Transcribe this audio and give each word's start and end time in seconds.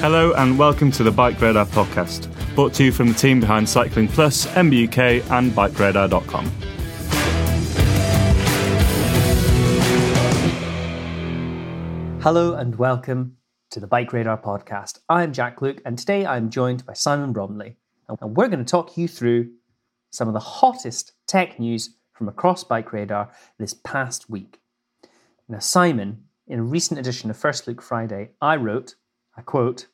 Hello 0.00 0.32
and 0.34 0.56
welcome 0.56 0.92
to 0.92 1.02
the 1.02 1.10
Bike 1.10 1.40
Radar 1.40 1.66
podcast, 1.66 2.28
brought 2.54 2.72
to 2.74 2.84
you 2.84 2.92
from 2.92 3.08
the 3.08 3.14
team 3.14 3.40
behind 3.40 3.68
Cycling 3.68 4.06
Plus, 4.06 4.46
MBUK, 4.46 5.28
and 5.32 5.50
BikeRadar.com. 5.50 6.46
Hello 12.22 12.54
and 12.54 12.76
welcome 12.76 13.38
to 13.70 13.80
the 13.80 13.88
Bike 13.88 14.12
Radar 14.12 14.38
podcast. 14.38 15.00
I'm 15.08 15.32
Jack 15.32 15.60
Luke, 15.60 15.82
and 15.84 15.98
today 15.98 16.24
I'm 16.24 16.48
joined 16.48 16.86
by 16.86 16.92
Simon 16.92 17.32
Bromley, 17.32 17.76
and 18.08 18.36
we're 18.36 18.46
going 18.46 18.64
to 18.64 18.70
talk 18.70 18.96
you 18.96 19.08
through 19.08 19.50
some 20.10 20.28
of 20.28 20.34
the 20.34 20.38
hottest 20.38 21.14
tech 21.26 21.58
news 21.58 21.96
from 22.12 22.28
across 22.28 22.62
Bike 22.62 22.92
Radar 22.92 23.32
this 23.58 23.74
past 23.74 24.30
week. 24.30 24.60
Now, 25.48 25.58
Simon, 25.58 26.22
in 26.46 26.60
a 26.60 26.62
recent 26.62 27.00
edition 27.00 27.30
of 27.30 27.36
First 27.36 27.66
Look 27.66 27.82
Friday, 27.82 28.30
I 28.40 28.54
wrote, 28.54 28.94
I 29.38 29.42
quote, 29.42 29.86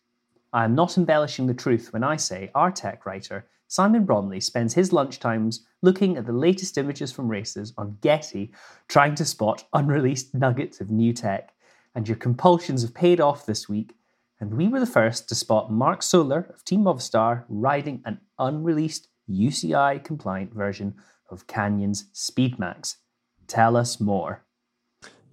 I 0.55 0.65
am 0.65 0.75
not 0.75 0.97
embellishing 0.97 1.47
the 1.47 1.53
truth 1.53 1.93
when 1.93 2.03
I 2.03 2.17
say 2.17 2.51
our 2.55 2.71
tech 2.71 3.05
writer, 3.05 3.47
Simon 3.69 4.07
Bromley, 4.07 4.41
spends 4.41 4.73
his 4.73 4.91
lunchtimes 4.91 5.61
looking 5.83 6.17
at 6.17 6.25
the 6.25 6.33
latest 6.33 6.79
images 6.79 7.13
from 7.13 7.29
races 7.29 7.75
on 7.77 7.99
Getty, 8.01 8.53
trying 8.89 9.15
to 9.17 9.25
spot 9.27 9.67
unreleased 9.75 10.33
nuggets 10.33 10.81
of 10.81 10.91
new 10.91 11.13
tech. 11.13 11.53
And 11.95 12.09
your 12.09 12.17
compulsions 12.17 12.81
have 12.81 12.95
paid 12.95 13.21
off 13.21 13.45
this 13.45 13.69
week, 13.69 13.95
and 14.41 14.55
we 14.55 14.67
were 14.67 14.81
the 14.81 14.87
first 14.87 15.29
to 15.29 15.35
spot 15.35 15.71
Marc 15.71 16.03
Soler 16.03 16.47
of 16.55 16.65
Team 16.65 16.81
Movistar 16.81 17.45
riding 17.51 18.01
an 18.07 18.21
unreleased 18.39 19.09
UCI 19.29 20.03
compliant 20.03 20.55
version 20.55 20.95
of 21.29 21.47
Canyon's 21.47 22.05
Speedmax. 22.15 22.97
Tell 23.47 23.77
us 23.77 24.01
more. 24.01 24.43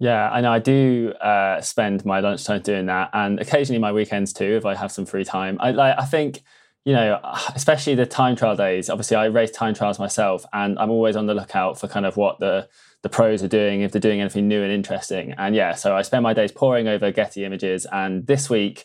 Yeah, 0.02 0.40
know. 0.40 0.50
I 0.50 0.58
do 0.58 1.12
uh, 1.20 1.60
spend 1.60 2.04
my 2.04 2.18
lunchtime 2.18 2.60
doing 2.62 2.86
that, 2.86 3.10
and 3.12 3.38
occasionally 3.38 3.78
my 3.78 3.92
weekends 3.92 4.32
too, 4.32 4.56
if 4.56 4.66
I 4.66 4.74
have 4.74 4.90
some 4.90 5.06
free 5.06 5.24
time. 5.24 5.56
I 5.60 5.70
like. 5.70 5.96
I 5.96 6.04
think 6.04 6.42
you 6.84 6.92
know, 6.92 7.20
especially 7.54 7.94
the 7.94 8.04
time 8.04 8.34
trial 8.34 8.56
days. 8.56 8.90
Obviously, 8.90 9.16
I 9.16 9.26
race 9.26 9.52
time 9.52 9.74
trials 9.74 10.00
myself, 10.00 10.44
and 10.52 10.76
I'm 10.80 10.90
always 10.90 11.14
on 11.14 11.26
the 11.26 11.34
lookout 11.34 11.78
for 11.78 11.86
kind 11.86 12.04
of 12.04 12.16
what 12.16 12.40
the 12.40 12.68
the 13.02 13.08
pros 13.08 13.44
are 13.44 13.48
doing, 13.48 13.82
if 13.82 13.92
they're 13.92 14.00
doing 14.00 14.20
anything 14.20 14.48
new 14.48 14.64
and 14.64 14.72
interesting. 14.72 15.34
And 15.38 15.54
yeah, 15.54 15.72
so 15.76 15.94
I 15.96 16.02
spend 16.02 16.24
my 16.24 16.34
days 16.34 16.50
poring 16.50 16.88
over 16.88 17.12
Getty 17.12 17.44
images. 17.44 17.86
And 17.92 18.26
this 18.26 18.50
week 18.50 18.84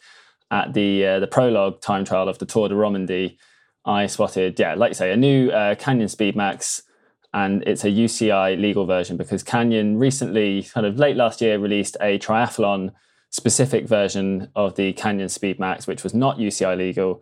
at 0.52 0.76
the 0.76 1.04
uh, 1.04 1.20
the 1.20 1.26
prologue 1.26 1.82
time 1.82 2.06
trial 2.06 2.30
of 2.30 2.38
the 2.38 2.46
Tour 2.46 2.70
de 2.70 2.76
Romandie, 2.76 3.38
I 3.86 4.06
spotted, 4.06 4.60
yeah, 4.60 4.76
like 4.76 4.92
you 4.92 4.96
say, 4.96 5.12
a 5.12 5.18
new 5.18 5.50
uh, 5.50 5.74
Canyon 5.74 6.10
Speedmax 6.10 6.84
and 7.34 7.64
it's 7.68 7.84
a 7.84 7.90
UCI 7.90 8.60
legal 8.60 8.86
version 8.86 9.18
because 9.18 9.44
Canyon 9.44 9.98
recently, 9.98 10.64
kind 10.64 10.86
of 10.86 10.98
late 10.98 11.16
last 11.16 11.42
year, 11.42 11.60
released 11.60 11.98
a 12.00 12.18
triathlon 12.20 12.94
specific 13.30 13.88
version 13.88 14.50
of 14.56 14.76
the 14.76 14.94
Canyon 14.94 15.28
Speedmax, 15.28 15.88
which 15.88 16.04
was 16.04 16.14
not 16.14 16.38
UCI 16.38 16.78
legal, 16.78 17.22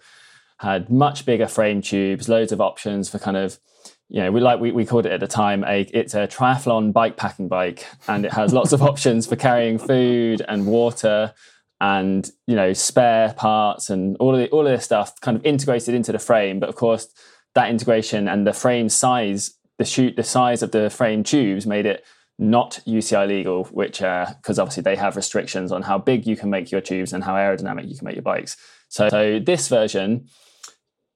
had 0.59 0.89
much 0.89 1.25
bigger 1.25 1.47
frame 1.47 1.81
tubes, 1.81 2.29
loads 2.29 2.51
of 2.51 2.61
options 2.61 3.09
for 3.09 3.19
kind 3.19 3.35
of, 3.35 3.59
you 4.07 4.21
know, 4.21 4.31
we 4.31 4.39
like 4.39 4.59
we, 4.59 4.71
we 4.71 4.85
called 4.85 5.05
it 5.05 5.11
at 5.11 5.19
the 5.19 5.27
time 5.27 5.63
a 5.63 5.81
it's 5.81 6.13
a 6.13 6.27
triathlon 6.27 6.93
bike 6.93 7.17
packing 7.17 7.47
bike, 7.47 7.85
and 8.07 8.25
it 8.25 8.33
has 8.33 8.53
lots 8.53 8.71
of 8.71 8.81
options 8.91 9.25
for 9.25 9.35
carrying 9.35 9.79
food 9.79 10.43
and 10.47 10.67
water 10.67 11.33
and 11.81 12.31
you 12.47 12.55
know 12.55 12.71
spare 12.71 13.33
parts 13.33 13.89
and 13.89 14.15
all 14.19 14.33
of 14.33 14.39
the, 14.39 14.49
all 14.49 14.65
of 14.65 14.71
this 14.71 14.85
stuff 14.85 15.19
kind 15.19 15.35
of 15.35 15.45
integrated 15.45 15.93
into 15.93 16.11
the 16.11 16.19
frame. 16.19 16.59
But 16.59 16.69
of 16.69 16.75
course, 16.75 17.07
that 17.55 17.69
integration 17.69 18.27
and 18.27 18.45
the 18.45 18.53
frame 18.53 18.87
size 18.89 19.55
the 19.77 19.85
shoot 19.85 20.15
the 20.15 20.23
size 20.23 20.63
of 20.63 20.71
the 20.71 20.89
frame 20.89 21.23
tubes 21.23 21.65
made 21.65 21.85
it 21.85 22.03
not 22.37 22.81
UCI 22.85 23.27
legal, 23.27 23.63
which 23.65 23.99
because 23.99 24.59
uh, 24.59 24.61
obviously 24.61 24.83
they 24.83 24.95
have 24.95 25.15
restrictions 25.15 25.71
on 25.71 25.83
how 25.83 25.97
big 25.97 26.27
you 26.27 26.35
can 26.35 26.49
make 26.49 26.71
your 26.71 26.81
tubes 26.81 27.13
and 27.13 27.23
how 27.23 27.33
aerodynamic 27.33 27.87
you 27.87 27.97
can 27.97 28.05
make 28.05 28.15
your 28.15 28.23
bikes. 28.23 28.57
So, 28.89 29.09
so 29.09 29.39
this 29.39 29.67
version 29.67 30.27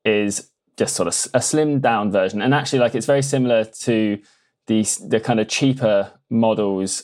is 0.06 0.50
just 0.78 0.96
sort 0.96 1.08
of 1.08 1.14
a 1.34 1.40
slimmed 1.40 1.81
down 1.81 2.12
version, 2.12 2.42
and 2.42 2.53
actually, 2.53 2.80
like 2.80 2.96
it's 2.96 3.06
very 3.06 3.22
similar 3.22 3.66
to 3.66 4.20
the 4.68 4.86
the 5.08 5.20
kind 5.20 5.40
of 5.40 5.47
cheaper 5.47 6.14
models 6.30 7.03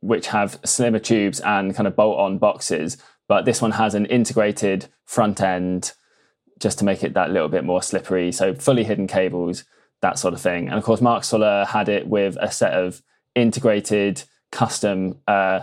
which 0.00 0.26
have 0.28 0.58
slimmer 0.64 0.98
tubes 0.98 1.38
and 1.40 1.76
kind 1.76 1.86
of 1.86 1.94
bolt 1.94 2.18
on 2.18 2.38
boxes, 2.38 2.96
but 3.28 3.44
this 3.44 3.62
one 3.62 3.70
has 3.72 3.94
an 3.94 4.06
integrated 4.06 4.88
front 5.04 5.40
end 5.40 5.92
just 6.58 6.78
to 6.78 6.84
make 6.84 7.04
it 7.04 7.14
that 7.14 7.30
little 7.30 7.48
bit 7.48 7.64
more 7.64 7.80
slippery. 7.80 8.32
So 8.32 8.54
fully 8.54 8.82
hidden 8.82 9.06
cables 9.06 9.64
that 10.02 10.18
sort 10.18 10.34
of 10.34 10.40
thing. 10.40 10.68
And 10.68 10.76
of 10.76 10.84
course, 10.84 11.00
Marc 11.00 11.24
Soler 11.24 11.64
had 11.64 11.88
it 11.88 12.06
with 12.06 12.36
a 12.40 12.50
set 12.50 12.74
of 12.74 13.02
integrated, 13.34 14.24
custom, 14.50 15.18
uh, 15.26 15.60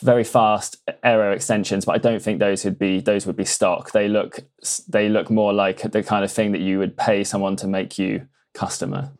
very 0.00 0.24
fast 0.24 0.76
aero 1.04 1.32
extensions. 1.32 1.84
But 1.84 1.94
I 1.94 1.98
don't 1.98 2.22
think 2.22 2.40
those 2.40 2.64
would 2.64 2.78
be 2.78 3.00
those 3.00 3.26
would 3.26 3.36
be 3.36 3.44
stock. 3.44 3.92
They 3.92 4.08
look 4.08 4.40
they 4.88 5.08
look 5.08 5.30
more 5.30 5.52
like 5.52 5.82
the 5.92 6.02
kind 6.02 6.24
of 6.24 6.32
thing 6.32 6.52
that 6.52 6.60
you 6.60 6.78
would 6.78 6.96
pay 6.96 7.24
someone 7.24 7.56
to 7.56 7.68
make 7.68 7.98
you 7.98 8.26
customer. 8.54 9.12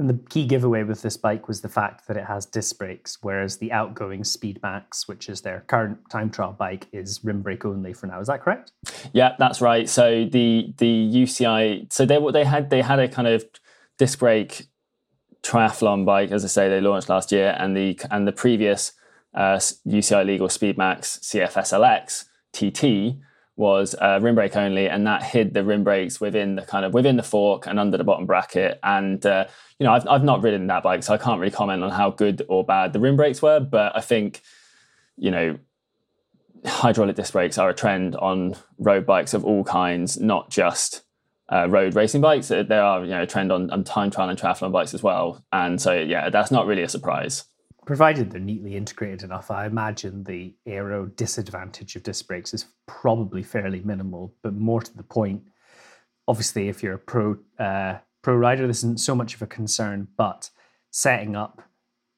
And 0.00 0.08
the 0.08 0.18
key 0.30 0.46
giveaway 0.46 0.82
with 0.82 1.02
this 1.02 1.18
bike 1.18 1.46
was 1.46 1.60
the 1.60 1.68
fact 1.68 2.08
that 2.08 2.16
it 2.16 2.24
has 2.24 2.46
disc 2.46 2.78
brakes, 2.78 3.18
whereas 3.20 3.58
the 3.58 3.70
outgoing 3.70 4.22
Speedmax, 4.22 5.06
which 5.06 5.28
is 5.28 5.42
their 5.42 5.62
current 5.66 5.98
time 6.08 6.30
trial 6.30 6.56
bike, 6.58 6.86
is 6.90 7.22
rim 7.22 7.42
brake 7.42 7.66
only 7.66 7.92
for 7.92 8.06
now. 8.06 8.18
Is 8.18 8.28
that 8.28 8.40
correct? 8.40 8.72
Yeah, 9.12 9.36
that's 9.38 9.60
right. 9.60 9.86
So 9.90 10.24
the 10.24 10.72
the 10.78 11.10
UCI, 11.12 11.92
so 11.92 12.06
they 12.06 12.18
they 12.32 12.44
had 12.44 12.70
they 12.70 12.80
had 12.80 12.98
a 12.98 13.08
kind 13.08 13.28
of 13.28 13.44
disc 13.98 14.20
brake 14.20 14.68
triathlon 15.42 16.06
bike, 16.06 16.30
as 16.30 16.46
I 16.46 16.48
say, 16.48 16.70
they 16.70 16.80
launched 16.80 17.10
last 17.10 17.30
year, 17.30 17.54
and 17.58 17.76
the 17.76 18.00
and 18.10 18.26
the 18.26 18.32
previous 18.32 18.92
uh, 19.34 19.56
UCI 19.86 20.24
legal 20.24 20.48
Speedmax 20.48 21.20
CFSLX 21.20 22.24
TT 22.52 23.20
was 23.60 23.94
rim 24.00 24.34
brake 24.34 24.56
only, 24.56 24.88
and 24.88 25.06
that 25.06 25.22
hid 25.22 25.54
the 25.54 25.62
rim 25.62 25.84
brakes 25.84 26.20
within 26.20 26.56
the 26.56 26.62
kind 26.62 26.84
of 26.84 26.92
within 26.92 27.16
the 27.16 27.22
fork 27.22 27.66
and 27.66 27.78
under 27.78 27.96
the 27.96 28.02
bottom 28.02 28.26
bracket. 28.26 28.80
And 28.82 29.24
uh, 29.24 29.46
you 29.78 29.84
know, 29.84 29.92
I've 29.92 30.08
I've 30.08 30.24
not 30.24 30.42
ridden 30.42 30.66
that 30.66 30.82
bike, 30.82 31.04
so 31.04 31.14
I 31.14 31.18
can't 31.18 31.38
really 31.38 31.52
comment 31.52 31.84
on 31.84 31.90
how 31.90 32.10
good 32.10 32.42
or 32.48 32.64
bad 32.64 32.92
the 32.92 32.98
rim 32.98 33.16
brakes 33.16 33.40
were. 33.40 33.60
But 33.60 33.94
I 33.94 34.00
think, 34.00 34.40
you 35.16 35.30
know, 35.30 35.58
hydraulic 36.66 37.16
disc 37.16 37.32
brakes 37.32 37.58
are 37.58 37.68
a 37.68 37.74
trend 37.74 38.16
on 38.16 38.56
road 38.78 39.06
bikes 39.06 39.34
of 39.34 39.44
all 39.44 39.62
kinds, 39.62 40.18
not 40.18 40.50
just 40.50 41.02
uh, 41.52 41.68
road 41.68 41.94
racing 41.94 42.22
bikes. 42.22 42.48
There 42.48 42.82
are 42.82 43.04
you 43.04 43.10
know 43.10 43.22
a 43.22 43.26
trend 43.26 43.52
on, 43.52 43.70
on 43.70 43.84
time 43.84 44.10
trial 44.10 44.30
and 44.30 44.38
triathlon 44.38 44.72
bikes 44.72 44.94
as 44.94 45.02
well. 45.02 45.44
And 45.52 45.80
so 45.80 45.92
yeah, 45.92 46.30
that's 46.30 46.50
not 46.50 46.66
really 46.66 46.82
a 46.82 46.88
surprise 46.88 47.44
provided 47.90 48.30
they're 48.30 48.40
neatly 48.40 48.76
integrated 48.76 49.24
enough, 49.24 49.50
I 49.50 49.66
imagine 49.66 50.22
the 50.22 50.54
aero 50.64 51.06
disadvantage 51.06 51.96
of 51.96 52.04
disc 52.04 52.24
brakes 52.24 52.54
is 52.54 52.66
probably 52.86 53.42
fairly 53.42 53.80
minimal. 53.80 54.32
But 54.44 54.54
more 54.54 54.80
to 54.80 54.96
the 54.96 55.02
point, 55.02 55.42
obviously, 56.28 56.68
if 56.68 56.84
you're 56.84 56.94
a 56.94 56.98
pro 57.00 57.36
uh, 57.58 57.98
pro 58.22 58.36
rider, 58.36 58.68
this 58.68 58.84
isn't 58.84 59.00
so 59.00 59.16
much 59.16 59.34
of 59.34 59.42
a 59.42 59.48
concern. 59.48 60.06
But 60.16 60.50
setting 60.92 61.34
up 61.34 61.62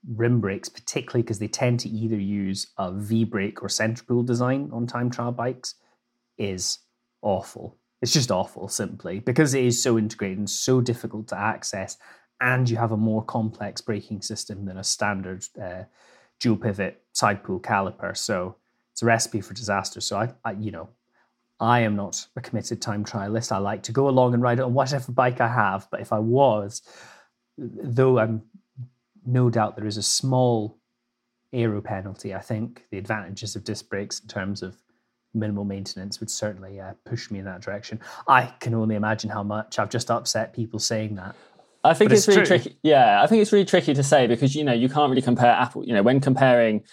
rim 0.07 0.43
brakes, 0.43 0.69
particularly 0.69 1.23
because 1.23 1.39
they 1.39 1.49
tend 1.49 1.81
to 1.81 1.89
either 1.89 2.19
use 2.19 2.67
a 2.77 2.93
V 2.93 3.25
brake 3.25 3.63
or 3.63 3.71
centrifugal 3.71 4.25
design 4.25 4.69
on 4.75 4.87
time 4.87 5.09
trial 5.09 5.33
bikes, 5.33 5.77
is 6.37 6.81
awful. 7.23 7.79
It's 8.03 8.13
just 8.13 8.31
awful, 8.31 8.69
simply 8.69 9.21
because 9.21 9.55
it 9.55 9.65
is 9.65 9.83
so 9.83 9.97
integrated 9.97 10.37
and 10.37 10.51
so 10.51 10.83
difficult 10.83 11.29
to 11.29 11.39
access 11.39 11.97
and 12.43 12.69
you 12.69 12.77
have 12.77 12.91
a 12.91 12.97
more 12.97 13.23
complex 13.25 13.81
braking 13.81 14.21
system 14.21 14.65
than 14.67 14.77
a 14.77 14.85
standard 14.85 15.47
uh, 15.63 15.85
dual 16.41 16.57
pivot 16.57 17.01
side 17.13 17.43
pull 17.45 17.61
caliper. 17.61 18.17
So 18.17 18.57
it's 18.91 19.01
a 19.01 19.07
recipe 19.07 19.41
for 19.41 19.55
disaster. 19.55 20.01
So 20.01 20.19
I, 20.19 20.35
I, 20.45 20.53
you 20.53 20.73
know, 20.73 20.89
I 21.61 21.81
am 21.81 21.95
not 21.95 22.27
a 22.35 22.41
committed 22.41 22.83
time 22.83 23.05
trialist. 23.05 23.53
I 23.53 23.59
like 23.59 23.85
to 23.85 23.93
go 23.93 24.09
along 24.09 24.35
and 24.35 24.43
ride 24.43 24.59
it 24.59 24.65
on 24.65 24.75
whatever 24.75 25.13
bike 25.13 25.41
I 25.41 25.47
have. 25.47 25.87
But 25.93 26.01
if 26.01 26.13
I 26.13 26.19
was, 26.19 26.83
though 27.57 28.19
I'm 28.19 28.43
no 29.25 29.49
doubt 29.49 29.77
there 29.77 29.87
is 29.87 29.97
a 29.97 30.03
small 30.03 30.81
aero 31.53 31.81
penalty, 31.81 32.35
I 32.35 32.41
think 32.41 32.87
the 32.91 32.99
advantages 32.99 33.55
of 33.55 33.63
disc 33.63 33.89
brakes 33.89 34.19
in 34.19 34.27
terms 34.27 34.63
of 34.63 34.77
minimal 35.33 35.65
maintenance 35.65 36.19
would 36.19 36.31
certainly 36.31 36.81
uh, 36.81 36.93
push 37.05 37.31
me 37.31 37.39
in 37.39 37.45
that 37.45 37.61
direction. 37.61 38.01
I 38.27 38.47
can 38.59 38.75
only 38.75 38.97
imagine 38.97 39.31
how 39.31 39.45
much 39.45 39.79
I've 39.79 39.91
just 39.91 40.11
upset 40.11 40.53
people 40.53 40.81
saying 40.81 41.15
that. 41.15 41.37
I 41.85 41.95
think 41.95 42.13
it's, 42.13 42.29
it's, 42.29 42.37
really 42.37 42.47
tricky. 42.47 42.77
Yeah, 42.83 43.23
I 43.23 43.27
think 43.27 43.43
it's 43.43 43.53
really 43.53 43.65
tricky 43.65 43.93
to 43.95 44.03
say 44.03 44.27
because 44.27 44.55
you 44.55 44.65
know 44.65 44.73
you 44.73 44.89
can't 44.89 45.11
really 45.11 45.23
compare 45.23 45.51
Apple. 45.51 45.85
You 45.85 45.95
know, 45.95 46.03
when 46.03 46.21
comparing 46.21 46.85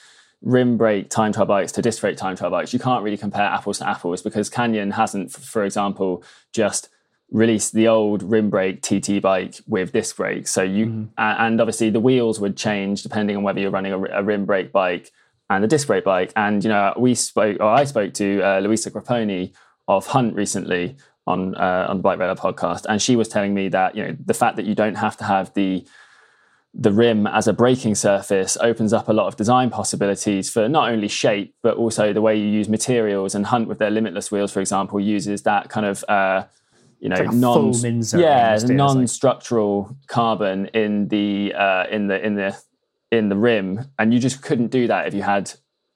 rim 0.41 0.77
brake 0.77 1.09
time 1.09 1.33
trial 1.33 1.45
bikes 1.45 1.71
to 1.73 1.81
disc 1.81 2.01
brake 2.01 2.17
time 2.17 2.35
trial 2.35 2.51
bikes, 2.51 2.73
you 2.73 2.79
can't 2.79 3.03
really 3.03 3.17
compare 3.17 3.43
apples 3.43 3.79
to 3.79 3.87
apples 3.87 4.21
because 4.21 4.49
Canyon 4.49 4.91
hasn't, 4.91 5.31
for 5.31 5.63
example, 5.63 6.23
just 6.53 6.89
released 7.31 7.73
the 7.73 7.87
old 7.87 8.23
rim 8.23 8.49
brake 8.49 8.81
TT 8.81 9.21
bike 9.21 9.59
with 9.67 9.91
disc 9.91 10.17
brakes. 10.17 10.51
So 10.51 10.63
you 10.63 10.85
mm-hmm. 10.87 11.05
and 11.17 11.61
obviously 11.61 11.89
the 11.89 11.99
wheels 11.99 12.39
would 12.39 12.57
change 12.57 13.03
depending 13.03 13.37
on 13.37 13.43
whether 13.43 13.59
you're 13.59 13.71
running 13.71 13.93
a, 13.93 14.01
a, 14.19 14.23
rim 14.23 14.45
brake 14.45 14.71
bike 14.71 15.11
and 15.49 15.63
a 15.63 15.67
disc 15.67 15.87
brake 15.87 16.03
bike. 16.03 16.33
And 16.35 16.63
you 16.63 16.69
know, 16.69 16.93
we 16.97 17.13
spoke 17.15 17.57
or 17.59 17.67
I 17.67 17.83
spoke 17.83 18.13
to 18.15 18.41
uh, 18.41 18.59
Luisa 18.59 18.89
Grapponi 18.89 19.53
of 19.87 20.07
Hunt 20.07 20.35
recently 20.35 20.95
on 21.27 21.55
uh, 21.55 21.87
on 21.89 21.97
the 21.97 22.03
Bike 22.03 22.19
Radar 22.19 22.35
podcast, 22.35 22.85
and 22.87 23.01
she 23.01 23.15
was 23.15 23.27
telling 23.27 23.53
me 23.53 23.69
that 23.69 23.95
you 23.95 24.03
know 24.03 24.15
the 24.25 24.33
fact 24.33 24.55
that 24.57 24.65
you 24.65 24.75
don't 24.75 24.95
have 24.95 25.17
to 25.17 25.23
have 25.23 25.53
the 25.53 25.85
the 26.73 26.91
rim 26.91 27.25
as 27.25 27.47
a 27.47 27.53
braking 27.53 27.95
surface 27.95 28.55
opens 28.61 28.93
up 28.93 29.09
a 29.09 29.13
lot 29.13 29.27
of 29.27 29.35
design 29.35 29.69
possibilities 29.69 30.49
for 30.49 30.69
not 30.69 30.91
only 30.91 31.07
shape 31.07 31.55
but 31.63 31.75
also 31.77 32.13
the 32.13 32.21
way 32.21 32.37
you 32.37 32.45
use 32.45 32.69
materials. 32.69 33.33
And 33.33 33.47
Hunt 33.47 33.67
with 33.67 33.79
their 33.79 33.89
limitless 33.89 34.31
wheels, 34.31 34.51
for 34.51 34.59
example, 34.59 34.99
uses 34.99 35.43
that 35.43 35.69
kind 35.69 35.85
of 35.85 36.03
uh, 36.07 36.43
you 36.99 37.09
know 37.09 37.15
like 37.15 37.33
non 37.33 37.73
yeah 38.15 38.57
non-structural 38.65 39.87
like. 39.87 40.07
carbon 40.07 40.67
in 40.67 41.07
the 41.07 41.53
uh, 41.55 41.85
in 41.89 42.07
the 42.07 42.23
in 42.25 42.35
the 42.35 42.61
in 43.11 43.29
the 43.29 43.35
rim, 43.35 43.91
and 43.97 44.13
you 44.13 44.19
just 44.19 44.41
couldn't 44.41 44.67
do 44.67 44.87
that 44.87 45.07
if 45.07 45.13
you 45.13 45.23
had 45.23 45.51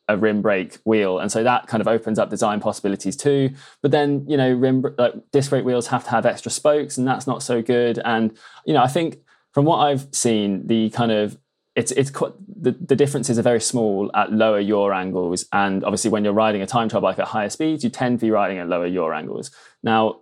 a 0.07 0.17
rim 0.17 0.41
brake 0.41 0.79
wheel, 0.83 1.19
and 1.19 1.31
so 1.31 1.43
that 1.43 1.67
kind 1.67 1.81
of 1.81 1.87
opens 1.87 2.19
up 2.19 2.29
design 2.29 2.59
possibilities 2.59 3.15
too. 3.15 3.51
But 3.81 3.91
then 3.91 4.25
you 4.27 4.37
know, 4.37 4.51
rim 4.53 4.85
like 4.97 5.13
disc 5.31 5.49
brake 5.49 5.65
wheels 5.65 5.87
have 5.87 6.03
to 6.05 6.09
have 6.11 6.25
extra 6.25 6.51
spokes, 6.51 6.97
and 6.97 7.07
that's 7.07 7.27
not 7.27 7.43
so 7.43 7.61
good. 7.61 7.99
And 8.03 8.37
you 8.65 8.73
know, 8.73 8.83
I 8.83 8.87
think 8.87 9.19
from 9.51 9.65
what 9.65 9.77
I've 9.77 10.07
seen, 10.11 10.67
the 10.67 10.89
kind 10.89 11.11
of 11.11 11.37
it's 11.75 11.91
it's 11.93 12.11
quite, 12.11 12.33
the, 12.47 12.71
the 12.71 12.95
differences 12.95 13.39
are 13.39 13.43
very 13.43 13.61
small 13.61 14.11
at 14.13 14.31
lower 14.31 14.59
yaw 14.59 14.91
angles, 14.91 15.45
and 15.51 15.83
obviously 15.83 16.11
when 16.11 16.23
you're 16.23 16.33
riding 16.33 16.61
a 16.61 16.67
time 16.67 16.89
trial 16.89 17.01
bike 17.01 17.19
at 17.19 17.27
higher 17.27 17.49
speeds, 17.49 17.83
you 17.83 17.89
tend 17.89 18.19
to 18.19 18.25
be 18.25 18.31
riding 18.31 18.59
at 18.59 18.67
lower 18.67 18.87
yaw 18.87 19.11
angles. 19.11 19.51
Now, 19.81 20.21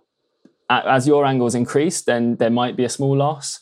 as 0.70 1.06
your 1.06 1.24
angles 1.26 1.54
increase, 1.54 2.00
then 2.02 2.36
there 2.36 2.50
might 2.50 2.76
be 2.76 2.84
a 2.84 2.88
small 2.88 3.16
loss, 3.16 3.60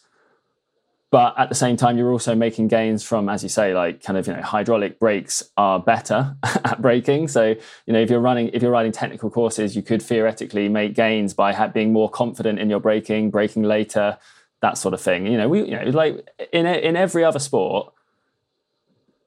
but 1.11 1.37
at 1.37 1.49
the 1.49 1.57
same 1.57 1.77
time, 1.77 1.99
you're 1.99 2.13
also 2.13 2.37
making 2.37 2.69
gains 2.69 3.03
from, 3.03 3.29
as 3.29 3.43
you 3.43 3.49
say, 3.49 3.75
like 3.75 4.03
kind 4.03 4.17
of 4.17 4.29
you 4.29 4.33
know 4.33 4.43
hydraulic 4.43 5.01
brakes 5.01 5.43
are 5.57 5.81
better 5.81 6.37
at 6.43 6.81
braking. 6.81 7.27
So 7.27 7.57
you 7.87 7.93
know 7.93 8.01
if 8.01 8.11
you're 8.11 8.21
running 8.21 8.51
if 8.53 8.63
you're 8.63 8.71
riding 8.71 8.93
technical 8.93 9.31
courses, 9.31 9.75
you 9.75 9.83
could 9.83 10.03
theoretically 10.03 10.69
make 10.69 10.95
gains 10.95 11.35
by 11.35 11.67
being 11.69 11.93
more 11.93 12.09
confident 12.09 12.61
in 12.61 12.71
your 12.71 12.81
braking, 12.81 13.31
braking 13.31 13.65
later 13.65 14.19
that 14.63 14.79
sort 14.79 14.95
of 14.95 15.01
thing. 15.01 15.27
You 15.27 15.37
know, 15.37 15.49
we 15.49 15.65
you 15.65 15.77
know 15.77 15.91
like 15.91 16.29
in 16.53 16.67
in 16.67 16.95
every 16.97 17.25
other 17.25 17.41
sport 17.41 17.93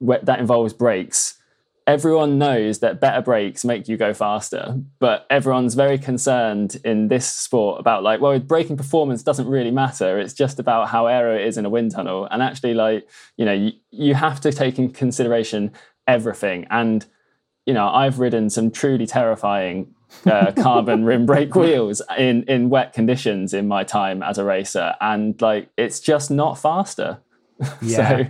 that 0.00 0.38
involves 0.38 0.72
brakes, 0.72 1.38
everyone 1.86 2.38
knows 2.38 2.78
that 2.78 3.00
better 3.00 3.20
brakes 3.20 3.64
make 3.64 3.88
you 3.88 3.96
go 3.96 4.14
faster, 4.14 4.78
but 4.98 5.26
everyone's 5.28 5.74
very 5.74 5.98
concerned 5.98 6.76
in 6.84 7.08
this 7.08 7.28
sport 7.28 7.78
about 7.78 8.02
like, 8.02 8.20
well, 8.20 8.38
braking 8.38 8.76
performance 8.76 9.22
doesn't 9.22 9.46
really 9.46 9.70
matter. 9.70 10.18
It's 10.18 10.32
just 10.32 10.58
about 10.58 10.88
how 10.88 11.06
aero 11.06 11.36
it 11.36 11.46
is 11.46 11.58
in 11.58 11.66
a 11.66 11.70
wind 11.70 11.90
tunnel. 11.90 12.26
And 12.30 12.42
actually, 12.42 12.74
like, 12.74 13.08
you 13.36 13.44
know, 13.44 13.52
you, 13.52 13.72
you 13.90 14.14
have 14.14 14.40
to 14.42 14.52
take 14.52 14.78
in 14.78 14.90
consideration 14.90 15.72
everything. 16.06 16.66
And, 16.70 17.04
you 17.66 17.74
know, 17.74 17.88
I've 17.88 18.18
ridden 18.18 18.48
some 18.48 18.70
truly 18.70 19.06
terrifying 19.06 19.94
uh, 20.26 20.52
carbon 20.56 21.04
rim 21.04 21.26
brake 21.26 21.54
wheels 21.54 22.00
in 22.16 22.44
in 22.44 22.70
wet 22.70 22.92
conditions 22.92 23.52
in 23.52 23.68
my 23.68 23.84
time 23.84 24.22
as 24.22 24.38
a 24.38 24.44
racer, 24.44 24.94
and 25.00 25.40
like 25.40 25.68
it's 25.76 26.00
just 26.00 26.30
not 26.30 26.58
faster. 26.58 27.18
Yeah. 27.82 28.18
so, 28.18 28.26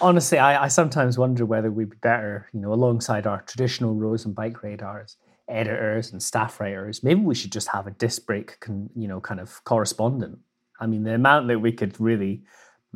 honestly, 0.00 0.38
I, 0.38 0.64
I 0.64 0.68
sometimes 0.68 1.18
wonder 1.18 1.46
whether 1.46 1.70
we'd 1.70 1.90
be 1.90 1.96
better, 2.02 2.48
you 2.52 2.60
know, 2.60 2.72
alongside 2.72 3.26
our 3.26 3.42
traditional 3.42 3.94
rows 3.94 4.24
and 4.24 4.34
bike 4.34 4.62
radars, 4.62 5.16
editors 5.48 6.12
and 6.12 6.22
staff 6.22 6.60
writers. 6.60 7.02
Maybe 7.02 7.20
we 7.20 7.34
should 7.34 7.52
just 7.52 7.68
have 7.68 7.86
a 7.86 7.90
disc 7.92 8.26
brake, 8.26 8.58
con, 8.60 8.90
you 8.94 9.08
know, 9.08 9.20
kind 9.20 9.40
of 9.40 9.62
correspondent. 9.64 10.38
I 10.80 10.86
mean, 10.86 11.04
the 11.04 11.14
amount 11.14 11.48
that 11.48 11.60
we 11.60 11.72
could 11.72 11.98
really 12.00 12.42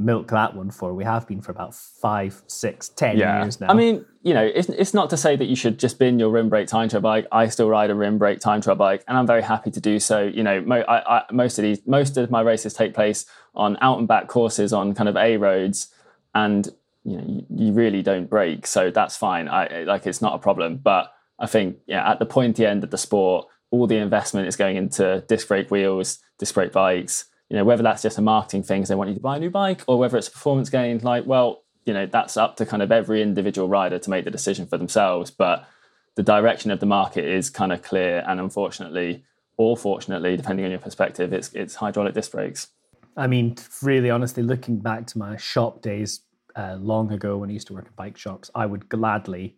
milk 0.00 0.28
that 0.28 0.54
one 0.56 0.70
for. 0.70 0.94
We 0.94 1.04
have 1.04 1.26
been 1.28 1.40
for 1.40 1.52
about 1.52 1.74
five, 1.74 2.42
six, 2.46 2.88
ten 2.88 3.16
yeah. 3.16 3.42
years 3.42 3.60
now. 3.60 3.68
I 3.68 3.74
mean, 3.74 4.04
you 4.22 4.34
know, 4.34 4.44
it's, 4.44 4.68
it's 4.68 4.94
not 4.94 5.10
to 5.10 5.16
say 5.16 5.36
that 5.36 5.44
you 5.44 5.56
should 5.56 5.78
just 5.78 5.98
bin 5.98 6.18
your 6.18 6.30
rim 6.30 6.48
brake 6.48 6.68
time 6.68 6.88
trial 6.88 7.02
bike. 7.02 7.26
I 7.30 7.48
still 7.48 7.68
ride 7.68 7.90
a 7.90 7.94
rim 7.94 8.18
brake 8.18 8.40
time 8.40 8.60
trial 8.60 8.76
bike, 8.76 9.04
and 9.06 9.16
I'm 9.16 9.26
very 9.26 9.42
happy 9.42 9.70
to 9.70 9.80
do 9.80 10.00
so. 10.00 10.22
You 10.22 10.42
know, 10.42 10.60
mo- 10.62 10.84
I, 10.88 11.18
I, 11.18 11.22
most 11.30 11.58
of 11.58 11.62
these, 11.62 11.86
most 11.86 12.16
of 12.16 12.30
my 12.30 12.40
races 12.40 12.74
take 12.74 12.94
place 12.94 13.26
on 13.54 13.76
out 13.80 13.98
and 13.98 14.08
back 14.08 14.28
courses 14.28 14.72
on 14.72 14.94
kind 14.94 15.08
of 15.08 15.16
A 15.16 15.36
roads, 15.36 15.88
and 16.34 16.68
you 17.04 17.16
know, 17.16 17.24
you, 17.26 17.66
you 17.66 17.72
really 17.72 18.02
don't 18.02 18.28
brake, 18.28 18.66
so 18.66 18.90
that's 18.90 19.16
fine. 19.16 19.48
I 19.48 19.84
like 19.84 20.06
it's 20.06 20.22
not 20.22 20.34
a 20.34 20.38
problem. 20.38 20.78
But 20.78 21.12
I 21.38 21.46
think, 21.46 21.78
yeah, 21.86 22.10
at 22.10 22.18
the 22.18 22.26
pointy 22.26 22.66
end 22.66 22.84
of 22.84 22.90
the 22.90 22.98
sport, 22.98 23.46
all 23.70 23.86
the 23.86 23.96
investment 23.96 24.48
is 24.48 24.56
going 24.56 24.76
into 24.76 25.24
disc 25.28 25.48
brake 25.48 25.70
wheels, 25.70 26.18
disc 26.38 26.54
brake 26.54 26.72
bikes 26.72 27.26
you 27.50 27.56
know, 27.56 27.64
whether 27.64 27.82
that's 27.82 28.02
just 28.02 28.16
a 28.16 28.22
marketing 28.22 28.62
thing 28.62 28.80
because 28.80 28.88
they 28.88 28.94
want 28.94 29.10
you 29.10 29.16
to 29.16 29.20
buy 29.20 29.36
a 29.36 29.40
new 29.40 29.50
bike 29.50 29.82
or 29.88 29.98
whether 29.98 30.16
it's 30.16 30.28
a 30.28 30.30
performance 30.30 30.70
gain, 30.70 30.98
like, 30.98 31.26
well, 31.26 31.64
you 31.84 31.92
know, 31.92 32.06
that's 32.06 32.36
up 32.36 32.56
to 32.56 32.64
kind 32.64 32.82
of 32.82 32.92
every 32.92 33.20
individual 33.20 33.68
rider 33.68 33.98
to 33.98 34.10
make 34.10 34.24
the 34.24 34.30
decision 34.30 34.66
for 34.66 34.78
themselves. 34.78 35.32
But 35.32 35.68
the 36.14 36.22
direction 36.22 36.70
of 36.70 36.78
the 36.78 36.86
market 36.86 37.24
is 37.24 37.50
kind 37.50 37.72
of 37.72 37.82
clear. 37.82 38.24
And 38.26 38.38
unfortunately, 38.38 39.24
or 39.56 39.76
fortunately, 39.76 40.36
depending 40.36 40.64
on 40.64 40.70
your 40.70 40.80
perspective, 40.80 41.32
it's 41.32 41.52
it's 41.52 41.74
hydraulic 41.74 42.14
disc 42.14 42.30
brakes. 42.30 42.68
I 43.16 43.26
mean, 43.26 43.56
really 43.82 44.10
honestly, 44.10 44.42
looking 44.42 44.78
back 44.78 45.06
to 45.08 45.18
my 45.18 45.36
shop 45.36 45.82
days 45.82 46.20
uh, 46.54 46.76
long 46.80 47.12
ago 47.12 47.36
when 47.36 47.50
I 47.50 47.52
used 47.52 47.66
to 47.66 47.74
work 47.74 47.86
at 47.86 47.96
bike 47.96 48.16
shops, 48.16 48.50
I 48.54 48.66
would 48.66 48.88
gladly 48.88 49.56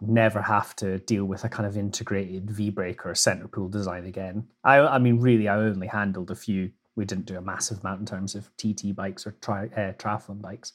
never 0.00 0.42
have 0.42 0.74
to 0.76 0.98
deal 0.98 1.24
with 1.24 1.44
a 1.44 1.48
kind 1.48 1.66
of 1.66 1.76
integrated 1.76 2.50
V 2.50 2.70
brake 2.70 3.04
or 3.04 3.14
center 3.14 3.48
pull 3.48 3.68
design 3.68 4.06
again. 4.06 4.48
I, 4.64 4.78
I 4.78 4.98
mean, 4.98 5.20
really, 5.20 5.48
I 5.48 5.56
only 5.56 5.88
handled 5.88 6.30
a 6.30 6.34
few 6.34 6.70
we 6.96 7.04
didn't 7.04 7.26
do 7.26 7.36
a 7.36 7.42
massive 7.42 7.80
amount 7.80 8.00
in 8.00 8.06
terms 8.06 8.34
of 8.34 8.50
TT 8.56 8.94
bikes 8.94 9.26
or 9.26 9.32
tri- 9.40 9.70
uh, 9.76 9.92
triathlon 9.92 10.40
bikes. 10.40 10.72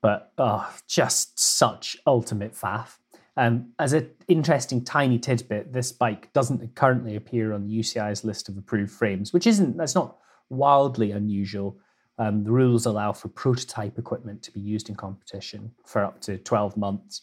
But 0.00 0.32
oh, 0.38 0.72
just 0.86 1.38
such 1.38 1.96
ultimate 2.06 2.54
faff. 2.54 2.98
Um, 3.36 3.72
as 3.78 3.92
an 3.92 4.10
interesting 4.28 4.84
tiny 4.84 5.18
tidbit, 5.18 5.72
this 5.72 5.92
bike 5.92 6.32
doesn't 6.32 6.74
currently 6.74 7.16
appear 7.16 7.52
on 7.52 7.66
the 7.66 7.78
UCI's 7.78 8.24
list 8.24 8.48
of 8.48 8.56
approved 8.56 8.92
frames, 8.92 9.32
which 9.32 9.46
isn't 9.46 9.76
that's 9.76 9.94
not 9.94 10.16
wildly 10.48 11.10
unusual. 11.10 11.78
Um, 12.18 12.44
the 12.44 12.50
rules 12.50 12.86
allow 12.86 13.12
for 13.12 13.28
prototype 13.28 13.98
equipment 13.98 14.42
to 14.44 14.52
be 14.52 14.60
used 14.60 14.88
in 14.88 14.94
competition 14.94 15.72
for 15.84 16.02
up 16.02 16.20
to 16.22 16.38
12 16.38 16.76
months. 16.78 17.22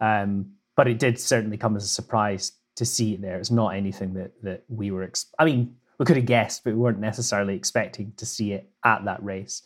Um, 0.00 0.52
but 0.76 0.88
it 0.88 0.98
did 0.98 1.18
certainly 1.18 1.56
come 1.56 1.74
as 1.74 1.84
a 1.84 1.88
surprise 1.88 2.52
to 2.74 2.84
see 2.84 3.14
it 3.14 3.22
there. 3.22 3.38
It's 3.38 3.50
not 3.50 3.70
anything 3.70 4.12
that 4.14 4.32
that 4.42 4.64
we 4.68 4.90
were. 4.90 5.02
Ex- 5.02 5.32
I 5.38 5.46
mean, 5.46 5.76
we 5.98 6.04
could 6.04 6.16
have 6.16 6.26
guessed, 6.26 6.64
but 6.64 6.74
we 6.74 6.78
weren't 6.78 6.98
necessarily 6.98 7.54
expecting 7.54 8.12
to 8.16 8.26
see 8.26 8.52
it 8.52 8.70
at 8.84 9.04
that 9.04 9.22
race. 9.22 9.62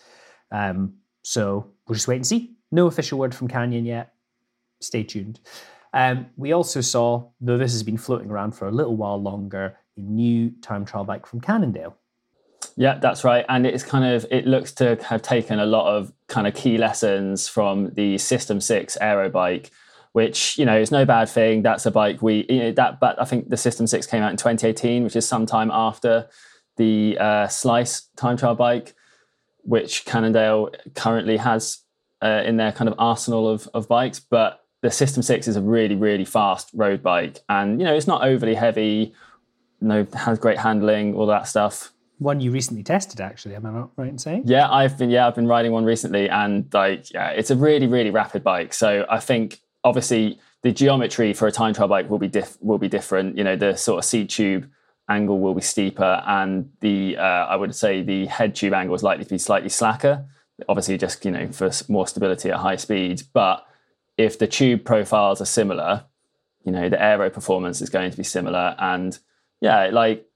Um, 0.52 0.94
so 1.22 1.72
we'll 1.86 1.94
just 1.94 2.08
wait 2.08 2.16
and 2.16 2.26
see. 2.26 2.54
No 2.70 2.86
official 2.86 3.18
word 3.18 3.34
from 3.34 3.48
Canyon 3.48 3.84
yet. 3.84 4.14
Stay 4.80 5.02
tuned. 5.02 5.40
Um, 5.92 6.26
we 6.36 6.52
also 6.52 6.80
saw, 6.80 7.30
though 7.40 7.58
this 7.58 7.72
has 7.72 7.82
been 7.82 7.98
floating 7.98 8.30
around 8.30 8.52
for 8.52 8.68
a 8.68 8.70
little 8.70 8.96
while 8.96 9.20
longer, 9.20 9.76
a 9.96 10.00
new 10.00 10.50
time 10.62 10.84
trial 10.84 11.04
bike 11.04 11.26
from 11.26 11.40
Cannondale. 11.40 11.96
Yeah, 12.76 12.98
that's 12.98 13.24
right. 13.24 13.44
And 13.48 13.66
it's 13.66 13.82
kind 13.82 14.04
of, 14.04 14.24
it 14.30 14.46
looks 14.46 14.72
to 14.74 14.96
have 15.04 15.22
taken 15.22 15.58
a 15.58 15.66
lot 15.66 15.94
of 15.94 16.12
kind 16.28 16.46
of 16.46 16.54
key 16.54 16.78
lessons 16.78 17.48
from 17.48 17.90
the 17.94 18.18
System 18.18 18.60
6 18.60 18.96
aero 19.00 19.28
bike 19.28 19.70
which 20.12 20.58
you 20.58 20.64
know 20.64 20.78
is 20.78 20.90
no 20.90 21.04
bad 21.04 21.28
thing. 21.28 21.62
That's 21.62 21.86
a 21.86 21.90
bike 21.90 22.22
we 22.22 22.46
you 22.48 22.58
know, 22.58 22.72
that, 22.72 23.00
but 23.00 23.20
I 23.20 23.24
think 23.24 23.48
the 23.48 23.56
System 23.56 23.86
Six 23.86 24.06
came 24.06 24.22
out 24.22 24.30
in 24.30 24.36
2018, 24.36 25.04
which 25.04 25.16
is 25.16 25.26
sometime 25.26 25.70
after 25.72 26.28
the 26.76 27.16
uh, 27.18 27.48
Slice 27.48 28.08
time 28.16 28.36
trial 28.36 28.54
bike, 28.54 28.94
which 29.62 30.04
Cannondale 30.04 30.70
currently 30.94 31.36
has 31.36 31.78
uh, 32.22 32.42
in 32.44 32.56
their 32.56 32.72
kind 32.72 32.88
of 32.88 32.94
arsenal 32.98 33.48
of, 33.48 33.68
of 33.72 33.88
bikes. 33.88 34.18
But 34.20 34.64
the 34.82 34.90
System 34.90 35.22
Six 35.22 35.46
is 35.46 35.56
a 35.56 35.62
really 35.62 35.94
really 35.94 36.24
fast 36.24 36.70
road 36.74 37.02
bike, 37.02 37.38
and 37.48 37.80
you 37.80 37.86
know 37.86 37.94
it's 37.94 38.06
not 38.06 38.22
overly 38.22 38.54
heavy. 38.54 39.14
You 39.80 39.88
know, 39.88 40.06
has 40.14 40.38
great 40.38 40.58
handling, 40.58 41.14
all 41.14 41.26
that 41.26 41.48
stuff 41.48 41.92
one 42.18 42.38
you 42.38 42.50
recently 42.50 42.82
tested 42.82 43.18
actually 43.18 43.54
am 43.54 43.64
i 43.64 43.70
not 43.70 43.90
right 43.96 44.08
in 44.08 44.18
saying 44.18 44.42
yeah 44.44 44.70
i've 44.70 44.98
been 44.98 45.08
yeah 45.08 45.26
i've 45.26 45.34
been 45.34 45.46
riding 45.46 45.72
one 45.72 45.86
recently 45.86 46.28
and 46.28 46.66
like 46.74 47.10
yeah 47.12 47.30
it's 47.30 47.50
a 47.50 47.56
really 47.56 47.86
really 47.86 48.10
rapid 48.10 48.44
bike 48.44 48.74
so 48.74 49.06
i 49.08 49.18
think 49.18 49.58
obviously 49.84 50.38
the 50.62 50.72
geometry 50.72 51.32
for 51.32 51.46
a 51.46 51.52
time 51.52 51.74
trial 51.74 51.88
bike 51.88 52.10
will 52.10 52.18
be 52.18 52.28
diff- 52.28 52.58
will 52.60 52.78
be 52.78 52.88
different. 52.88 53.36
You 53.36 53.44
know, 53.44 53.56
the 53.56 53.76
sort 53.76 53.98
of 53.98 54.04
seat 54.04 54.30
tube 54.30 54.70
angle 55.08 55.40
will 55.40 55.54
be 55.54 55.60
steeper, 55.60 56.22
and 56.26 56.70
the 56.80 57.16
uh, 57.16 57.22
I 57.22 57.56
would 57.56 57.74
say 57.74 58.02
the 58.02 58.26
head 58.26 58.54
tube 58.54 58.74
angle 58.74 58.94
is 58.94 59.02
likely 59.02 59.24
to 59.24 59.30
be 59.30 59.38
slightly 59.38 59.68
slacker. 59.68 60.26
Obviously, 60.68 60.98
just 60.98 61.24
you 61.24 61.30
know 61.30 61.48
for 61.48 61.70
more 61.88 62.06
stability 62.06 62.50
at 62.50 62.58
high 62.58 62.76
speeds. 62.76 63.22
But 63.22 63.66
if 64.16 64.38
the 64.38 64.46
tube 64.46 64.84
profiles 64.84 65.40
are 65.40 65.46
similar, 65.46 66.04
you 66.64 66.72
know 66.72 66.88
the 66.88 67.02
aero 67.02 67.30
performance 67.30 67.80
is 67.80 67.88
going 67.88 68.10
to 68.10 68.16
be 68.16 68.24
similar, 68.24 68.76
and 68.78 69.18
yeah, 69.60 69.86
like 69.86 70.26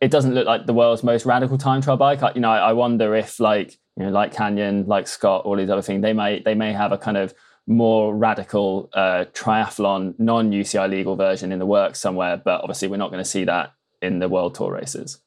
it 0.00 0.10
doesn't 0.10 0.34
look 0.34 0.46
like 0.46 0.66
the 0.66 0.74
world's 0.74 1.02
most 1.02 1.24
radical 1.24 1.56
time 1.56 1.80
trial 1.80 1.96
bike. 1.96 2.22
I, 2.22 2.32
you 2.34 2.40
know, 2.40 2.50
I, 2.50 2.58
I 2.58 2.72
wonder 2.72 3.14
if 3.14 3.38
like 3.38 3.78
you 3.96 4.04
know, 4.04 4.10
like 4.10 4.34
Canyon, 4.34 4.86
like 4.86 5.06
Scott, 5.06 5.44
all 5.44 5.56
these 5.56 5.70
other 5.70 5.82
things, 5.82 6.02
they 6.02 6.12
may 6.12 6.40
they 6.40 6.54
may 6.54 6.72
have 6.72 6.92
a 6.92 6.98
kind 6.98 7.16
of 7.16 7.32
more 7.66 8.14
radical 8.14 8.90
uh, 8.92 9.24
triathlon, 9.32 10.14
non 10.18 10.50
UCI 10.50 10.88
legal 10.88 11.16
version 11.16 11.52
in 11.52 11.58
the 11.58 11.66
works 11.66 12.00
somewhere. 12.00 12.36
But 12.36 12.60
obviously, 12.60 12.88
we're 12.88 12.96
not 12.96 13.10
going 13.10 13.22
to 13.22 13.28
see 13.28 13.44
that 13.44 13.72
in 14.02 14.18
the 14.18 14.28
World 14.28 14.54
Tour 14.54 14.72
races. 14.72 15.20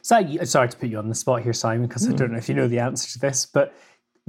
So, 0.00 0.44
sorry 0.44 0.68
to 0.68 0.76
put 0.76 0.88
you 0.88 0.98
on 0.98 1.08
the 1.08 1.14
spot 1.14 1.42
here, 1.42 1.52
Simon, 1.52 1.88
because 1.88 2.06
mm. 2.06 2.12
I 2.12 2.16
don't 2.16 2.32
know 2.32 2.38
if 2.38 2.48
you 2.48 2.54
know 2.54 2.68
the 2.68 2.78
answer 2.78 3.10
to 3.12 3.18
this. 3.18 3.46
But 3.46 3.74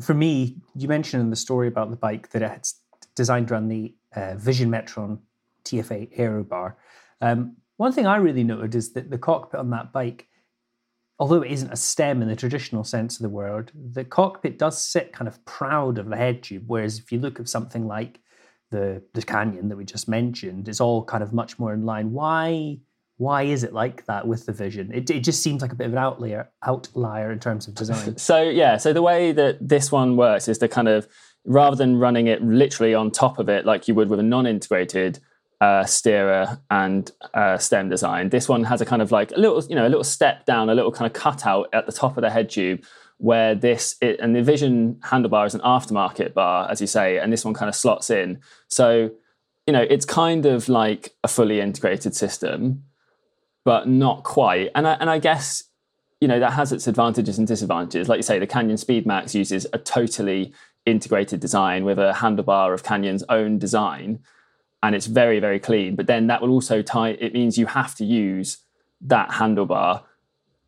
for 0.02 0.14
me, 0.14 0.58
you 0.76 0.88
mentioned 0.88 1.22
in 1.22 1.30
the 1.30 1.36
story 1.36 1.68
about 1.68 1.90
the 1.90 1.96
bike 1.96 2.30
that 2.32 2.42
it's 2.42 2.80
designed 3.16 3.52
around 3.52 3.68
the 3.68 3.94
uh, 4.16 4.36
Vision 4.36 4.70
Metron 4.70 5.20
TFA 5.64 6.10
Aero 6.14 6.44
Bar. 6.44 6.78
Um, 7.22 7.58
one 7.78 7.92
thing 7.92 8.06
I 8.06 8.18
really 8.18 8.44
noted 8.44 8.76
is 8.76 8.94
that 8.94 9.10
the 9.10 9.18
cockpit 9.18 9.60
on 9.60 9.70
that 9.72 9.92
bike, 9.92 10.28
although 11.24 11.42
it 11.42 11.52
isn't 11.54 11.72
a 11.72 11.78
stem 11.78 12.22
in 12.22 12.28
the 12.28 12.36
traditional 12.36 12.84
sense 12.84 13.16
of 13.16 13.24
the 13.24 13.30
word, 13.30 13.72
the 13.74 14.04
cockpit 14.04 14.60
does 14.60 14.78
sit 14.78 15.14
kind 15.14 15.30
of 15.30 15.44
proud 15.46 15.98
of 15.98 16.10
the 16.10 16.18
head 16.18 16.44
tube. 16.44 16.66
Whereas 16.68 17.00
if 17.00 17.14
you 17.14 17.20
look 17.20 17.40
at 17.40 17.48
something 17.48 17.88
like 17.88 18.20
the 18.72 19.02
the 19.14 19.22
Canyon 19.22 19.70
that 19.70 19.78
we 19.78 19.86
just 19.86 20.10
mentioned, 20.10 20.68
it's 20.68 20.82
all 20.82 21.06
kind 21.06 21.24
of 21.24 21.32
much 21.32 21.58
more 21.58 21.74
in 21.74 21.86
line. 21.86 22.12
Why? 22.12 22.80
Why 23.16 23.44
is 23.44 23.64
it 23.64 23.72
like 23.72 24.06
that 24.08 24.28
with 24.28 24.46
the 24.48 24.52
Vision? 24.52 24.92
It, 24.94 25.10
it 25.10 25.24
just 25.24 25.42
seems 25.42 25.62
like 25.62 25.72
a 25.72 25.76
bit 25.76 25.88
of 25.88 25.94
an 25.94 25.98
outlier 25.98 26.52
outlier 26.62 27.32
in 27.32 27.40
terms 27.40 27.70
of 27.70 27.76
design. 27.76 28.18
So 28.18 28.44
yeah, 28.44 28.76
so 28.76 28.92
the 28.92 29.02
way 29.02 29.32
that 29.32 29.66
this 29.66 29.94
one 29.94 30.18
works 30.18 30.50
is 30.50 30.58
to 30.58 30.68
kind 30.68 30.90
of 30.90 31.08
rather 31.46 31.78
than 31.78 32.00
running 32.00 32.28
it 32.28 32.42
literally 32.44 32.94
on 32.94 33.12
top 33.12 33.40
of 33.40 33.48
it 33.48 33.66
like 33.66 33.88
you 33.88 33.96
would 33.96 34.10
with 34.10 34.20
a 34.20 34.24
non-integrated 34.24 35.20
uh, 35.64 35.86
steerer 35.86 36.60
and 36.70 37.10
uh, 37.34 37.58
stem 37.58 37.88
design. 37.88 38.28
This 38.28 38.50
one 38.50 38.66
has 38.66 38.82
a 38.82 38.86
kind 38.86 39.02
of 39.02 39.14
like 39.14 39.32
a 39.32 39.38
little, 39.40 39.64
you 39.70 39.78
know, 39.78 39.88
a 39.88 39.94
little 39.94 40.04
step 40.04 40.46
down, 40.46 40.70
a 40.70 40.76
little 40.76 40.92
kind 40.92 41.10
of 41.10 41.14
cutout 41.14 41.70
at 41.72 41.86
the 41.86 41.94
top 41.94 42.18
of 42.18 42.22
the 42.22 42.30
head 42.30 42.50
tube 42.50 42.84
where 43.18 43.56
this 43.56 43.96
it, 44.02 44.20
and 44.20 44.36
the 44.36 44.44
Vision 44.44 44.96
handlebar 44.96 45.48
is 45.48 45.56
an 45.56 45.62
aftermarket 45.62 46.34
bar, 46.34 46.70
as 46.70 46.82
you 46.82 46.88
say, 46.88 47.18
and 47.18 47.32
this 47.32 47.46
one 47.46 47.54
kind 47.54 47.70
of 47.70 47.76
slots 47.76 48.10
in. 48.10 48.42
So, 48.68 49.12
you 49.66 49.72
know, 49.72 49.86
it's 49.90 50.04
kind 50.04 50.46
of 50.46 50.68
like 50.68 51.16
a 51.24 51.30
fully 51.30 51.62
integrated 51.62 52.14
system, 52.14 52.84
but 53.64 53.88
not 53.88 54.24
quite. 54.24 54.70
And 54.76 54.86
I, 54.86 54.96
and 54.96 55.10
I 55.10 55.18
guess 55.18 55.64
you 56.20 56.28
know 56.28 56.42
that 56.42 56.52
has 56.54 56.74
its 56.74 56.88
advantages 56.88 57.38
and 57.38 57.48
disadvantages. 57.48 58.10
Like 58.10 58.18
you 58.18 58.24
say, 58.24 58.38
the 58.38 58.48
Canyon 58.48 58.76
Speedmax 58.76 59.34
uses 59.34 59.66
a 59.72 59.78
totally 59.78 60.54
integrated 60.86 61.40
design 61.40 61.86
with 61.86 62.00
a 62.00 62.12
handlebar 62.18 62.74
of 62.74 62.84
Canyon's 62.84 63.24
own 63.30 63.60
design 63.60 64.20
and 64.84 64.94
it's 64.94 65.08
very 65.08 65.40
very 65.40 65.60
clean. 65.60 65.96
But 65.96 66.06
then 66.06 66.28
that 66.28 66.42
will 66.42 66.52
also 66.52 66.84
tie 66.84 67.10
it 67.10 67.34
means 67.34 67.58
you 67.58 67.66
have 67.66 67.96
to 67.96 68.06
use 68.06 68.58
that 69.02 69.30
handlebar 69.30 70.04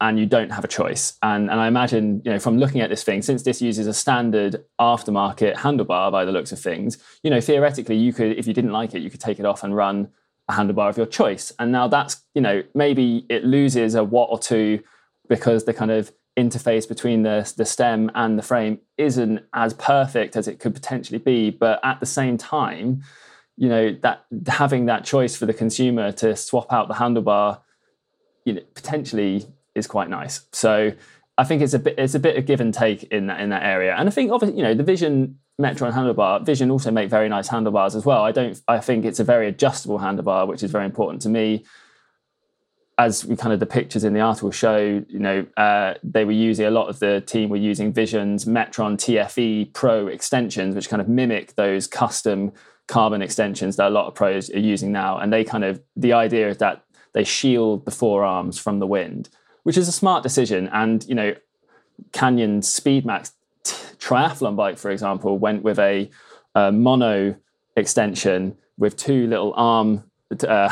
and 0.01 0.19
you 0.19 0.25
don't 0.25 0.51
have 0.51 0.63
a 0.63 0.67
choice. 0.67 1.13
And 1.21 1.51
and 1.51 1.59
i 1.59 1.67
imagine 1.67 2.21
you 2.25 2.31
know 2.31 2.39
from 2.39 2.57
looking 2.57 2.81
at 2.81 2.89
this 2.89 3.03
thing 3.03 3.21
since 3.21 3.43
this 3.43 3.61
uses 3.61 3.85
a 3.85 3.93
standard 3.93 4.65
aftermarket 4.79 5.55
handlebar 5.57 6.11
by 6.11 6.25
the 6.25 6.31
looks 6.31 6.51
of 6.51 6.59
things 6.59 6.97
you 7.23 7.29
know 7.29 7.39
theoretically 7.39 7.95
you 7.95 8.11
could 8.11 8.37
if 8.37 8.47
you 8.47 8.53
didn't 8.53 8.71
like 8.71 8.95
it 8.95 9.01
you 9.01 9.09
could 9.09 9.21
take 9.21 9.39
it 9.39 9.45
off 9.45 9.63
and 9.63 9.75
run 9.75 10.09
a 10.47 10.53
handlebar 10.53 10.89
of 10.89 10.97
your 10.97 11.05
choice. 11.05 11.51
And 11.59 11.71
now 11.71 11.87
that's 11.87 12.21
you 12.33 12.41
know 12.41 12.63
maybe 12.73 13.25
it 13.29 13.43
loses 13.43 13.95
a 13.95 14.03
watt 14.03 14.29
or 14.31 14.39
two 14.39 14.81
because 15.27 15.65
the 15.65 15.73
kind 15.73 15.91
of 15.91 16.11
interface 16.37 16.87
between 16.87 17.23
the, 17.23 17.51
the 17.55 17.65
stem 17.65 18.11
and 18.13 18.37
the 18.37 18.43
frame 18.43 18.79
isn't 18.97 19.39
as 19.53 19.73
perfect 19.73 20.35
as 20.35 20.47
it 20.47 20.59
could 20.59 20.73
potentially 20.73 21.17
be. 21.17 21.49
But 21.49 21.79
at 21.83 21.99
the 21.99 22.05
same 22.05 22.37
time 22.37 23.03
you 23.57 23.69
know 23.69 23.95
that 24.01 24.25
having 24.47 24.85
that 24.87 25.05
choice 25.05 25.35
for 25.35 25.45
the 25.45 25.53
consumer 25.53 26.11
to 26.11 26.35
swap 26.35 26.71
out 26.73 26.87
the 26.87 26.95
handlebar 26.95 27.61
you 28.45 28.53
know 28.53 28.61
potentially 28.73 29.45
is 29.73 29.87
quite 29.87 30.09
nice. 30.09 30.41
So 30.51 30.93
i 31.37 31.43
think 31.43 31.61
it's 31.61 31.73
a 31.73 31.79
bit 31.79 31.95
it's 31.97 32.15
a 32.15 32.19
bit 32.19 32.37
of 32.37 32.45
give 32.45 32.61
and 32.61 32.73
take 32.73 33.03
in 33.05 33.27
that 33.27 33.41
in 33.41 33.49
that 33.49 33.63
area. 33.63 33.95
And 33.95 34.07
i 34.07 34.11
think 34.11 34.31
obviously 34.31 34.57
you 34.57 34.63
know 34.63 34.73
the 34.73 34.83
vision 34.83 35.39
metron 35.61 35.93
handlebar 35.93 36.45
vision 36.45 36.69
also 36.69 36.91
make 36.91 37.09
very 37.09 37.29
nice 37.29 37.47
handlebars 37.47 37.95
as 37.95 38.05
well. 38.05 38.23
I 38.23 38.31
don't 38.31 38.61
i 38.67 38.79
think 38.79 39.05
it's 39.05 39.19
a 39.19 39.23
very 39.23 39.47
adjustable 39.47 39.99
handlebar 39.99 40.47
which 40.47 40.63
is 40.63 40.71
very 40.71 40.85
important 40.85 41.21
to 41.23 41.29
me. 41.29 41.65
As 42.97 43.25
we 43.25 43.35
kind 43.35 43.51
of 43.51 43.59
the 43.59 43.65
pictures 43.65 44.05
in 44.05 44.13
the 44.13 44.21
article 44.21 44.51
show, 44.51 45.03
you 45.09 45.19
know, 45.19 45.45
uh, 45.57 45.95
they 46.01 46.23
were 46.23 46.31
using 46.31 46.65
a 46.65 46.71
lot 46.71 46.87
of 46.87 46.99
the 46.99 47.19
team 47.19 47.49
were 47.49 47.57
using 47.57 47.91
Vision's 47.91 48.45
Metron 48.45 48.95
TFE 48.95 49.73
Pro 49.73 50.07
extensions, 50.07 50.75
which 50.75 50.87
kind 50.87 51.01
of 51.01 51.09
mimic 51.09 51.55
those 51.55 51.87
custom 51.87 52.53
carbon 52.87 53.21
extensions 53.21 53.75
that 53.77 53.87
a 53.87 53.89
lot 53.89 54.07
of 54.07 54.15
pros 54.15 54.49
are 54.51 54.59
using 54.59 54.91
now. 54.91 55.17
And 55.17 55.31
they 55.33 55.43
kind 55.43 55.63
of, 55.63 55.81
the 55.95 56.13
idea 56.13 56.49
is 56.49 56.57
that 56.57 56.83
they 57.13 57.23
shield 57.23 57.85
the 57.85 57.91
forearms 57.91 58.59
from 58.59 58.79
the 58.79 58.87
wind, 58.87 59.29
which 59.63 59.77
is 59.77 59.87
a 59.87 59.91
smart 59.91 60.23
decision. 60.23 60.69
And, 60.71 61.05
you 61.07 61.15
know, 61.15 61.35
Canyon 62.11 62.61
Speedmax 62.61 63.31
t- 63.63 63.75
triathlon 63.97 64.55
bike, 64.55 64.77
for 64.77 64.91
example, 64.91 65.37
went 65.37 65.63
with 65.63 65.79
a, 65.79 66.09
a 66.53 66.71
mono 66.71 67.35
extension 67.75 68.57
with 68.77 68.97
two 68.97 69.27
little 69.27 69.53
arm 69.55 70.03
uh, 70.47 70.69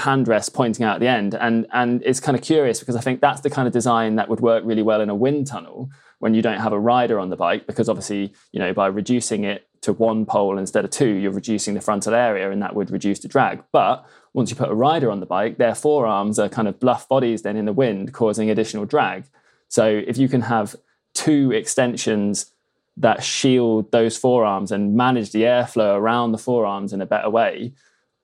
pointing 0.54 0.86
out 0.86 0.96
at 0.96 1.00
the 1.00 1.08
end. 1.08 1.34
And, 1.36 1.66
and 1.72 2.02
it's 2.04 2.20
kind 2.20 2.38
of 2.38 2.44
curious 2.44 2.80
because 2.80 2.96
I 2.96 3.02
think 3.02 3.22
that's 3.22 3.42
the 3.42 3.50
kind 3.50 3.68
of 3.68 3.74
design 3.74 4.16
that 4.18 4.28
would 4.28 4.42
work 4.42 4.64
really 4.66 4.84
well 4.84 5.02
in 5.02 5.10
a 5.10 5.16
wind 5.16 5.48
tunnel 5.48 5.90
when 6.20 6.34
you 6.34 6.42
don't 6.42 6.60
have 6.60 6.74
a 6.74 6.80
rider 6.80 7.20
on 7.20 7.30
the 7.30 7.36
bike, 7.36 7.68
because 7.68 7.90
obviously, 7.90 8.34
you 8.52 8.60
know, 8.60 8.74
by 8.74 8.88
reducing 8.88 9.44
it 9.44 9.68
to 9.84 9.94
one 9.94 10.26
pole 10.26 10.58
instead 10.58 10.84
of 10.84 10.92
two, 10.92 11.08
you're 11.08 11.32
reducing 11.32 11.74
the 11.74 11.82
frontal 11.82 12.14
area 12.14 12.50
and 12.52 12.62
that 12.62 12.76
would 12.76 12.90
reduce 12.90 13.20
the 13.20 13.28
drag. 13.28 13.64
But 13.72 14.06
once 14.34 14.50
you 14.50 14.56
put 14.56 14.72
a 14.72 14.76
rider 14.76 15.12
on 15.12 15.20
the 15.20 15.26
bike, 15.26 15.58
their 15.58 15.76
forearms 15.76 16.40
are 16.40 16.50
kind 16.50 16.68
of 16.68 16.80
bluff 16.80 17.08
bodies 17.08 17.44
then 17.44 17.58
in 17.58 17.66
the 17.66 17.74
wind, 17.74 18.14
causing 18.14 18.50
additional 18.50 18.86
drag. 18.86 19.26
So 19.68 19.86
if 20.08 20.18
you 20.18 20.28
can 20.28 20.42
have 20.42 20.76
two 21.14 21.52
extensions 21.52 22.52
that 22.98 23.24
shield 23.24 23.92
those 23.92 24.18
forearms 24.18 24.72
and 24.72 24.96
manage 24.96 25.32
the 25.32 25.44
airflow 25.44 25.96
around 25.96 26.32
the 26.32 26.38
forearms 26.38 26.94
in 26.94 27.02
a 27.02 27.06
better 27.06 27.30
way, 27.30 27.74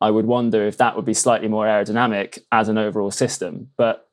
I 0.01 0.11
would 0.11 0.25
wonder 0.25 0.65
if 0.65 0.77
that 0.77 0.95
would 0.95 1.05
be 1.05 1.13
slightly 1.13 1.47
more 1.47 1.65
aerodynamic 1.65 2.39
as 2.51 2.69
an 2.69 2.77
overall 2.77 3.11
system. 3.11 3.69
But 3.77 4.07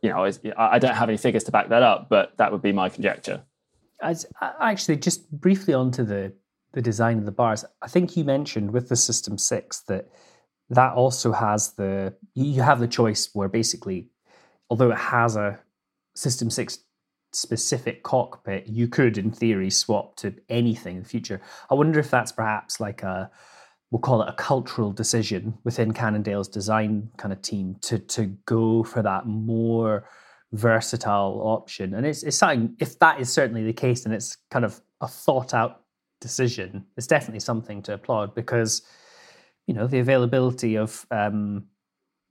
you 0.00 0.10
know, 0.10 0.30
I 0.56 0.78
don't 0.78 0.94
have 0.94 1.08
any 1.08 1.18
figures 1.18 1.42
to 1.44 1.50
back 1.50 1.70
that 1.70 1.82
up, 1.82 2.08
but 2.08 2.36
that 2.36 2.52
would 2.52 2.62
be 2.62 2.70
my 2.70 2.88
conjecture. 2.88 3.42
As 4.00 4.26
actually, 4.40 4.96
just 4.98 5.28
briefly 5.32 5.74
onto 5.74 6.04
the 6.04 6.32
the 6.72 6.82
design 6.82 7.18
of 7.18 7.24
the 7.24 7.32
bars. 7.32 7.64
I 7.82 7.88
think 7.88 8.16
you 8.16 8.24
mentioned 8.24 8.72
with 8.72 8.88
the 8.88 8.96
System 8.96 9.38
6 9.38 9.80
that 9.82 10.08
that 10.70 10.92
also 10.92 11.32
has 11.32 11.72
the 11.72 12.14
you 12.34 12.62
have 12.62 12.80
the 12.80 12.88
choice 12.88 13.30
where 13.32 13.48
basically 13.48 14.08
although 14.70 14.90
it 14.90 14.98
has 14.98 15.36
a 15.36 15.58
System 16.14 16.50
6 16.50 16.78
specific 17.32 18.02
cockpit, 18.02 18.66
you 18.66 18.88
could 18.88 19.18
in 19.18 19.30
theory 19.30 19.70
swap 19.70 20.16
to 20.16 20.34
anything 20.48 20.96
in 20.96 21.02
the 21.02 21.08
future. 21.08 21.40
I 21.70 21.74
wonder 21.74 21.98
if 21.98 22.10
that's 22.10 22.32
perhaps 22.32 22.80
like 22.80 23.02
a 23.02 23.30
we'll 23.90 24.00
call 24.00 24.22
it 24.22 24.28
a 24.28 24.34
cultural 24.34 24.92
decision 24.92 25.56
within 25.64 25.92
Cannondale's 25.92 26.48
design 26.48 27.10
kind 27.16 27.32
of 27.32 27.40
team 27.42 27.76
to 27.82 27.98
to 27.98 28.26
go 28.46 28.82
for 28.82 29.02
that 29.02 29.26
more 29.26 30.08
versatile 30.52 31.40
option. 31.44 31.94
And 31.94 32.06
it's 32.06 32.22
it's 32.22 32.36
something 32.36 32.76
if 32.78 32.98
that 32.98 33.20
is 33.20 33.32
certainly 33.32 33.64
the 33.64 33.72
case, 33.72 34.04
then 34.04 34.12
it's 34.12 34.36
kind 34.50 34.64
of 34.64 34.80
a 35.00 35.08
thought 35.08 35.54
out 35.54 35.82
decision 36.20 36.86
is 36.96 37.06
definitely 37.06 37.40
something 37.40 37.82
to 37.82 37.94
applaud 37.94 38.34
because 38.34 38.82
you 39.66 39.74
know 39.74 39.86
the 39.86 39.98
availability 39.98 40.76
of 40.76 41.06
um, 41.10 41.64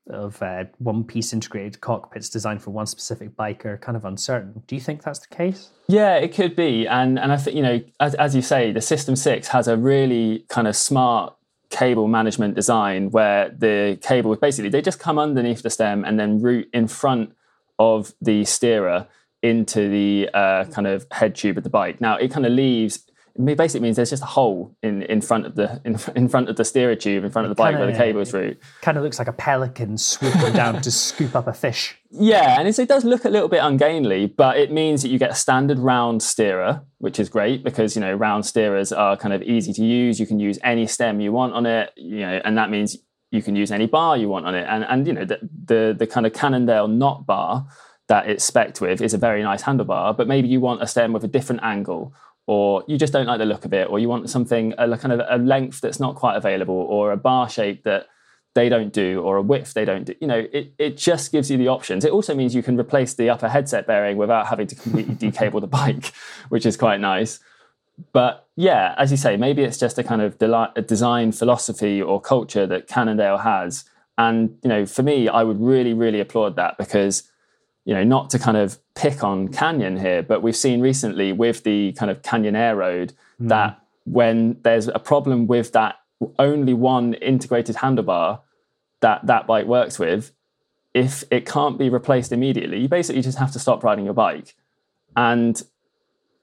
of 0.09 0.41
uh, 0.41 0.65
one 0.77 1.03
piece 1.03 1.33
integrated 1.33 1.81
cockpits 1.81 2.29
designed 2.29 2.61
for 2.61 2.71
one 2.71 2.85
specific 2.85 3.35
bike 3.35 3.65
are 3.65 3.77
kind 3.77 3.97
of 3.97 4.05
uncertain. 4.05 4.63
Do 4.65 4.75
you 4.75 4.81
think 4.81 5.03
that's 5.03 5.19
the 5.19 5.35
case? 5.35 5.69
Yeah, 5.87 6.15
it 6.15 6.33
could 6.33 6.55
be, 6.55 6.87
and 6.87 7.19
and 7.19 7.31
I 7.31 7.37
think 7.37 7.55
you 7.55 7.63
know 7.63 7.81
as, 7.99 8.15
as 8.15 8.35
you 8.35 8.41
say, 8.41 8.71
the 8.71 8.81
System 8.81 9.15
Six 9.15 9.49
has 9.49 9.67
a 9.67 9.77
really 9.77 10.45
kind 10.49 10.67
of 10.67 10.75
smart 10.75 11.33
cable 11.69 12.07
management 12.07 12.55
design 12.55 13.11
where 13.11 13.49
the 13.49 13.99
cable 14.01 14.33
basically 14.37 14.69
they 14.69 14.81
just 14.81 14.99
come 14.99 15.19
underneath 15.19 15.63
the 15.63 15.69
stem 15.69 16.05
and 16.05 16.17
then 16.17 16.41
route 16.41 16.69
in 16.73 16.87
front 16.87 17.33
of 17.77 18.13
the 18.21 18.45
steerer 18.45 19.05
into 19.43 19.89
the 19.89 20.29
uh, 20.33 20.63
kind 20.65 20.87
of 20.87 21.05
head 21.11 21.35
tube 21.35 21.57
of 21.57 21.63
the 21.63 21.69
bike. 21.69 22.01
Now 22.01 22.15
it 22.15 22.31
kind 22.31 22.45
of 22.45 22.53
leaves 22.53 23.03
it 23.37 23.57
basically 23.57 23.81
means 23.81 23.95
there's 23.95 24.09
just 24.09 24.23
a 24.23 24.27
hole 24.27 24.75
in, 24.81 25.03
in 25.03 25.21
front 25.21 25.45
of 25.45 25.55
the 25.55 25.79
in, 25.85 25.97
in 26.15 26.27
front 26.27 26.49
of 26.49 26.55
the 26.55 26.65
steerer 26.65 26.95
tube 26.95 27.23
in 27.23 27.31
front 27.31 27.45
of 27.45 27.49
the 27.49 27.55
bike 27.55 27.73
kinda, 27.73 27.85
where 27.85 27.91
the 27.91 27.97
cable's 27.97 28.33
route. 28.33 28.59
Kind 28.81 28.97
of 28.97 29.03
looks 29.03 29.19
like 29.19 29.27
a 29.27 29.33
pelican 29.33 29.97
swooping 29.97 30.53
down 30.53 30.81
to 30.81 30.91
scoop 31.07 31.35
up 31.35 31.47
a 31.47 31.53
fish. 31.53 31.97
Yeah, 32.09 32.59
and 32.59 32.67
it 32.67 32.87
does 32.87 33.03
look 33.03 33.25
a 33.25 33.29
little 33.29 33.49
bit 33.49 33.59
ungainly, 33.59 34.25
but 34.27 34.57
it 34.57 34.71
means 34.71 35.03
that 35.03 35.09
you 35.09 35.19
get 35.19 35.31
a 35.31 35.35
standard 35.35 35.77
round 35.77 36.23
steerer, 36.23 36.81
which 36.97 37.19
is 37.19 37.29
great 37.29 37.63
because 37.63 37.95
you 37.95 38.01
know 38.01 38.13
round 38.13 38.43
steerers 38.43 38.97
are 38.97 39.15
kind 39.15 39.33
of 39.33 39.43
easy 39.43 39.73
to 39.73 39.85
use. 39.85 40.19
You 40.19 40.25
can 40.25 40.39
use 40.39 40.57
any 40.63 40.87
stem 40.87 41.19
you 41.19 41.31
want 41.31 41.53
on 41.53 41.65
it, 41.65 41.91
you 41.95 42.21
know, 42.21 42.41
and 42.43 42.57
that 42.57 42.69
means 42.69 42.97
you 43.29 43.43
can 43.43 43.55
use 43.55 43.71
any 43.71 43.85
bar 43.85 44.17
you 44.17 44.29
want 44.29 44.45
on 44.45 44.55
it. 44.55 44.65
And 44.67 44.83
and 44.85 45.05
you 45.05 45.13
know 45.13 45.25
the 45.25 45.39
the, 45.65 45.95
the 45.97 46.07
kind 46.07 46.25
of 46.25 46.33
Cannondale 46.33 46.87
knot 46.87 47.27
bar 47.27 47.67
that 48.07 48.29
it's 48.29 48.49
specced 48.49 48.81
with 48.81 49.01
is 49.01 49.13
a 49.13 49.17
very 49.17 49.43
nice 49.43 49.63
handlebar, 49.63 50.15
but 50.15 50.27
maybe 50.27 50.47
you 50.47 50.59
want 50.59 50.81
a 50.81 50.87
stem 50.87 51.13
with 51.13 51.23
a 51.23 51.27
different 51.27 51.61
angle 51.61 52.13
or 52.47 52.83
you 52.87 52.97
just 52.97 53.13
don't 53.13 53.27
like 53.27 53.39
the 53.39 53.45
look 53.45 53.65
of 53.65 53.73
it, 53.73 53.89
or 53.89 53.99
you 53.99 54.09
want 54.09 54.29
something 54.29 54.73
a 54.77 54.97
kind 54.97 55.11
of 55.11 55.21
a 55.29 55.37
length 55.37 55.81
that's 55.81 55.99
not 55.99 56.15
quite 56.15 56.37
available, 56.37 56.75
or 56.75 57.11
a 57.11 57.17
bar 57.17 57.49
shape 57.49 57.83
that 57.83 58.07
they 58.55 58.69
don't 58.69 58.91
do, 58.93 59.21
or 59.21 59.35
a 59.37 59.41
width 59.41 59.73
they 59.73 59.85
don't 59.85 60.05
do. 60.05 60.15
You 60.19 60.27
know, 60.27 60.47
it, 60.51 60.73
it 60.79 60.97
just 60.97 61.31
gives 61.31 61.51
you 61.51 61.57
the 61.57 61.67
options. 61.67 62.05
It 62.05 62.11
also 62.11 62.33
means 62.33 62.55
you 62.55 62.63
can 62.63 62.79
replace 62.79 63.13
the 63.13 63.29
upper 63.29 63.49
headset 63.49 63.85
bearing 63.85 64.17
without 64.17 64.47
having 64.47 64.65
to 64.67 64.75
completely 64.75 65.15
decable 65.31 65.61
the 65.61 65.67
bike, 65.67 66.13
which 66.49 66.65
is 66.65 66.77
quite 66.77 66.99
nice. 66.99 67.39
but 68.13 68.47
yeah, 68.55 68.95
as 68.97 69.11
you 69.11 69.17
say, 69.17 69.37
maybe 69.37 69.61
it's 69.63 69.77
just 69.77 69.97
a 69.99 70.03
kind 70.03 70.21
of 70.21 70.41
a 70.41 70.81
design 70.81 71.31
philosophy 71.31 72.01
or 72.01 72.19
culture 72.21 72.65
that 72.65 72.87
Cannondale 72.87 73.39
has. 73.39 73.85
And 74.17 74.57
you 74.63 74.69
know, 74.69 74.85
for 74.85 75.03
me, 75.03 75.27
I 75.27 75.43
would 75.43 75.59
really, 75.59 75.93
really 75.93 76.19
applaud 76.19 76.55
that 76.55 76.77
because 76.77 77.23
you 77.87 77.93
know, 77.93 78.03
not 78.03 78.29
to 78.29 78.37
kind 78.37 78.57
of 78.57 78.77
pick 78.95 79.23
on 79.23 79.47
Canyon 79.47 79.95
here, 79.95 80.21
but 80.21 80.41
we've 80.41 80.57
seen 80.57 80.81
recently 80.81 81.31
with 81.31 81.63
the 81.63 81.93
kind 81.93 82.11
of 82.11 82.21
Canyon 82.21 82.53
Aeroad 82.53 83.13
mm. 83.41 83.47
that 83.47 83.81
when 84.03 84.59
there's 84.63 84.89
a 84.89 84.99
problem 84.99 85.47
with 85.47 85.71
that 85.71 85.95
only 86.37 86.73
one 86.73 87.13
integrated 87.13 87.77
handlebar 87.77 88.41
that 88.99 89.25
that 89.27 89.47
bike 89.47 89.67
works 89.67 89.97
with, 89.97 90.33
if 90.93 91.23
it 91.31 91.45
can't 91.45 91.77
be 91.77 91.87
replaced 91.89 92.33
immediately, 92.33 92.77
you 92.77 92.89
basically 92.89 93.21
just 93.21 93.37
have 93.37 93.53
to 93.53 93.59
stop 93.59 93.85
riding 93.85 94.03
your 94.03 94.13
bike. 94.13 94.55
And 95.15 95.61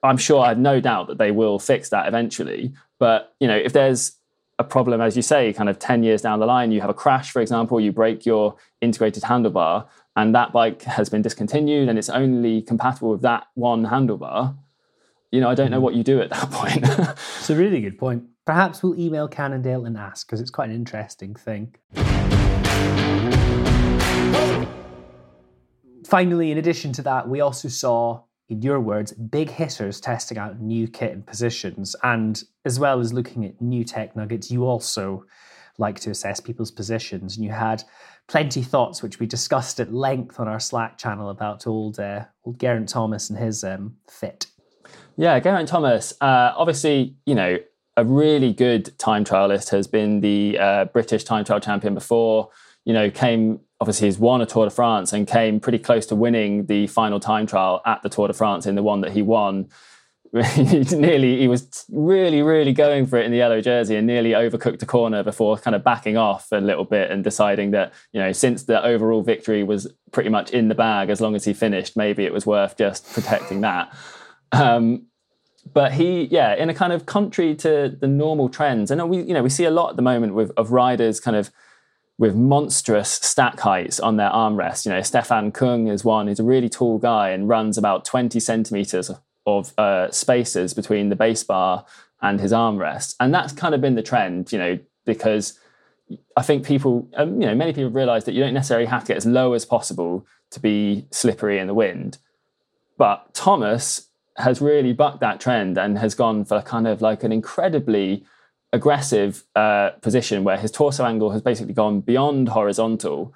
I'm 0.01 0.17
sure 0.17 0.43
I 0.43 0.49
have 0.49 0.57
no 0.57 0.79
doubt 0.79 1.07
that 1.09 1.19
they 1.19 1.29
will 1.29 1.59
fix 1.59 1.89
that 1.89 2.07
eventually. 2.07 2.73
But 2.97 3.35
you 3.39 3.47
know, 3.47 3.55
if 3.57 3.71
there's 3.71 4.13
a 4.57 4.63
problem, 4.63 4.99
as 4.99 5.15
you 5.15 5.21
say, 5.21 5.53
kind 5.53 5.69
of 5.69 5.77
10 5.77 6.01
years 6.01 6.23
down 6.23 6.39
the 6.39 6.47
line, 6.47 6.71
you 6.71 6.81
have 6.81 6.89
a 6.89 6.93
crash, 6.93 7.29
for 7.29 7.41
example, 7.41 7.79
you 7.79 7.91
break 7.91 8.25
your 8.25 8.55
integrated 8.81 9.23
handlebar, 9.23 9.85
and 10.15 10.33
that 10.33 10.53
bike 10.53 10.83
has 10.83 11.09
been 11.09 11.21
discontinued 11.21 11.89
and 11.89 11.97
it's 11.99 12.09
only 12.09 12.61
compatible 12.61 13.11
with 13.11 13.21
that 13.21 13.47
one 13.55 13.85
handlebar, 13.85 14.55
you 15.31 15.41
know, 15.41 15.49
I 15.49 15.55
don't 15.55 15.69
know 15.69 15.77
mm-hmm. 15.77 15.83
what 15.83 15.95
you 15.95 16.03
do 16.03 16.21
at 16.21 16.29
that 16.29 16.51
point. 16.51 16.83
it's 16.83 17.49
a 17.49 17.55
really 17.55 17.81
good 17.81 17.97
point. 17.97 18.23
Perhaps 18.45 18.81
we'll 18.83 18.97
email 18.99 19.27
Cannondale 19.27 19.85
and 19.85 19.97
ask 19.97 20.27
because 20.27 20.39
it's 20.39 20.51
quite 20.51 20.69
an 20.69 20.75
interesting 20.75 21.35
thing. 21.35 21.75
Finally, 26.05 26.51
in 26.51 26.57
addition 26.59 26.93
to 26.93 27.01
that, 27.01 27.27
we 27.27 27.41
also 27.41 27.67
saw, 27.67 28.21
in 28.47 28.61
your 28.61 28.79
words, 28.79 29.11
big 29.11 29.49
hitters 29.49 29.99
testing 29.99 30.37
out 30.37 30.61
new 30.61 30.87
kit 30.87 31.11
and 31.11 31.25
positions. 31.25 31.95
And 32.03 32.41
as 32.63 32.79
well 32.79 32.99
as 32.99 33.11
looking 33.11 33.43
at 33.43 33.59
new 33.59 33.83
tech 33.83 34.15
nuggets, 34.15 34.51
you 34.51 34.65
also 34.65 35.25
like 35.79 35.99
to 36.01 36.11
assess 36.11 36.39
people's 36.39 36.71
positions. 36.71 37.35
And 37.35 37.43
you 37.43 37.51
had 37.51 37.83
plenty 38.27 38.61
thoughts, 38.61 39.03
which 39.03 39.19
we 39.19 39.25
discussed 39.25 39.79
at 39.79 39.93
length 39.93 40.39
on 40.39 40.47
our 40.47 40.59
Slack 40.59 40.97
channel 40.97 41.29
about 41.29 41.67
old 41.67 41.99
uh, 41.99 42.25
old 42.43 42.59
Geraint 42.59 42.89
Thomas 42.89 43.29
and 43.29 43.39
his 43.39 43.63
um, 43.63 43.95
fit. 44.09 44.47
Yeah, 45.17 45.39
Geraint 45.39 45.67
Thomas. 45.67 46.13
Uh, 46.19 46.53
obviously, 46.55 47.15
you 47.25 47.35
know, 47.35 47.57
a 47.97 48.03
really 48.03 48.51
good 48.51 48.97
time 48.99 49.23
trialist 49.23 49.69
has 49.69 49.87
been 49.87 50.19
the 50.21 50.57
uh, 50.59 50.85
British 50.85 51.23
time 51.23 51.45
trial 51.45 51.59
champion 51.59 51.93
before. 51.93 52.49
You 52.83 52.93
know, 52.93 53.09
came 53.09 53.61
obviously 53.79 54.07
he's 54.07 54.19
won 54.19 54.41
a 54.41 54.45
Tour 54.45 54.65
de 54.65 54.71
France 54.71 55.13
and 55.13 55.27
came 55.27 55.59
pretty 55.59 55.79
close 55.79 56.05
to 56.07 56.15
winning 56.15 56.65
the 56.67 56.87
final 56.87 57.19
time 57.19 57.45
trial 57.45 57.81
at 57.85 58.01
the 58.03 58.09
Tour 58.09 58.27
de 58.27 58.33
France 58.33 58.65
in 58.65 58.75
the 58.75 58.83
one 58.83 59.01
that 59.01 59.11
he 59.11 59.21
won 59.21 59.69
nearly 60.91 61.39
he 61.39 61.47
was 61.47 61.85
really 61.89 62.41
really 62.41 62.73
going 62.73 63.05
for 63.05 63.17
it 63.17 63.25
in 63.25 63.31
the 63.31 63.37
yellow 63.37 63.61
jersey 63.61 63.95
and 63.95 64.05
nearly 64.05 64.31
overcooked 64.31 64.81
a 64.81 64.85
corner 64.85 65.23
before 65.23 65.57
kind 65.57 65.73
of 65.73 65.83
backing 65.83 66.17
off 66.17 66.51
a 66.51 66.59
little 66.59 66.83
bit 66.83 67.09
and 67.09 67.23
deciding 67.23 67.71
that 67.71 67.93
you 68.11 68.19
know 68.19 68.33
since 68.33 68.63
the 68.63 68.83
overall 68.83 69.21
victory 69.21 69.63
was 69.63 69.87
pretty 70.11 70.29
much 70.29 70.51
in 70.51 70.67
the 70.67 70.75
bag 70.75 71.09
as 71.09 71.21
long 71.21 71.35
as 71.35 71.45
he 71.45 71.53
finished 71.53 71.95
maybe 71.95 72.25
it 72.25 72.33
was 72.33 72.45
worth 72.45 72.77
just 72.77 73.09
protecting 73.13 73.61
that 73.61 73.95
um, 74.51 75.05
but 75.73 75.93
he 75.93 76.25
yeah 76.25 76.53
in 76.53 76.69
a 76.69 76.73
kind 76.73 76.91
of 76.91 77.05
contrary 77.05 77.55
to 77.55 77.95
the 78.01 78.07
normal 78.07 78.49
trends 78.49 78.91
and 78.91 79.09
we 79.09 79.21
you 79.21 79.33
know 79.33 79.41
we 79.41 79.49
see 79.49 79.63
a 79.63 79.71
lot 79.71 79.91
at 79.91 79.95
the 79.95 80.01
moment 80.01 80.33
with 80.33 80.51
of 80.57 80.71
riders 80.71 81.21
kind 81.21 81.37
of 81.37 81.49
with 82.17 82.35
monstrous 82.35 83.09
stack 83.09 83.59
heights 83.59 83.99
on 83.99 84.15
their 84.15 84.29
armrests. 84.29 84.85
You 84.85 84.93
know, 84.93 85.01
Stefan 85.01 85.51
Kung 85.51 85.87
is 85.87 86.05
one 86.05 86.27
who's 86.27 86.39
a 86.39 86.45
really 86.45 86.69
tall 86.69 86.97
guy 86.97 87.31
and 87.31 87.49
runs 87.49 87.77
about 87.77 88.05
20 88.05 88.39
centimeters 88.39 89.11
of 89.45 89.77
uh, 89.77 90.09
spaces 90.11 90.73
between 90.73 91.09
the 91.09 91.15
base 91.15 91.43
bar 91.43 91.85
and 92.21 92.39
his 92.39 92.51
armrest. 92.51 93.15
And 93.19 93.33
that's 93.33 93.53
kind 93.53 93.75
of 93.75 93.81
been 93.81 93.95
the 93.95 94.03
trend, 94.03 94.51
you 94.51 94.57
know, 94.57 94.79
because 95.05 95.59
I 96.37 96.41
think 96.41 96.65
people, 96.65 97.07
um, 97.15 97.41
you 97.41 97.47
know, 97.47 97.55
many 97.55 97.73
people 97.73 97.91
realize 97.91 98.25
that 98.25 98.33
you 98.33 98.41
don't 98.41 98.53
necessarily 98.53 98.87
have 98.87 99.03
to 99.03 99.07
get 99.09 99.17
as 99.17 99.25
low 99.25 99.53
as 99.53 99.65
possible 99.65 100.25
to 100.51 100.59
be 100.59 101.07
slippery 101.11 101.59
in 101.59 101.67
the 101.67 101.73
wind. 101.73 102.17
But 102.97 103.33
Thomas 103.33 104.07
has 104.37 104.61
really 104.61 104.93
bucked 104.93 105.21
that 105.21 105.39
trend 105.39 105.77
and 105.77 105.97
has 105.97 106.15
gone 106.15 106.45
for 106.45 106.61
kind 106.61 106.87
of 106.87 107.01
like 107.01 107.23
an 107.23 107.31
incredibly 107.31 108.25
aggressive 108.73 109.43
uh, 109.55 109.91
position 110.01 110.43
where 110.43 110.57
his 110.57 110.71
torso 110.71 111.05
angle 111.05 111.31
has 111.31 111.41
basically 111.41 111.73
gone 111.73 112.01
beyond 112.01 112.49
horizontal 112.49 113.33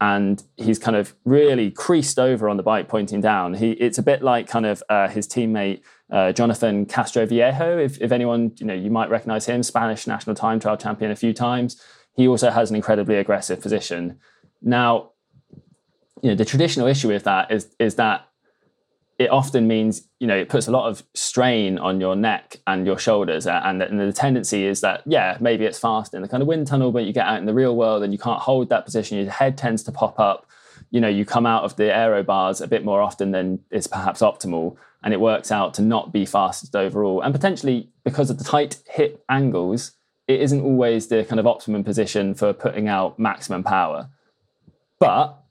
and 0.00 0.42
he's 0.56 0.78
kind 0.78 0.96
of 0.96 1.14
really 1.24 1.70
creased 1.70 2.18
over 2.18 2.48
on 2.48 2.56
the 2.56 2.62
bike 2.62 2.88
pointing 2.88 3.20
down. 3.20 3.54
He 3.54 3.72
it's 3.72 3.98
a 3.98 4.02
bit 4.02 4.22
like 4.22 4.46
kind 4.46 4.66
of 4.66 4.82
uh, 4.88 5.08
his 5.08 5.26
teammate 5.26 5.82
uh, 6.10 6.32
Jonathan 6.32 6.86
Castroviejo. 6.86 7.84
If, 7.84 8.00
if 8.00 8.12
anyone 8.12 8.52
you 8.58 8.66
know 8.66 8.74
you 8.74 8.90
might 8.90 9.10
recognize 9.10 9.46
him, 9.46 9.62
Spanish 9.62 10.06
national 10.06 10.36
time 10.36 10.60
trial 10.60 10.76
champion 10.76 11.10
a 11.10 11.16
few 11.16 11.32
times. 11.32 11.80
He 12.14 12.26
also 12.26 12.50
has 12.50 12.70
an 12.70 12.76
incredibly 12.76 13.16
aggressive 13.16 13.60
position. 13.60 14.18
Now, 14.62 15.12
you 16.22 16.30
know 16.30 16.34
the 16.34 16.44
traditional 16.44 16.86
issue 16.86 17.08
with 17.08 17.24
that 17.24 17.50
is 17.50 17.74
is 17.78 17.96
that 17.96 18.27
it 19.18 19.30
often 19.30 19.66
means 19.66 20.08
you 20.20 20.26
know 20.26 20.36
it 20.36 20.48
puts 20.48 20.68
a 20.68 20.70
lot 20.70 20.88
of 20.88 21.02
strain 21.14 21.78
on 21.78 22.00
your 22.00 22.14
neck 22.14 22.56
and 22.66 22.86
your 22.86 22.98
shoulders 22.98 23.46
and, 23.46 23.82
and 23.82 23.98
the 24.00 24.12
tendency 24.12 24.64
is 24.64 24.80
that 24.80 25.02
yeah 25.06 25.36
maybe 25.40 25.64
it's 25.64 25.78
fast 25.78 26.14
in 26.14 26.22
the 26.22 26.28
kind 26.28 26.42
of 26.42 26.46
wind 26.46 26.66
tunnel 26.66 26.92
but 26.92 27.04
you 27.04 27.12
get 27.12 27.26
out 27.26 27.38
in 27.38 27.44
the 27.44 27.54
real 27.54 27.76
world 27.76 28.02
and 28.02 28.12
you 28.12 28.18
can't 28.18 28.40
hold 28.40 28.68
that 28.68 28.84
position. 28.84 29.18
Your 29.18 29.30
head 29.30 29.58
tends 29.58 29.82
to 29.84 29.92
pop 29.92 30.18
up. 30.18 30.46
You 30.90 31.00
know 31.00 31.08
you 31.08 31.24
come 31.24 31.46
out 31.46 31.64
of 31.64 31.76
the 31.76 31.94
aero 31.94 32.22
bars 32.22 32.60
a 32.60 32.68
bit 32.68 32.84
more 32.84 33.02
often 33.02 33.32
than 33.32 33.60
is 33.70 33.86
perhaps 33.86 34.20
optimal 34.20 34.76
and 35.02 35.12
it 35.12 35.20
works 35.20 35.52
out 35.52 35.74
to 35.74 35.82
not 35.82 36.12
be 36.12 36.24
fastest 36.24 36.74
overall. 36.74 37.20
And 37.20 37.34
potentially 37.34 37.90
because 38.04 38.30
of 38.30 38.38
the 38.38 38.44
tight 38.44 38.78
hip 38.88 39.22
angles 39.28 39.92
it 40.28 40.40
isn't 40.42 40.60
always 40.60 41.08
the 41.08 41.24
kind 41.24 41.40
of 41.40 41.46
optimum 41.46 41.82
position 41.82 42.34
for 42.34 42.52
putting 42.52 42.86
out 42.86 43.18
maximum 43.18 43.64
power. 43.64 44.10
But 45.00 45.42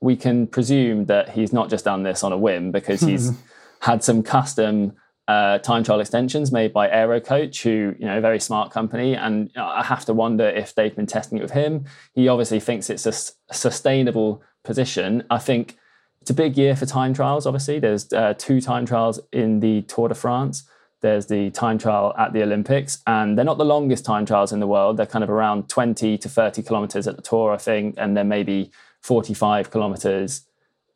we 0.00 0.16
can 0.16 0.46
presume 0.46 1.06
that 1.06 1.30
he's 1.30 1.52
not 1.52 1.70
just 1.70 1.84
done 1.84 2.02
this 2.02 2.22
on 2.22 2.32
a 2.32 2.38
whim 2.38 2.70
because 2.70 3.00
he's 3.00 3.32
had 3.80 4.02
some 4.02 4.22
custom 4.22 4.92
uh, 5.26 5.58
time 5.58 5.82
trial 5.82 6.00
extensions 6.00 6.52
made 6.52 6.72
by 6.72 6.88
Aerocoach, 6.88 7.62
who 7.62 7.94
you 7.98 8.06
know, 8.06 8.18
a 8.18 8.20
very 8.20 8.38
smart 8.38 8.70
company. 8.70 9.14
And 9.14 9.50
I 9.56 9.82
have 9.82 10.04
to 10.06 10.14
wonder 10.14 10.46
if 10.46 10.74
they've 10.74 10.94
been 10.94 11.06
testing 11.06 11.38
it 11.38 11.42
with 11.42 11.52
him. 11.52 11.86
He 12.12 12.28
obviously 12.28 12.60
thinks 12.60 12.90
it's 12.90 13.06
a 13.06 13.10
s- 13.10 13.32
sustainable 13.50 14.42
position. 14.64 15.24
I 15.30 15.38
think 15.38 15.78
it's 16.20 16.30
a 16.30 16.34
big 16.34 16.56
year 16.58 16.76
for 16.76 16.86
time 16.86 17.14
trials. 17.14 17.46
Obviously, 17.46 17.78
there's 17.78 18.12
uh, 18.12 18.34
two 18.36 18.60
time 18.60 18.84
trials 18.84 19.20
in 19.32 19.60
the 19.60 19.82
Tour 19.82 20.08
de 20.08 20.14
France. 20.14 20.64
There's 21.00 21.26
the 21.26 21.50
time 21.50 21.76
trial 21.76 22.14
at 22.18 22.32
the 22.32 22.42
Olympics, 22.42 23.02
and 23.06 23.36
they're 23.36 23.44
not 23.44 23.58
the 23.58 23.64
longest 23.64 24.06
time 24.06 24.24
trials 24.24 24.52
in 24.52 24.60
the 24.60 24.66
world. 24.66 24.96
They're 24.96 25.04
kind 25.04 25.22
of 25.22 25.28
around 25.28 25.68
20 25.68 26.16
to 26.16 26.28
30 26.28 26.62
kilometers 26.62 27.06
at 27.06 27.16
the 27.16 27.22
Tour, 27.22 27.52
I 27.52 27.58
think, 27.58 27.96
and 27.98 28.16
then 28.16 28.28
maybe 28.28 28.70
45 29.04 29.70
kilometers 29.70 30.46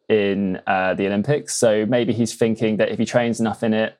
in 0.08 0.58
uh, 0.66 0.94
the 0.94 1.06
Olympics. 1.06 1.54
So 1.54 1.84
maybe 1.84 2.14
he's 2.14 2.34
thinking 2.34 2.78
that 2.78 2.88
if 2.88 2.98
he 2.98 3.04
trains 3.04 3.38
enough 3.38 3.62
in 3.62 3.74
it, 3.74 3.98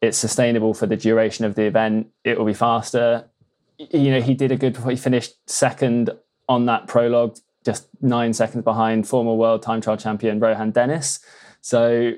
it's 0.00 0.18
sustainable 0.18 0.74
for 0.74 0.86
the 0.86 0.96
duration 0.96 1.44
of 1.44 1.54
the 1.54 1.62
event. 1.62 2.08
It 2.24 2.36
will 2.36 2.46
be 2.46 2.52
faster. 2.52 3.30
You 3.78 4.10
know, 4.10 4.20
he 4.20 4.34
did 4.34 4.50
a 4.50 4.56
good 4.56 4.76
he 4.76 4.96
finished 4.96 5.36
second 5.48 6.10
on 6.48 6.66
that 6.66 6.88
prologue, 6.88 7.38
just 7.64 7.86
nine 8.00 8.32
seconds 8.32 8.64
behind 8.64 9.06
former 9.06 9.34
world 9.34 9.62
time 9.62 9.80
trial 9.80 9.96
champion 9.96 10.40
Rohan 10.40 10.72
Dennis. 10.72 11.20
So, 11.60 12.14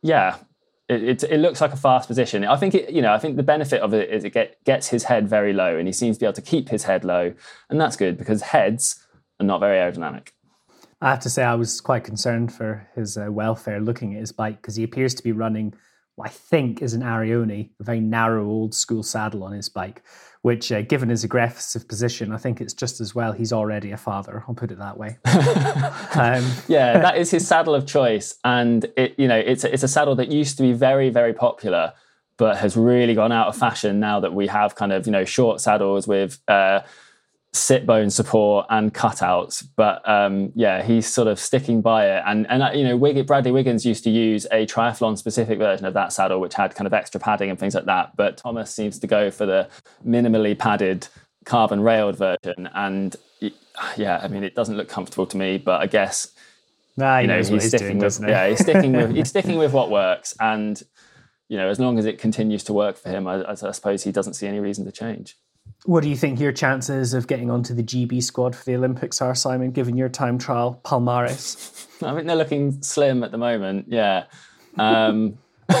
yeah, 0.00 0.36
it, 0.88 1.02
it, 1.02 1.22
it, 1.24 1.40
looks 1.40 1.60
like 1.60 1.74
a 1.74 1.76
fast 1.76 2.08
position. 2.08 2.42
I 2.46 2.56
think 2.56 2.74
it, 2.74 2.90
you 2.90 3.02
know, 3.02 3.12
I 3.12 3.18
think 3.18 3.36
the 3.36 3.42
benefit 3.42 3.82
of 3.82 3.92
it 3.92 4.08
is 4.08 4.24
it 4.24 4.30
get, 4.30 4.64
gets 4.64 4.88
his 4.88 5.04
head 5.04 5.28
very 5.28 5.52
low, 5.52 5.76
and 5.76 5.86
he 5.86 5.92
seems 5.92 6.16
to 6.16 6.20
be 6.20 6.26
able 6.26 6.32
to 6.34 6.42
keep 6.42 6.70
his 6.70 6.84
head 6.84 7.04
low, 7.04 7.34
and 7.68 7.78
that's 7.78 7.96
good 7.96 8.16
because 8.16 8.40
heads 8.40 9.01
and 9.42 9.48
not 9.48 9.60
very 9.60 9.76
aerodynamic. 9.78 10.28
I 11.00 11.10
have 11.10 11.20
to 11.20 11.30
say, 11.30 11.42
I 11.42 11.56
was 11.56 11.80
quite 11.80 12.04
concerned 12.04 12.52
for 12.54 12.88
his 12.94 13.18
uh, 13.18 13.26
welfare 13.28 13.80
looking 13.80 14.14
at 14.14 14.20
his 14.20 14.30
bike 14.30 14.62
because 14.62 14.76
he 14.76 14.84
appears 14.84 15.14
to 15.16 15.22
be 15.22 15.32
running 15.32 15.74
what 16.14 16.28
I 16.28 16.30
think 16.30 16.80
is 16.80 16.94
an 16.94 17.02
Arione, 17.02 17.70
a 17.80 17.82
very 17.82 17.98
narrow 17.98 18.46
old 18.46 18.72
school 18.72 19.02
saddle 19.02 19.42
on 19.42 19.52
his 19.52 19.68
bike, 19.68 20.02
which, 20.42 20.70
uh, 20.70 20.82
given 20.82 21.08
his 21.08 21.24
aggressive 21.24 21.88
position, 21.88 22.30
I 22.30 22.36
think 22.36 22.60
it's 22.60 22.72
just 22.72 23.00
as 23.00 23.16
well 23.16 23.32
he's 23.32 23.52
already 23.52 23.90
a 23.90 23.96
father. 23.96 24.44
I'll 24.46 24.54
put 24.54 24.70
it 24.70 24.78
that 24.78 24.96
way. 24.96 25.16
um, 25.24 26.44
yeah, 26.68 26.98
that 27.02 27.14
is 27.16 27.32
his 27.32 27.48
saddle 27.48 27.74
of 27.74 27.84
choice, 27.84 28.38
and 28.44 28.84
it 28.96 29.14
you 29.18 29.26
know 29.26 29.38
it's 29.38 29.64
a, 29.64 29.72
it's 29.72 29.82
a 29.82 29.88
saddle 29.88 30.14
that 30.16 30.30
used 30.30 30.56
to 30.58 30.62
be 30.62 30.72
very 30.72 31.10
very 31.10 31.32
popular, 31.32 31.94
but 32.36 32.58
has 32.58 32.76
really 32.76 33.14
gone 33.14 33.32
out 33.32 33.48
of 33.48 33.56
fashion 33.56 33.98
now 33.98 34.20
that 34.20 34.34
we 34.34 34.46
have 34.46 34.76
kind 34.76 34.92
of 34.92 35.06
you 35.06 35.12
know 35.12 35.24
short 35.24 35.60
saddles 35.60 36.06
with. 36.06 36.38
Uh, 36.46 36.80
sit 37.52 37.86
bone 37.86 38.10
support 38.10 38.66
and 38.70 38.94
cutouts. 38.94 39.66
But 39.76 40.06
um, 40.08 40.52
yeah, 40.54 40.82
he's 40.82 41.06
sort 41.06 41.28
of 41.28 41.38
sticking 41.38 41.82
by 41.82 42.06
it. 42.08 42.22
And 42.26 42.46
and 42.50 42.62
uh, 42.62 42.70
you 42.74 42.84
know, 42.84 42.96
Wig- 42.96 43.26
Bradley 43.26 43.52
Wiggins 43.52 43.84
used 43.84 44.04
to 44.04 44.10
use 44.10 44.46
a 44.50 44.66
triathlon 44.66 45.18
specific 45.18 45.58
version 45.58 45.86
of 45.86 45.94
that 45.94 46.12
saddle, 46.12 46.40
which 46.40 46.54
had 46.54 46.74
kind 46.74 46.86
of 46.86 46.94
extra 46.94 47.20
padding 47.20 47.50
and 47.50 47.58
things 47.58 47.74
like 47.74 47.84
that. 47.86 48.16
But 48.16 48.38
Thomas 48.38 48.74
seems 48.74 48.98
to 49.00 49.06
go 49.06 49.30
for 49.30 49.46
the 49.46 49.68
minimally 50.06 50.58
padded 50.58 51.08
carbon 51.44 51.80
railed 51.80 52.16
version. 52.16 52.68
And 52.74 53.16
yeah, 53.96 54.20
I 54.22 54.28
mean, 54.28 54.44
it 54.44 54.54
doesn't 54.54 54.76
look 54.76 54.88
comfortable 54.88 55.26
to 55.26 55.36
me, 55.36 55.58
but 55.58 55.80
I 55.80 55.86
guess. 55.86 56.28
Nah, 56.96 57.18
you 57.18 57.26
know, 57.26 57.38
he's, 57.38 57.48
he's 57.48 57.68
sticking 57.68 57.98
doing, 57.98 58.00
with 58.00 58.20
yeah, 58.20 58.48
he's 58.48 58.60
sticking 58.60 58.92
with 58.92 59.14
he's 59.14 59.28
sticking 59.30 59.56
with 59.56 59.72
what 59.72 59.90
works, 59.90 60.34
and 60.40 60.82
you 61.48 61.56
know, 61.56 61.68
as 61.68 61.80
long 61.80 61.98
as 61.98 62.04
it 62.04 62.18
continues 62.18 62.64
to 62.64 62.72
work 62.72 62.96
for 62.96 63.08
him, 63.08 63.26
I, 63.26 63.50
I 63.50 63.54
suppose 63.54 64.04
he 64.04 64.12
doesn't 64.12 64.34
see 64.34 64.46
any 64.46 64.60
reason 64.60 64.84
to 64.84 64.92
change. 64.92 65.36
What 65.84 66.04
do 66.04 66.08
you 66.08 66.16
think 66.16 66.38
your 66.38 66.52
chances 66.52 67.12
of 67.12 67.26
getting 67.26 67.50
onto 67.50 67.74
the 67.74 67.82
GB 67.82 68.22
squad 68.22 68.54
for 68.54 68.64
the 68.64 68.76
Olympics 68.76 69.20
are, 69.20 69.34
Simon, 69.34 69.72
given 69.72 69.96
your 69.96 70.08
time 70.08 70.38
trial 70.38 70.80
palmares? 70.84 71.86
I 72.02 72.14
think 72.14 72.26
they're 72.26 72.36
looking 72.36 72.82
slim 72.82 73.24
at 73.24 73.32
the 73.32 73.38
moment, 73.38 73.86
yeah. 73.88 74.24
Um, 74.78 75.38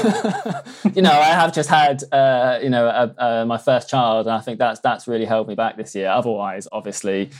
you 0.94 1.02
know, 1.02 1.12
I 1.12 1.32
have 1.34 1.52
just 1.52 1.68
had, 1.68 2.02
uh, 2.12 2.58
you 2.62 2.70
know, 2.70 2.86
uh, 2.86 3.12
uh, 3.18 3.44
my 3.46 3.58
first 3.58 3.88
child, 3.88 4.26
and 4.26 4.34
I 4.34 4.40
think 4.40 4.58
that's 4.58 4.80
that's 4.80 5.06
really 5.06 5.24
held 5.24 5.48
me 5.48 5.54
back 5.54 5.76
this 5.76 5.94
year. 5.94 6.08
Otherwise, 6.08 6.66
obviously, 6.72 7.30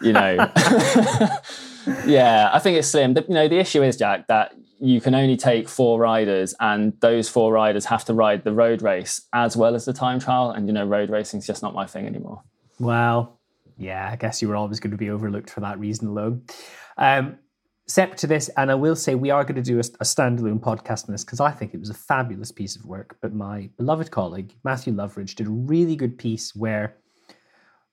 you 0.00 0.12
know, 0.12 0.34
yeah, 2.06 2.50
I 2.52 2.58
think 2.58 2.78
it's 2.78 2.88
slim. 2.88 3.16
you 3.16 3.34
know, 3.34 3.48
the 3.48 3.58
issue 3.58 3.82
is 3.82 3.96
Jack 3.96 4.26
that 4.28 4.54
you 4.82 5.00
can 5.00 5.14
only 5.14 5.36
take 5.36 5.68
four 5.68 6.00
riders, 6.00 6.56
and 6.58 6.92
those 7.00 7.28
four 7.28 7.52
riders 7.52 7.84
have 7.84 8.04
to 8.06 8.12
ride 8.12 8.42
the 8.42 8.52
road 8.52 8.82
race 8.82 9.22
as 9.32 9.56
well 9.56 9.76
as 9.76 9.84
the 9.84 9.92
time 9.92 10.18
trial. 10.18 10.50
And 10.50 10.66
you 10.66 10.72
know, 10.72 10.84
road 10.84 11.08
racing 11.08 11.38
is 11.38 11.46
just 11.46 11.62
not 11.62 11.72
my 11.72 11.86
thing 11.86 12.04
anymore. 12.04 12.42
Well, 12.80 13.38
yeah, 13.78 14.10
I 14.12 14.16
guess 14.16 14.42
you 14.42 14.48
were 14.48 14.56
always 14.56 14.80
going 14.80 14.90
to 14.90 14.96
be 14.96 15.08
overlooked 15.08 15.50
for 15.50 15.60
that 15.60 15.78
reason 15.78 16.08
alone. 16.08 16.42
Um, 16.98 17.38
separate 17.86 18.18
to 18.18 18.26
this, 18.26 18.48
and 18.56 18.72
I 18.72 18.74
will 18.74 18.96
say 18.96 19.14
we 19.14 19.30
are 19.30 19.44
going 19.44 19.54
to 19.54 19.62
do 19.62 19.76
a, 19.76 19.84
a 20.00 20.04
standalone 20.04 20.58
podcast 20.58 21.08
on 21.08 21.12
this 21.12 21.24
because 21.24 21.38
I 21.38 21.52
think 21.52 21.74
it 21.74 21.80
was 21.80 21.90
a 21.90 21.94
fabulous 21.94 22.50
piece 22.50 22.74
of 22.74 22.84
work. 22.84 23.18
But 23.22 23.32
my 23.32 23.70
beloved 23.76 24.10
colleague 24.10 24.52
Matthew 24.64 24.92
Loveridge 24.92 25.36
did 25.36 25.46
a 25.46 25.50
really 25.50 25.94
good 25.94 26.18
piece 26.18 26.56
where 26.56 26.96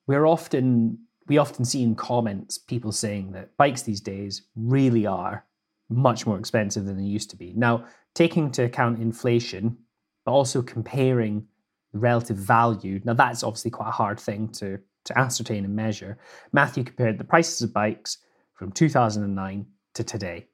we're 0.08 0.26
often 0.26 0.98
we 1.28 1.38
often 1.38 1.66
see 1.66 1.84
in 1.84 1.94
comments 1.94 2.58
people 2.58 2.92
saying 2.92 3.34
that 3.34 3.56
bikes 3.58 3.84
these 3.84 4.02
days 4.02 4.42
really 4.56 5.06
are 5.06 5.46
much 5.90 6.26
more 6.26 6.38
expensive 6.38 6.86
than 6.86 6.98
they 6.98 7.04
used 7.04 7.30
to 7.32 7.36
be. 7.36 7.54
Now, 7.56 7.86
taking 8.16 8.46
into 8.46 8.64
account 8.64 9.00
inflation, 9.00 9.78
but 10.26 10.32
also 10.32 10.62
comparing 10.62 11.48
relative 11.94 12.38
value. 12.38 13.02
Now, 13.04 13.14
that's 13.14 13.44
obviously 13.44 13.72
quite 13.72 13.90
a 13.90 13.92
hard 13.92 14.20
thing 14.20 14.50
to 14.54 14.80
to 15.06 15.18
ascertain 15.18 15.66
and 15.66 15.76
measure. 15.76 16.18
Matthew 16.52 16.84
compared 16.84 17.18
the 17.18 17.24
prices 17.24 17.62
of 17.62 17.74
bikes 17.74 18.20
from 18.54 18.72
2009 18.72 19.66
to 19.96 20.04
today. 20.04 20.48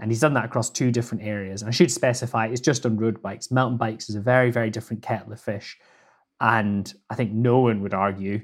And 0.00 0.10
he's 0.10 0.20
done 0.20 0.34
that 0.34 0.44
across 0.44 0.70
two 0.70 0.92
different 0.92 1.24
areas. 1.24 1.60
And 1.60 1.68
I 1.68 1.72
should 1.72 1.90
specify 1.90 2.46
it's 2.46 2.60
just 2.60 2.86
on 2.86 2.96
road 2.96 3.20
bikes. 3.20 3.50
Mountain 3.50 3.78
bikes 3.78 4.08
is 4.08 4.14
a 4.14 4.20
very, 4.20 4.50
very 4.50 4.70
different 4.70 5.02
kettle 5.02 5.32
of 5.32 5.40
fish. 5.40 5.76
And 6.40 6.92
I 7.10 7.16
think 7.16 7.32
no 7.32 7.58
one 7.58 7.82
would 7.82 7.94
argue, 7.94 8.42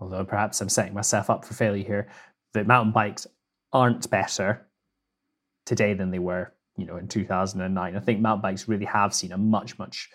although 0.00 0.24
perhaps 0.24 0.60
I'm 0.60 0.68
setting 0.68 0.94
myself 0.94 1.28
up 1.28 1.44
for 1.44 1.54
failure 1.54 1.84
here, 1.84 2.08
that 2.54 2.68
mountain 2.68 2.92
bikes 2.92 3.26
aren't 3.72 4.08
better 4.10 4.66
today 5.70 5.94
than 5.94 6.10
they 6.10 6.18
were, 6.18 6.52
you 6.76 6.84
know, 6.84 6.96
in 6.96 7.06
2009. 7.06 7.96
I 7.96 8.00
think 8.00 8.20
mountain 8.20 8.42
bikes 8.42 8.66
really 8.66 8.86
have 8.86 9.14
seen 9.14 9.30
a 9.30 9.38
much, 9.38 9.78
much 9.78 10.10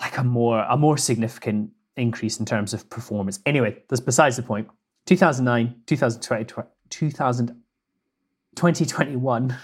like 0.00 0.16
a 0.16 0.22
more 0.22 0.60
a 0.62 0.76
more 0.76 0.96
significant 0.96 1.70
increase 1.96 2.38
in 2.38 2.46
terms 2.46 2.72
of 2.72 2.88
performance. 2.88 3.40
Anyway, 3.44 3.82
that's 3.88 4.00
besides 4.00 4.36
the 4.36 4.44
point. 4.44 4.68
2009, 5.06 5.74
2020, 5.86 6.54
2000 6.88 7.48
2021 8.54 9.56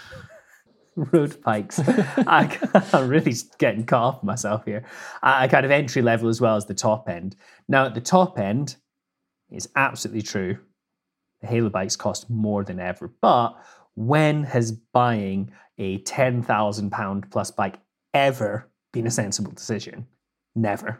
road 0.95 1.41
bikes. 1.41 1.79
I, 1.87 2.57
am 2.91 3.07
really 3.07 3.33
getting 3.57 3.85
caught 3.85 4.15
off 4.15 4.23
myself 4.23 4.65
here. 4.65 4.83
I 5.23 5.47
kind 5.47 5.65
of 5.65 5.71
entry 5.71 6.01
level 6.01 6.27
as 6.27 6.41
well 6.41 6.57
as 6.57 6.65
the 6.65 6.73
top 6.73 7.07
end. 7.07 7.37
Now, 7.69 7.85
at 7.85 7.93
the 7.93 8.01
top 8.01 8.37
end, 8.37 8.75
it's 9.49 9.69
absolutely 9.77 10.23
true. 10.23 10.57
The 11.39 11.47
Halo 11.47 11.69
bikes 11.69 11.95
cost 11.95 12.29
more 12.29 12.65
than 12.65 12.81
ever. 12.81 13.13
But 13.21 13.55
when 13.95 14.43
has 14.43 14.71
buying 14.71 15.51
a 15.77 15.99
£10,000 15.99 17.31
plus 17.31 17.51
bike 17.51 17.79
ever 18.13 18.69
been 18.93 19.07
a 19.07 19.11
sensible 19.11 19.51
decision? 19.51 20.07
Never. 20.55 20.99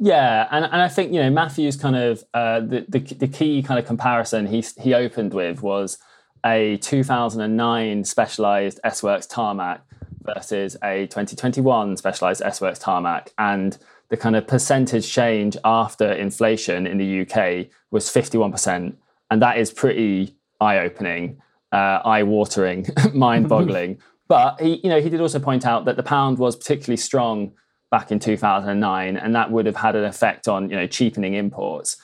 Yeah, 0.00 0.48
and, 0.50 0.64
and 0.64 0.82
I 0.82 0.88
think 0.88 1.12
you 1.12 1.20
know 1.20 1.30
Matthew's 1.30 1.76
kind 1.76 1.94
of 1.94 2.24
uh, 2.34 2.58
the, 2.58 2.84
the 2.88 2.98
the 2.98 3.28
key 3.28 3.62
kind 3.62 3.78
of 3.78 3.86
comparison 3.86 4.48
he 4.48 4.64
he 4.76 4.92
opened 4.92 5.32
with 5.32 5.62
was 5.62 5.98
a 6.44 6.78
2009 6.78 8.04
specialized 8.04 8.80
S 8.82 9.04
Works 9.04 9.26
tarmac 9.26 9.82
versus 10.22 10.76
a 10.82 11.06
2021 11.06 11.96
specialized 11.96 12.42
S 12.42 12.60
Works 12.60 12.78
tarmac. 12.78 13.32
And 13.38 13.78
the 14.08 14.16
kind 14.16 14.36
of 14.36 14.46
percentage 14.46 15.10
change 15.10 15.56
after 15.64 16.10
inflation 16.12 16.86
in 16.86 16.98
the 16.98 17.20
UK 17.22 17.66
was 17.90 18.08
51%. 18.08 18.94
And 19.30 19.42
that 19.42 19.58
is 19.58 19.70
pretty 19.70 20.36
eye 20.60 20.78
opening, 20.78 21.40
uh, 21.72 22.00
eye 22.04 22.22
watering, 22.22 22.86
mind 23.12 23.48
boggling. 23.48 23.98
but 24.28 24.60
he, 24.60 24.80
you 24.82 24.90
know, 24.90 25.00
he 25.00 25.10
did 25.10 25.20
also 25.20 25.38
point 25.38 25.66
out 25.66 25.84
that 25.86 25.96
the 25.96 26.02
pound 26.02 26.38
was 26.38 26.56
particularly 26.56 26.96
strong 26.96 27.52
back 27.90 28.12
in 28.12 28.18
2009, 28.18 29.16
and 29.16 29.34
that 29.34 29.50
would 29.50 29.66
have 29.66 29.76
had 29.76 29.96
an 29.96 30.04
effect 30.04 30.46
on, 30.46 30.70
you 30.70 30.76
know, 30.76 30.86
cheapening 30.86 31.34
imports. 31.34 31.96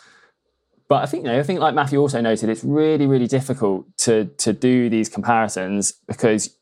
But 0.89 1.03
I 1.03 1.07
think, 1.07 1.25
you 1.25 1.33
know, 1.33 1.39
I 1.39 1.43
think 1.43 1.61
like 1.61 1.75
Matthew 1.75 1.99
also 1.99 2.21
noted, 2.21 2.49
it's 2.49 2.65
really, 2.65 3.07
really 3.07 3.27
difficult 3.27 3.87
to 3.99 4.27
to 4.39 4.53
do 4.53 4.89
these 4.91 5.09
comparisons 5.09 5.93
because, 6.07 6.57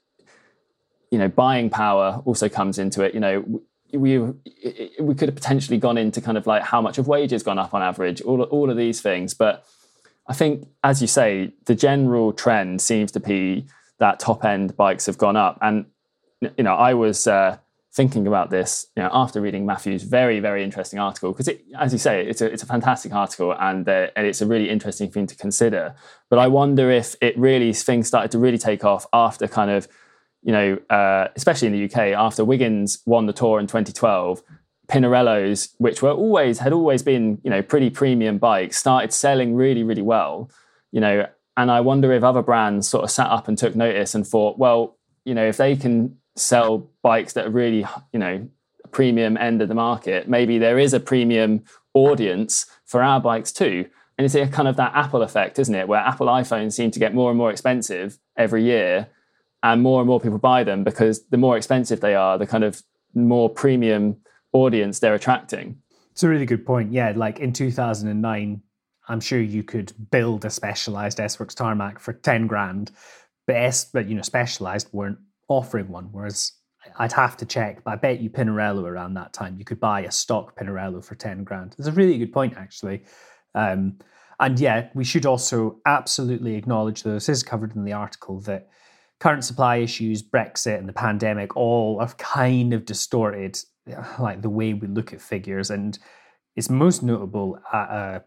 you 1.11 1.19
know, 1.19 1.29
buying 1.29 1.71
power 1.71 2.23
also 2.25 2.49
comes 2.49 2.79
into 2.79 3.03
it. 3.03 3.15
You 3.15 3.21
know, 3.21 3.63
we 3.93 4.19
we 4.19 5.15
could 5.15 5.29
have 5.29 5.35
potentially 5.35 5.79
gone 5.79 5.99
into 5.99 6.21
kind 6.21 6.39
of 6.39 6.47
like 6.47 6.63
how 6.63 6.81
much 6.81 6.99
of 6.99 7.09
wages 7.09 7.43
gone 7.43 7.59
up 7.59 7.75
on 7.75 7.83
average, 7.83 8.21
all 8.23 8.43
all 8.43 8.71
of 8.71 8.77
these 8.77 9.01
things. 9.01 9.35
But 9.35 9.67
I 10.27 10.35
think, 10.35 10.69
as 10.85 11.01
you 11.01 11.09
say, 11.09 11.53
the 11.65 11.75
general 11.75 12.33
trend 12.33 12.81
seems 12.81 13.13
to 13.13 13.21
be 13.21 13.67
that 13.99 14.21
top 14.21 14.45
end 14.45 14.77
bikes 14.77 15.07
have 15.07 15.19
gone 15.19 15.37
up, 15.37 15.59
and 15.61 15.87
you 16.41 16.65
know, 16.65 16.75
I 16.75 16.95
was. 16.95 17.27
Uh, 17.27 17.59
thinking 17.95 18.27
about 18.27 18.49
this 18.49 18.87
you 18.97 19.03
know, 19.03 19.11
after 19.13 19.41
reading 19.41 19.67
Matthew's 19.67 20.03
very, 20.03 20.41
very 20.41 20.65
interesting 20.65 20.99
article, 20.99 21.33
because 21.33 21.55
as 21.79 21.93
you 21.93 21.99
say, 21.99 22.27
it's 22.27 22.41
a, 22.41 22.51
it's 22.51 22.63
a 22.63 22.67
fantastic 22.67 23.13
article 23.13 23.55
and, 23.59 23.87
uh, 23.87 24.09
and 24.17 24.27
it's 24.27 24.41
a 24.41 24.47
really 24.47 24.71
interesting 24.71 25.11
thing 25.11 25.27
to 25.27 25.37
consider. 25.37 25.95
But 26.31 26.39
I 26.39 26.47
wonder 26.47 26.91
if 26.91 27.17
it 27.21 27.37
really, 27.37 27.73
things 27.75 28.09
started 28.09 28.31
to 28.31 28.39
really 28.39 28.57
take 28.57 28.83
off 28.85 29.07
after 29.13 29.47
kind 29.47 29.71
of, 29.71 29.89
you 30.43 30.53
know, 30.53 30.79
uh, 30.89 31.29
especially 31.37 31.69
in 31.69 31.75
the 31.75 31.85
UK, 31.85 32.19
after 32.19 32.45
Wiggins 32.45 33.03
won 33.05 33.27
the 33.27 33.33
tour 33.35 33.61
in 33.61 33.67
2012, 33.67 34.43
Pinarellos, 34.93 35.75
which 35.79 36.03
were 36.03 36.11
always, 36.11 36.59
had 36.59 36.75
always 36.75 37.03
been, 37.03 37.41
you 37.43 37.51
know, 37.51 37.63
pretty 37.63 37.89
premium 37.89 38.37
bikes, 38.37 38.77
started 38.77 39.11
selling 39.13 39.55
really, 39.55 39.83
really 39.83 40.03
well, 40.03 40.51
you 40.91 41.01
know, 41.01 41.27
and 41.57 41.71
I 41.71 41.81
wonder 41.81 42.13
if 42.13 42.23
other 42.23 42.43
brands 42.43 42.89
sort 42.89 43.05
of 43.05 43.11
sat 43.11 43.29
up 43.29 43.49
and 43.49 43.57
took 43.57 43.75
notice 43.75 44.15
and 44.15 44.27
thought, 44.27 44.59
well, 44.59 44.99
you 45.25 45.35
know, 45.35 45.47
if 45.47 45.57
they 45.57 45.77
can 45.77 46.19
sell 46.37 46.91
bikes 47.03 47.33
that 47.33 47.47
are 47.47 47.51
really, 47.51 47.87
you 48.13 48.19
know, 48.19 48.47
premium 48.91 49.39
end 49.39 49.63
of 49.63 49.69
the 49.69 49.75
market, 49.75 50.29
maybe 50.29 50.59
there 50.59 50.79
is 50.79 50.93
a 50.93 51.01
premium 51.01 51.65
audience 51.95 52.67
for 52.85 53.03
our 53.03 53.21
bikes 53.21 53.51
too. 53.51 53.87
And 54.19 54.27
it's 54.27 54.35
a 54.35 54.47
kind 54.47 54.69
of 54.69 54.77
that 54.77 54.93
Apple 54.95 55.23
effect, 55.23 55.59
isn't 55.59 55.75
it? 55.75 55.89
Where 55.89 56.01
Apple 56.01 56.27
iPhones 56.27 56.75
seem 56.75 56.91
to 56.91 56.99
get 56.99 57.15
more 57.15 57.31
and 57.31 57.39
more 57.39 57.51
expensive 57.51 58.19
every 58.37 58.65
year, 58.65 59.09
and 59.63 59.83
more 59.83 60.01
and 60.01 60.09
more 60.09 60.21
people 60.21 60.39
buy 60.39 60.65
them 60.65 60.85
because 60.85 61.25
the 61.27 61.39
more 61.39 61.57
expensive 61.57 62.01
they 62.01 62.15
are, 62.15 62.37
the 62.37 62.47
kind 62.47 62.65
of 62.65 62.83
more 63.15 63.49
premium 63.49 64.17
audience 64.53 64.99
they're 64.99 65.15
attracting. 65.15 65.79
It's 66.13 66.23
a 66.23 66.29
really 66.29 66.47
good 66.47 66.67
point. 66.67 66.93
Yeah, 66.93 67.13
like 67.17 67.41
in 67.41 67.53
2009, 67.53 68.63
I'm 69.09 69.21
sure 69.21 69.41
you 69.41 69.63
could 69.63 69.93
build 70.11 70.45
a 70.45 70.51
specialized 70.51 71.21
S 71.21 71.41
Works 71.41 71.55
tarmac 71.55 71.99
for 71.99 72.13
10 72.13 72.47
grand, 72.47 72.93
but 73.47 73.57
S, 73.57 73.85
but 73.85 74.07
you 74.07 74.15
know, 74.15 74.23
specialized 74.23 74.89
weren't 74.93 75.19
offering 75.49 75.89
one. 75.89 76.09
Whereas 76.13 76.53
I'd 76.99 77.13
have 77.13 77.37
to 77.39 77.47
check, 77.47 77.85
but 77.85 77.93
I 77.93 77.97
bet 77.97 78.21
you 78.21 78.31
Pinarello 78.31 78.85
around 78.85 79.15
that 79.15 79.33
time 79.33 79.57
you 79.59 79.65
could 79.65 79.81
buy 79.81 80.01
a 80.01 80.11
stock 80.11 80.59
Pinarello 80.59 81.05
for 81.05 81.15
10 81.15 81.45
grand. 81.45 81.75
It's 81.79 81.89
a 81.89 81.93
really 81.93 82.19
good 82.19 82.33
point, 82.33 82.57
actually. 82.57 83.05
Um, 83.55 83.99
and 84.41 84.59
yeah, 84.59 84.89
we 84.95 85.05
should 85.05 85.25
also 85.25 85.79
absolutely 85.87 86.57
acknowledge, 86.57 87.03
though 87.03 87.15
this 87.15 87.29
is 87.29 87.43
covered 87.43 87.77
in 87.77 87.85
the 87.85 87.93
article, 87.93 88.41
that 88.41 88.69
current 89.21 89.45
supply 89.45 89.77
issues, 89.77 90.23
Brexit, 90.23 90.79
and 90.79 90.89
the 90.89 90.93
pandemic 90.93 91.57
all 91.57 92.01
have 92.01 92.17
kind 92.17 92.75
of 92.75 92.85
distorted 92.85 93.59
like 94.19 94.43
the 94.43 94.51
way 94.51 94.75
we 94.75 94.89
look 94.89 95.13
at 95.13 95.21
figures, 95.21 95.71
and 95.71 95.99
it's 96.57 96.71
most 96.71 97.03
notable 97.03 97.59
at 97.73 97.89
uh, 97.89 98.21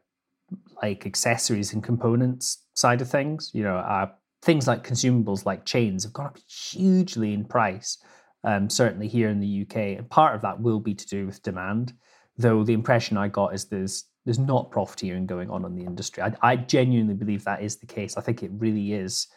like 0.81 1.05
accessories 1.05 1.73
and 1.73 1.83
components 1.83 2.65
side 2.73 3.01
of 3.01 3.09
things. 3.09 3.51
You 3.53 3.63
know, 3.63 3.77
uh, 3.77 4.07
things 4.41 4.67
like 4.67 4.87
consumables 4.87 5.45
like 5.45 5.65
chains 5.65 6.03
have 6.03 6.13
gone 6.13 6.27
up 6.27 6.37
hugely 6.47 7.33
in 7.33 7.45
price, 7.45 7.97
um, 8.43 8.69
certainly 8.69 9.07
here 9.07 9.29
in 9.29 9.39
the 9.39 9.61
UK. 9.61 9.97
And 9.97 10.09
part 10.09 10.35
of 10.35 10.41
that 10.41 10.59
will 10.59 10.79
be 10.79 10.93
to 10.93 11.07
do 11.07 11.25
with 11.25 11.41
demand, 11.41 11.93
though 12.37 12.63
the 12.63 12.73
impression 12.73 13.17
I 13.17 13.27
got 13.27 13.53
is 13.53 13.65
there's 13.65 14.05
there's 14.25 14.39
not 14.39 14.71
profiteering 14.71 15.27
going 15.27 15.51
on 15.51 15.65
in 15.65 15.75
the 15.75 15.83
industry. 15.83 16.23
I, 16.23 16.33
I 16.41 16.55
genuinely 16.55 17.13
believe 17.13 17.43
that 17.43 17.61
is 17.61 17.77
the 17.77 17.85
case. 17.85 18.17
I 18.17 18.21
think 18.21 18.41
it 18.41 18.51
really 18.53 18.93
is. 18.93 19.27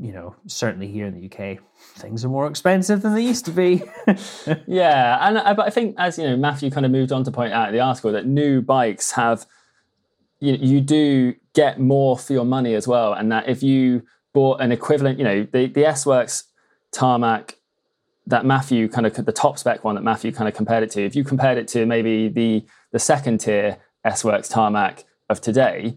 You 0.00 0.12
know, 0.12 0.36
certainly 0.46 0.88
here 0.88 1.06
in 1.06 1.14
the 1.14 1.26
UK, 1.26 1.58
things 1.96 2.24
are 2.24 2.28
more 2.28 2.48
expensive 2.48 3.02
than 3.02 3.14
they 3.14 3.22
used 3.22 3.44
to 3.44 3.52
be. 3.52 3.84
yeah, 4.66 5.18
and 5.20 5.38
I, 5.38 5.54
but 5.54 5.66
I 5.66 5.70
think 5.70 5.94
as 5.98 6.18
you 6.18 6.24
know, 6.24 6.36
Matthew 6.36 6.70
kind 6.70 6.84
of 6.84 6.90
moved 6.90 7.12
on 7.12 7.22
to 7.24 7.30
point 7.30 7.52
out 7.52 7.68
in 7.68 7.74
the 7.74 7.80
article 7.80 8.10
that 8.12 8.26
new 8.26 8.60
bikes 8.60 9.12
have 9.12 9.46
you, 10.40 10.54
you 10.54 10.80
do 10.80 11.34
get 11.54 11.80
more 11.80 12.18
for 12.18 12.32
your 12.32 12.44
money 12.44 12.74
as 12.74 12.86
well. 12.86 13.12
And 13.14 13.32
that 13.32 13.48
if 13.48 13.62
you 13.62 14.02
bought 14.32 14.60
an 14.60 14.72
equivalent, 14.72 15.18
you 15.18 15.24
know, 15.24 15.46
the, 15.50 15.66
the 15.66 15.86
S 15.86 16.04
Works 16.04 16.44
tarmac 16.92 17.56
that 18.26 18.44
Matthew 18.44 18.88
kind 18.88 19.06
of 19.06 19.24
the 19.24 19.32
top 19.32 19.58
spec 19.58 19.84
one 19.84 19.94
that 19.96 20.02
Matthew 20.02 20.32
kind 20.32 20.48
of 20.48 20.54
compared 20.54 20.82
it 20.82 20.90
to, 20.92 21.04
if 21.04 21.14
you 21.14 21.24
compared 21.24 21.58
it 21.58 21.68
to 21.68 21.86
maybe 21.86 22.28
the 22.28 22.64
the 22.92 22.98
second 22.98 23.38
tier 23.38 23.78
S 24.04 24.24
Works 24.24 24.48
tarmac 24.48 25.04
of 25.28 25.40
today, 25.40 25.96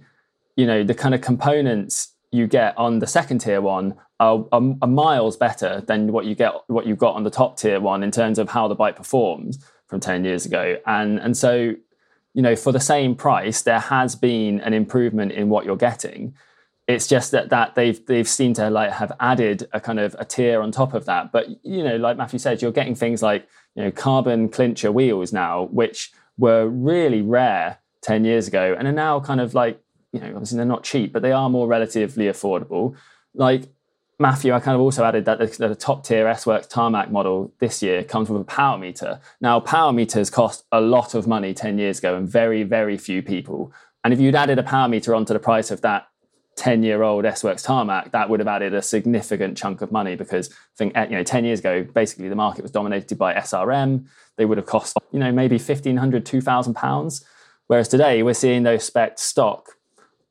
you 0.56 0.66
know, 0.66 0.84
the 0.84 0.94
kind 0.94 1.14
of 1.14 1.22
components 1.22 2.14
you 2.32 2.48
get 2.48 2.78
on 2.78 3.00
the 3.00 3.08
second 3.08 3.40
tier 3.40 3.62
one 3.62 3.96
are, 4.20 4.46
are, 4.52 4.76
are, 4.82 4.88
miles 4.88 5.38
better 5.38 5.82
than 5.88 6.12
what 6.12 6.26
you 6.26 6.36
get 6.36 6.54
what 6.68 6.86
you've 6.86 6.98
got 6.98 7.16
on 7.16 7.24
the 7.24 7.30
top 7.30 7.58
tier 7.58 7.80
one 7.80 8.04
in 8.04 8.12
terms 8.12 8.40
of 8.40 8.50
how 8.50 8.68
the 8.68 8.76
bike 8.76 8.96
performs 8.96 9.60
from 9.88 10.00
10 10.00 10.26
years 10.26 10.46
ago. 10.46 10.78
And 10.86 11.20
and 11.20 11.38
so, 11.38 11.74
you 12.34 12.42
know, 12.42 12.56
for 12.56 12.72
the 12.72 12.80
same 12.80 13.16
price, 13.16 13.62
there 13.62 13.80
has 13.80 14.16
been 14.16 14.60
an 14.62 14.74
improvement 14.74 15.32
in 15.32 15.50
what 15.50 15.66
you're 15.66 15.78
getting. 15.78 16.36
It's 16.88 17.08
just 17.08 17.32
that 17.32 17.50
that 17.50 17.76
they've 17.76 18.04
they've 18.06 18.28
seemed 18.28 18.58
to 18.58 18.70
like 18.70 18.92
have 18.92 19.12
added 19.20 19.68
a 19.72 19.80
kind 19.80 20.00
of 20.00 20.16
a 20.20 20.26
tier 20.26 20.62
on 20.62 20.72
top 20.72 20.94
of 20.94 21.06
that. 21.06 21.32
But 21.32 21.48
you 21.64 21.84
know, 21.84 21.98
like 21.98 22.18
Matthew 22.18 22.40
said, 22.40 22.62
you're 22.62 22.72
getting 22.72 22.96
things 22.96 23.22
like 23.22 23.48
you 23.76 23.84
know 23.84 23.92
carbon 23.92 24.50
clincher 24.50 24.92
wheels 24.92 25.32
now, 25.32 25.66
which 25.72 26.12
were 26.38 26.68
really 26.68 27.22
rare 27.22 27.80
10 28.02 28.24
years 28.24 28.48
ago 28.48 28.76
and 28.78 28.88
are 28.88 28.92
now 28.94 29.20
kind 29.20 29.42
of 29.42 29.54
like 29.54 29.82
you 30.12 30.20
know, 30.20 30.28
obviously 30.28 30.58
they're 30.58 30.66
not 30.66 30.84
cheap, 30.84 31.14
but 31.14 31.22
they 31.22 31.32
are 31.32 31.50
more 31.50 31.68
relatively 31.68 32.26
affordable. 32.26 32.96
Like 33.34 33.70
Matthew, 34.20 34.52
I 34.54 34.60
kind 34.60 34.74
of 34.74 34.82
also 34.82 35.04
added 35.04 35.26
that 35.26 35.38
the, 35.38 35.68
the 35.68 35.76
top 35.76 36.04
tier 36.04 36.28
S 36.28 36.46
Works 36.46 36.68
tarmac 36.68 37.12
model 37.12 37.54
this 37.60 37.84
year 37.84 38.04
comes 38.04 38.30
with 38.30 38.42
a 38.42 38.46
power 38.46 38.78
meter. 38.78 39.20
Now, 39.42 39.60
power 39.60 39.94
meters 39.94 40.30
cost 40.30 40.66
a 40.72 40.82
lot 40.82 41.14
of 41.14 41.28
money 41.28 41.54
10 41.54 41.78
years 41.78 42.00
ago 42.00 42.16
and 42.16 42.28
very, 42.28 42.64
very 42.64 42.98
few 42.98 43.22
people. 43.22 43.72
And 44.04 44.14
if 44.14 44.20
you'd 44.20 44.36
added 44.36 44.58
a 44.58 44.64
power 44.64 44.88
meter 44.88 45.14
onto 45.14 45.34
the 45.34 45.40
price 45.40 45.70
of 45.70 45.82
that 45.82 46.08
10 46.56 46.82
year 46.82 47.04
old 47.04 47.26
S 47.26 47.44
Works 47.44 47.62
tarmac, 47.62 48.12
that 48.12 48.28
would 48.28 48.40
have 48.40 48.48
added 48.48 48.74
a 48.74 48.82
significant 48.82 49.56
chunk 49.56 49.84
of 49.84 49.92
money 49.92 50.16
because 50.16 50.50
I 50.50 50.78
think, 50.78 50.98
eh, 50.98 51.06
you 51.06 51.18
know, 51.18 51.24
10 51.24 51.46
years 51.46 51.60
ago, 51.60 51.84
basically 51.84 52.28
the 52.28 52.36
market 52.36 52.64
was 52.64 52.72
dominated 52.72 53.20
by 53.20 53.36
SRM. 53.36 54.08
They 54.38 54.46
would 54.46 54.58
have 54.58 54.66
cost, 54.66 54.98
you 55.12 55.20
know, 55.20 55.32
maybe 55.32 55.58
1,500, 55.58 56.26
2,000 56.26 56.74
pounds. 56.74 57.24
Whereas 57.68 57.88
today 57.88 58.24
we're 58.24 58.34
seeing 58.34 58.64
those 58.64 58.84
specs 58.84 59.22
stock 59.22 59.77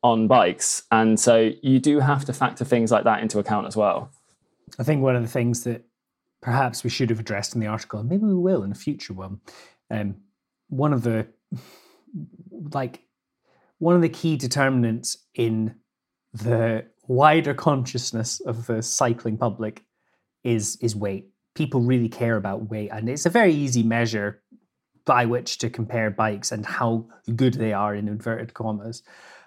on 0.07 0.29
bikes. 0.29 0.85
And 0.93 1.19
so 1.19 1.51
you 1.63 1.81
do 1.81 1.99
have 1.99 2.25
to 2.27 2.33
factor 2.33 2.65
things 2.65 2.93
like 2.93 3.05
that 3.05 3.23
into 3.23 3.39
account 3.39 3.67
as 3.67 3.77
well. 3.77 4.11
I 4.79 4.85
think 4.85 5.03
one 5.03 5.17
of 5.17 5.23
the 5.23 5.29
things 5.29 5.65
that 5.65 5.85
perhaps 6.41 6.85
we 6.85 6.91
should 6.91 7.11
have 7.11 7.19
addressed 7.19 7.55
in 7.55 7.61
the 7.61 7.67
article, 7.67 7.99
and 7.99 8.09
maybe 8.09 8.25
we 8.25 8.35
will 8.35 8.63
in 8.63 8.71
a 8.71 8.77
future 8.77 9.13
one, 9.13 9.41
um, 9.91 10.17
one 10.69 10.93
of 10.93 11.03
the 11.03 11.27
like 12.73 13.03
one 13.79 13.97
of 13.97 14.03
the 14.03 14.09
key 14.09 14.37
determinants 14.37 15.19
in 15.35 15.75
the 16.33 16.85
wider 17.09 17.55
consciousness 17.55 18.41
of 18.41 18.67
the 18.67 18.83
cycling 18.83 19.37
public 19.37 19.85
is 20.45 20.77
is 20.81 20.95
weight. 20.95 21.31
People 21.55 21.81
really 21.81 22.09
care 22.09 22.37
about 22.37 22.71
weight, 22.71 22.91
and 22.93 23.09
it's 23.09 23.27
a 23.27 23.31
very 23.31 23.53
easy 23.53 23.83
measure 23.83 24.43
by 25.05 25.25
which 25.25 25.59
to 25.59 25.71
compare 25.71 26.11
bikes 26.11 26.53
and 26.53 26.67
how 26.67 27.07
good 27.35 27.55
they 27.55 27.73
are 27.73 27.95
in 27.95 28.09
inverted 28.09 28.55
commas. 28.55 29.03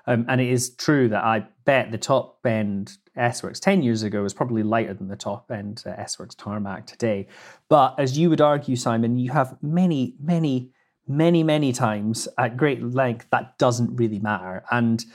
Um, 0.10 0.26
and 0.28 0.42
it 0.42 0.50
is 0.50 0.72
true 0.72 1.08
that 1.10 1.24
I 1.24 1.46
bet 1.66 1.92
the 1.92 1.98
top 2.00 2.40
end 2.44 2.94
S 3.16 3.44
Works 3.44 3.60
10 3.60 3.84
years 3.84 4.02
ago 4.02 4.24
was 4.24 4.34
probably 4.34 4.64
lighter 4.64 4.96
than 4.96 5.08
the 5.08 5.16
top 5.16 5.52
end 5.52 5.84
uh, 5.86 5.92
S 5.92 6.18
Works 6.18 6.34
Tarmac 6.34 6.88
today. 6.88 7.28
But 7.70 7.94
as 8.00 8.18
you 8.18 8.32
would 8.32 8.42
argue, 8.42 8.76
Simon, 8.76 9.20
you 9.20 9.32
have 9.32 9.56
many, 9.62 10.16
many, 10.20 10.72
many, 11.08 11.44
many 11.44 11.72
times 11.72 12.28
at 12.40 12.58
great 12.58 12.82
length 12.82 13.28
that 13.30 13.60
doesn't 13.60 13.96
really 13.98 14.18
matter. 14.18 14.64
And 14.72 15.06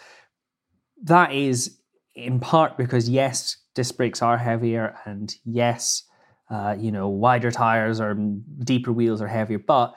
that 1.03 1.33
is 1.33 1.79
in 2.15 2.39
part 2.39 2.77
because, 2.77 3.09
yes, 3.09 3.57
disc 3.75 3.97
brakes 3.97 4.23
are 4.23 4.39
heavier, 4.39 4.97
and 5.07 5.35
yes, 5.45 6.05
uh, 6.51 6.77
you 6.79 6.93
know, 6.93 7.09
wider 7.09 7.51
tires 7.51 8.01
or 8.01 8.15
deeper 8.63 8.93
wheels 8.93 9.21
are 9.21 9.27
heavier, 9.27 9.59
but 9.59 9.97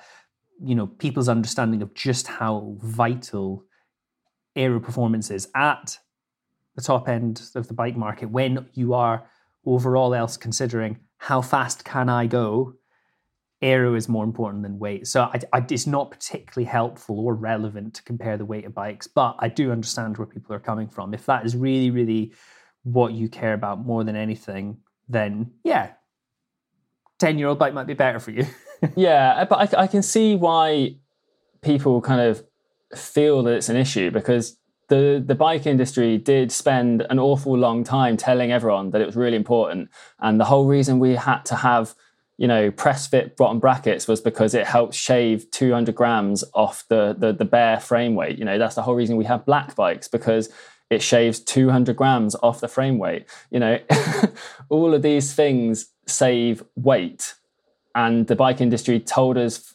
you 0.60 0.74
know, 0.74 0.88
people's 0.88 1.30
understanding 1.30 1.84
of 1.84 1.94
just 1.94 2.26
how 2.26 2.76
vital 2.80 3.64
aero 4.58 4.80
performances 4.80 5.48
at 5.56 6.00
the 6.76 6.82
top 6.82 7.08
end 7.08 7.42
of 7.56 7.68
the 7.68 7.74
bike 7.74 7.96
market 7.96 8.30
when 8.30 8.68
you 8.74 8.94
are 8.94 9.28
overall 9.66 10.14
else 10.14 10.38
considering 10.38 11.00
how 11.18 11.42
fast 11.42 11.84
can 11.84 12.10
I 12.10 12.28
go, 12.28 12.74
aero 13.62 13.96
is 13.96 14.08
more 14.08 14.24
important 14.24 14.64
than 14.64 14.80
weight. 14.80 15.08
So 15.08 15.24
I, 15.24 15.40
I, 15.52 15.66
it's 15.70 15.88
not 15.88 16.12
particularly 16.12 16.70
helpful 16.70 17.20
or 17.20 17.34
relevant 17.34 17.96
to 17.96 18.04
compare 18.04 18.38
the 18.38 18.46
weight 18.46 18.66
of 18.66 18.74
bikes, 18.74 19.08
but 19.08 19.36
I 19.40 19.50
do 19.50 19.72
understand 19.72 20.18
where 20.18 20.28
people 20.28 20.56
are 20.56 20.60
coming 20.60 20.88
from. 20.88 21.14
If 21.14 21.26
that 21.26 21.46
is 21.46 21.56
really, 21.56 21.90
really 21.90 22.34
what 22.84 23.14
you 23.14 23.28
care 23.30 23.54
about 23.54 23.86
more 23.86 24.04
than 24.04 24.16
anything, 24.16 24.78
then 25.10 25.52
yeah, 25.64 25.92
10 27.20 27.40
year 27.40 27.48
old 27.48 27.60
bike 27.60 27.74
might 27.74 27.88
be 27.88 27.96
better 27.96 28.20
for 28.20 28.32
you. 28.32 28.46
yeah, 28.96 29.44
but 29.46 29.76
I, 29.76 29.84
I 29.84 29.88
can 29.88 30.04
see 30.04 30.36
why 30.36 30.98
people 31.62 32.00
kind 32.02 32.22
of 32.22 32.44
feel 32.96 33.44
that 33.44 33.54
it's 33.54 33.70
an 33.70 33.76
issue 33.76 34.12
because 34.12 34.58
the 34.90 35.22
the 35.26 35.36
bike 35.36 35.66
industry 35.66 36.18
did 36.18 36.52
spend 36.52 37.06
an 37.10 37.20
awful 37.20 37.58
long 37.58 37.84
time 37.84 38.18
telling 38.18 38.52
everyone 38.52 38.92
that 38.92 39.02
it 39.02 39.06
was 39.06 39.16
really 39.16 39.36
important. 39.36 39.90
And 40.20 40.40
the 40.40 40.46
whole 40.46 40.66
reason 40.66 41.00
we 41.00 41.16
had 41.16 41.44
to 41.46 41.56
have 41.56 41.96
you 42.38 42.48
know 42.48 42.72
press 42.72 43.08
fit 43.08 43.36
bottom 43.36 43.60
brackets 43.60 44.08
was 44.08 44.22
because 44.22 44.54
it 44.54 44.66
helps 44.66 44.96
shave 44.96 45.50
200 45.52 45.96
grams 45.96 46.44
off 46.54 46.86
the, 46.88 47.16
the 47.18 47.34
the 47.34 47.46
bare 47.46 47.80
frame 47.80 48.16
weight. 48.16 48.38
You 48.38 48.46
know 48.46 48.58
that's 48.58 48.76
the 48.76 48.82
whole 48.82 48.96
reason 48.96 49.18
we 49.18 49.26
have 49.26 49.46
black 49.46 49.76
bikes 49.76 50.08
because 50.08 50.50
it 50.90 51.02
shaves 51.02 51.42
200 51.42 51.98
grams 51.98 52.36
off 52.42 52.62
the 52.62 52.68
frame 52.70 52.98
weight. 52.98 53.26
You 53.52 53.60
know 53.60 53.80
all 54.70 54.94
of 54.94 55.02
these 55.02 55.34
things 55.34 55.88
save 56.06 56.64
weight. 56.76 57.34
And 57.94 58.28
the 58.28 58.36
bike 58.36 58.62
industry 58.62 59.00
told 59.00 59.38
us 59.38 59.74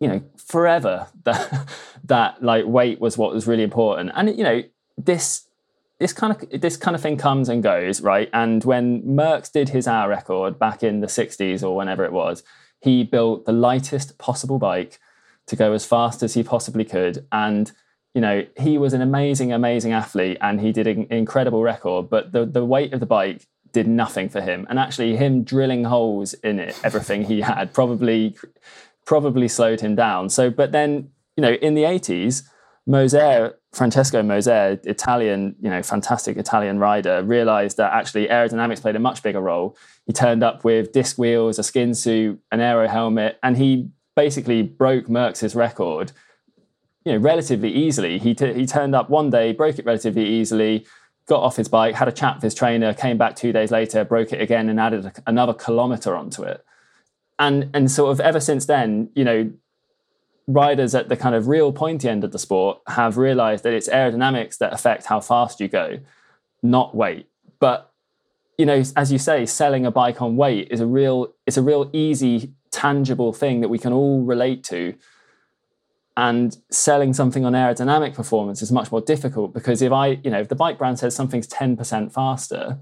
you 0.00 0.08
know 0.08 0.22
forever 0.36 1.06
that 1.24 1.68
that 2.04 2.42
like 2.42 2.64
weight 2.66 3.00
was 3.00 3.18
what 3.18 3.32
was 3.32 3.46
really 3.46 3.62
important. 3.62 4.12
And 4.14 4.36
you 4.36 4.44
know 4.44 4.62
this 4.96 5.44
this 5.98 6.12
kind 6.12 6.32
of 6.32 6.60
this 6.60 6.76
kind 6.76 6.94
of 6.94 7.02
thing 7.02 7.16
comes 7.16 7.48
and 7.48 7.62
goes 7.62 8.00
right? 8.00 8.30
And 8.32 8.64
when 8.64 9.02
Merckx 9.02 9.52
did 9.52 9.70
his 9.70 9.86
hour 9.88 10.08
record 10.08 10.58
back 10.58 10.82
in 10.82 11.00
the 11.00 11.06
60s 11.06 11.62
or 11.62 11.76
whenever 11.76 12.04
it 12.04 12.12
was 12.12 12.42
he 12.80 13.02
built 13.02 13.44
the 13.44 13.52
lightest 13.52 14.18
possible 14.18 14.58
bike 14.58 15.00
to 15.46 15.56
go 15.56 15.72
as 15.72 15.84
fast 15.84 16.22
as 16.22 16.34
he 16.34 16.42
possibly 16.42 16.84
could. 16.84 17.26
And 17.32 17.72
you 18.14 18.20
know 18.20 18.46
he 18.58 18.78
was 18.78 18.92
an 18.92 19.02
amazing 19.02 19.52
amazing 19.52 19.92
athlete 19.92 20.38
and 20.40 20.60
he 20.60 20.72
did 20.72 20.86
an 20.86 21.06
incredible 21.10 21.62
record 21.62 22.08
but 22.08 22.32
the 22.32 22.46
the 22.46 22.64
weight 22.64 22.92
of 22.92 23.00
the 23.00 23.06
bike 23.06 23.46
did 23.72 23.86
nothing 23.86 24.28
for 24.28 24.40
him. 24.40 24.66
And 24.70 24.78
actually 24.78 25.16
him 25.16 25.42
drilling 25.42 25.84
holes 25.84 26.34
in 26.34 26.58
it 26.58 26.78
everything 26.84 27.24
he 27.24 27.40
had 27.40 27.74
probably 27.74 28.36
probably 29.08 29.48
slowed 29.48 29.80
him 29.80 29.94
down. 29.94 30.28
So, 30.28 30.50
but 30.50 30.70
then, 30.70 31.08
you 31.34 31.40
know, 31.40 31.54
in 31.54 31.72
the 31.72 31.84
80s, 31.84 32.42
Moser, 32.86 33.58
Francesco 33.72 34.22
Moser, 34.22 34.78
Italian, 34.84 35.56
you 35.62 35.70
know, 35.70 35.82
fantastic 35.82 36.36
Italian 36.36 36.78
rider, 36.78 37.22
realized 37.22 37.78
that 37.78 37.90
actually 37.94 38.26
aerodynamics 38.26 38.82
played 38.82 38.96
a 38.96 38.98
much 38.98 39.22
bigger 39.22 39.40
role. 39.40 39.78
He 40.06 40.12
turned 40.12 40.44
up 40.44 40.62
with 40.62 40.92
disc 40.92 41.16
wheels, 41.16 41.58
a 41.58 41.62
skin 41.62 41.94
suit, 41.94 42.38
an 42.52 42.60
aero 42.60 42.86
helmet, 42.86 43.38
and 43.42 43.56
he 43.56 43.88
basically 44.14 44.60
broke 44.60 45.06
Merckx's 45.06 45.54
record, 45.54 46.12
you 47.06 47.12
know, 47.12 47.18
relatively 47.18 47.72
easily. 47.72 48.18
He, 48.18 48.34
t- 48.34 48.52
he 48.52 48.66
turned 48.66 48.94
up 48.94 49.08
one 49.08 49.30
day, 49.30 49.52
broke 49.52 49.78
it 49.78 49.86
relatively 49.86 50.26
easily, 50.26 50.86
got 51.26 51.40
off 51.40 51.56
his 51.56 51.68
bike, 51.68 51.94
had 51.94 52.08
a 52.08 52.12
chat 52.12 52.34
with 52.34 52.42
his 52.42 52.54
trainer, 52.54 52.92
came 52.92 53.16
back 53.16 53.36
two 53.36 53.52
days 53.52 53.70
later, 53.70 54.04
broke 54.04 54.34
it 54.34 54.42
again, 54.42 54.68
and 54.68 54.78
added 54.78 55.10
another 55.26 55.54
kilometer 55.54 56.14
onto 56.14 56.42
it 56.42 56.62
and 57.38 57.70
and 57.72 57.90
sort 57.90 58.10
of 58.10 58.20
ever 58.20 58.40
since 58.40 58.66
then, 58.66 59.10
you 59.14 59.24
know, 59.24 59.50
riders 60.46 60.94
at 60.94 61.08
the 61.08 61.16
kind 61.16 61.34
of 61.34 61.46
real 61.46 61.72
pointy 61.72 62.08
end 62.08 62.24
of 62.24 62.32
the 62.32 62.38
sport 62.38 62.80
have 62.88 63.16
realized 63.16 63.64
that 63.64 63.74
it's 63.74 63.88
aerodynamics 63.88 64.58
that 64.58 64.72
affect 64.72 65.06
how 65.06 65.20
fast 65.20 65.60
you 65.60 65.68
go, 65.68 65.98
not 66.62 66.96
weight. 66.96 67.28
But 67.60 67.92
you 68.56 68.66
know, 68.66 68.82
as 68.96 69.12
you 69.12 69.18
say, 69.18 69.46
selling 69.46 69.86
a 69.86 69.90
bike 69.90 70.20
on 70.20 70.36
weight 70.36 70.68
is 70.70 70.80
a 70.80 70.86
real 70.86 71.32
it's 71.46 71.56
a 71.56 71.62
real 71.62 71.90
easy, 71.92 72.54
tangible 72.70 73.32
thing 73.32 73.60
that 73.60 73.68
we 73.68 73.78
can 73.78 73.92
all 73.92 74.22
relate 74.22 74.64
to. 74.64 74.94
And 76.16 76.56
selling 76.68 77.14
something 77.14 77.44
on 77.44 77.52
aerodynamic 77.52 78.14
performance 78.14 78.60
is 78.60 78.72
much 78.72 78.90
more 78.90 79.00
difficult 79.00 79.54
because 79.54 79.80
if 79.80 79.92
I, 79.92 80.18
you 80.24 80.32
know, 80.32 80.40
if 80.40 80.48
the 80.48 80.56
bike 80.56 80.76
brand 80.76 80.98
says 80.98 81.14
something's 81.14 81.46
10% 81.46 82.12
faster, 82.12 82.78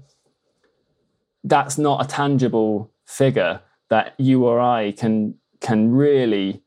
that's 1.43 1.77
not 1.77 2.03
a 2.03 2.07
tangible 2.07 2.91
figure 3.05 3.61
that 3.89 4.13
you 4.17 4.45
or 4.45 4.59
I 4.59 4.91
can 4.91 5.35
can 5.59 5.91
really 5.91 6.61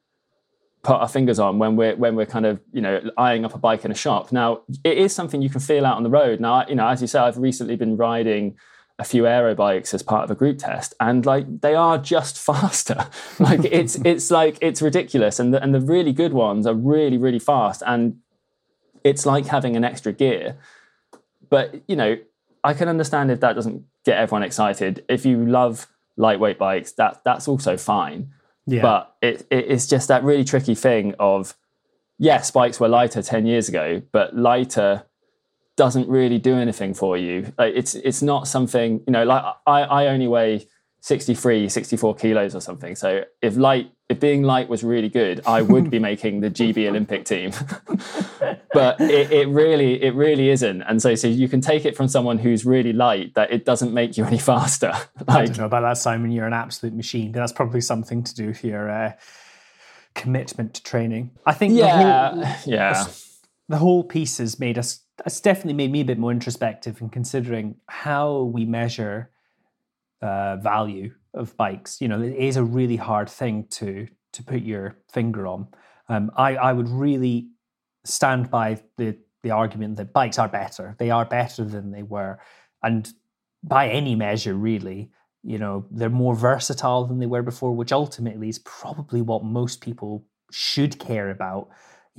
put 0.82 0.96
our 0.96 1.08
fingers 1.08 1.38
on 1.38 1.58
when 1.58 1.76
we're 1.76 1.94
when 1.96 2.16
we're 2.16 2.26
kind 2.26 2.46
of 2.46 2.60
you 2.72 2.80
know 2.80 3.00
eyeing 3.16 3.44
up 3.44 3.54
a 3.54 3.58
bike 3.58 3.84
in 3.84 3.90
a 3.90 3.94
shop. 3.94 4.32
Now 4.32 4.62
it 4.84 4.96
is 4.98 5.14
something 5.14 5.42
you 5.42 5.50
can 5.50 5.60
feel 5.60 5.84
out 5.86 5.96
on 5.96 6.02
the 6.02 6.10
road. 6.10 6.40
Now 6.40 6.66
you 6.66 6.74
know 6.74 6.88
as 6.88 7.00
you 7.00 7.06
say, 7.06 7.18
I've 7.18 7.38
recently 7.38 7.76
been 7.76 7.96
riding 7.96 8.56
a 8.98 9.04
few 9.04 9.26
aero 9.26 9.54
bikes 9.54 9.94
as 9.94 10.02
part 10.02 10.24
of 10.24 10.30
a 10.30 10.34
group 10.34 10.58
test, 10.58 10.94
and 11.00 11.24
like 11.26 11.60
they 11.60 11.74
are 11.74 11.98
just 11.98 12.38
faster. 12.46 13.06
like 13.38 13.64
it's 13.64 13.96
it's 14.04 14.30
like 14.30 14.58
it's 14.60 14.80
ridiculous, 14.80 15.38
and 15.38 15.54
the, 15.54 15.62
and 15.62 15.74
the 15.74 15.80
really 15.80 16.12
good 16.12 16.32
ones 16.32 16.66
are 16.66 16.74
really 16.74 17.18
really 17.18 17.38
fast, 17.38 17.82
and 17.86 18.18
it's 19.04 19.26
like 19.26 19.46
having 19.46 19.76
an 19.76 19.84
extra 19.84 20.12
gear. 20.12 20.56
But 21.48 21.82
you 21.88 21.96
know, 21.96 22.16
I 22.62 22.74
can 22.74 22.88
understand 22.88 23.30
if 23.30 23.40
that 23.40 23.54
doesn't 23.54 23.84
get 24.04 24.18
everyone 24.18 24.42
excited. 24.42 25.04
If 25.08 25.26
you 25.26 25.44
love 25.46 25.86
lightweight 26.16 26.58
bikes, 26.58 26.92
that 26.92 27.22
that's 27.24 27.48
also 27.48 27.76
fine. 27.76 28.30
Yeah. 28.66 28.82
But 28.82 29.16
it, 29.22 29.46
it 29.50 29.66
it's 29.68 29.86
just 29.86 30.08
that 30.08 30.22
really 30.22 30.44
tricky 30.44 30.74
thing 30.74 31.14
of 31.18 31.54
yes, 32.18 32.50
bikes 32.50 32.78
were 32.78 32.88
lighter 32.88 33.22
10 33.22 33.46
years 33.46 33.68
ago, 33.68 34.02
but 34.12 34.36
lighter 34.36 35.04
doesn't 35.76 36.08
really 36.08 36.38
do 36.38 36.54
anything 36.54 36.92
for 36.94 37.16
you. 37.16 37.52
Like 37.58 37.74
it's 37.74 37.94
it's 37.94 38.22
not 38.22 38.46
something, 38.46 39.02
you 39.06 39.12
know, 39.12 39.24
like 39.24 39.42
I, 39.66 39.82
I 39.82 40.06
only 40.08 40.28
weigh 40.28 40.68
63, 41.00 41.68
64 41.68 42.14
kilos 42.16 42.54
or 42.54 42.60
something. 42.60 42.94
So 42.94 43.24
if 43.42 43.56
light 43.56 43.92
if 44.10 44.18
being 44.18 44.42
light 44.42 44.68
was 44.68 44.82
really 44.82 45.08
good, 45.08 45.40
I 45.46 45.62
would 45.62 45.88
be 45.88 45.98
making 46.10 46.40
the 46.40 46.50
GB 46.50 46.88
Olympic 46.88 47.24
team. 47.24 47.52
but 48.72 49.00
it, 49.00 49.30
it, 49.30 49.48
really, 49.48 50.02
it 50.02 50.16
really 50.16 50.50
isn't. 50.50 50.82
And 50.82 51.00
so, 51.00 51.14
so 51.14 51.28
you 51.28 51.48
can 51.48 51.60
take 51.60 51.84
it 51.84 51.96
from 51.96 52.08
someone 52.08 52.36
who's 52.36 52.66
really 52.66 52.92
light 52.92 53.34
that 53.34 53.52
it 53.52 53.64
doesn't 53.64 53.94
make 53.94 54.16
you 54.16 54.24
any 54.24 54.38
faster. 54.52 54.92
like, 55.28 55.28
I 55.28 55.44
don't 55.44 55.58
know 55.58 55.66
about 55.66 55.82
that, 55.82 55.96
Simon. 55.96 56.32
You're 56.32 56.48
an 56.48 56.52
absolute 56.52 56.92
machine. 56.92 57.30
That's 57.30 57.52
probably 57.52 57.80
something 57.80 58.24
to 58.24 58.34
do 58.34 58.48
with 58.48 58.64
your 58.64 58.90
uh, 58.90 59.12
commitment 60.16 60.74
to 60.74 60.82
training. 60.82 61.30
I 61.46 61.52
think. 61.54 61.74
Yeah, 61.74 62.32
the 62.34 62.46
whole, 62.46 62.56
yeah. 62.66 63.06
The 63.68 63.76
whole 63.76 64.02
piece 64.02 64.38
has 64.38 64.58
made 64.58 64.76
us. 64.76 65.04
It's 65.24 65.40
definitely 65.40 65.74
made 65.74 65.92
me 65.92 66.00
a 66.00 66.04
bit 66.04 66.18
more 66.18 66.32
introspective 66.32 67.00
in 67.00 67.10
considering 67.10 67.76
how 67.86 68.42
we 68.42 68.64
measure 68.64 69.30
uh, 70.22 70.56
value 70.56 71.12
of 71.34 71.56
bikes. 71.56 72.00
You 72.00 72.08
know, 72.08 72.20
it 72.20 72.34
is 72.34 72.56
a 72.56 72.64
really 72.64 72.96
hard 72.96 73.28
thing 73.28 73.66
to 73.70 74.06
to 74.32 74.42
put 74.44 74.62
your 74.62 74.96
finger 75.12 75.46
on. 75.46 75.68
Um, 76.08 76.30
I 76.36 76.56
I 76.56 76.72
would 76.72 76.88
really 76.88 77.48
stand 78.04 78.50
by 78.50 78.80
the 78.96 79.16
the 79.42 79.50
argument 79.50 79.96
that 79.96 80.12
bikes 80.12 80.38
are 80.38 80.48
better. 80.48 80.94
They 80.98 81.10
are 81.10 81.24
better 81.24 81.64
than 81.64 81.90
they 81.90 82.02
were, 82.02 82.38
and 82.82 83.12
by 83.62 83.88
any 83.88 84.14
measure, 84.14 84.54
really, 84.54 85.10
you 85.42 85.58
know, 85.58 85.86
they're 85.90 86.08
more 86.08 86.34
versatile 86.34 87.06
than 87.06 87.18
they 87.18 87.26
were 87.26 87.42
before, 87.42 87.74
which 87.74 87.92
ultimately 87.92 88.48
is 88.48 88.58
probably 88.60 89.20
what 89.20 89.44
most 89.44 89.80
people 89.80 90.24
should 90.50 90.98
care 90.98 91.30
about. 91.30 91.68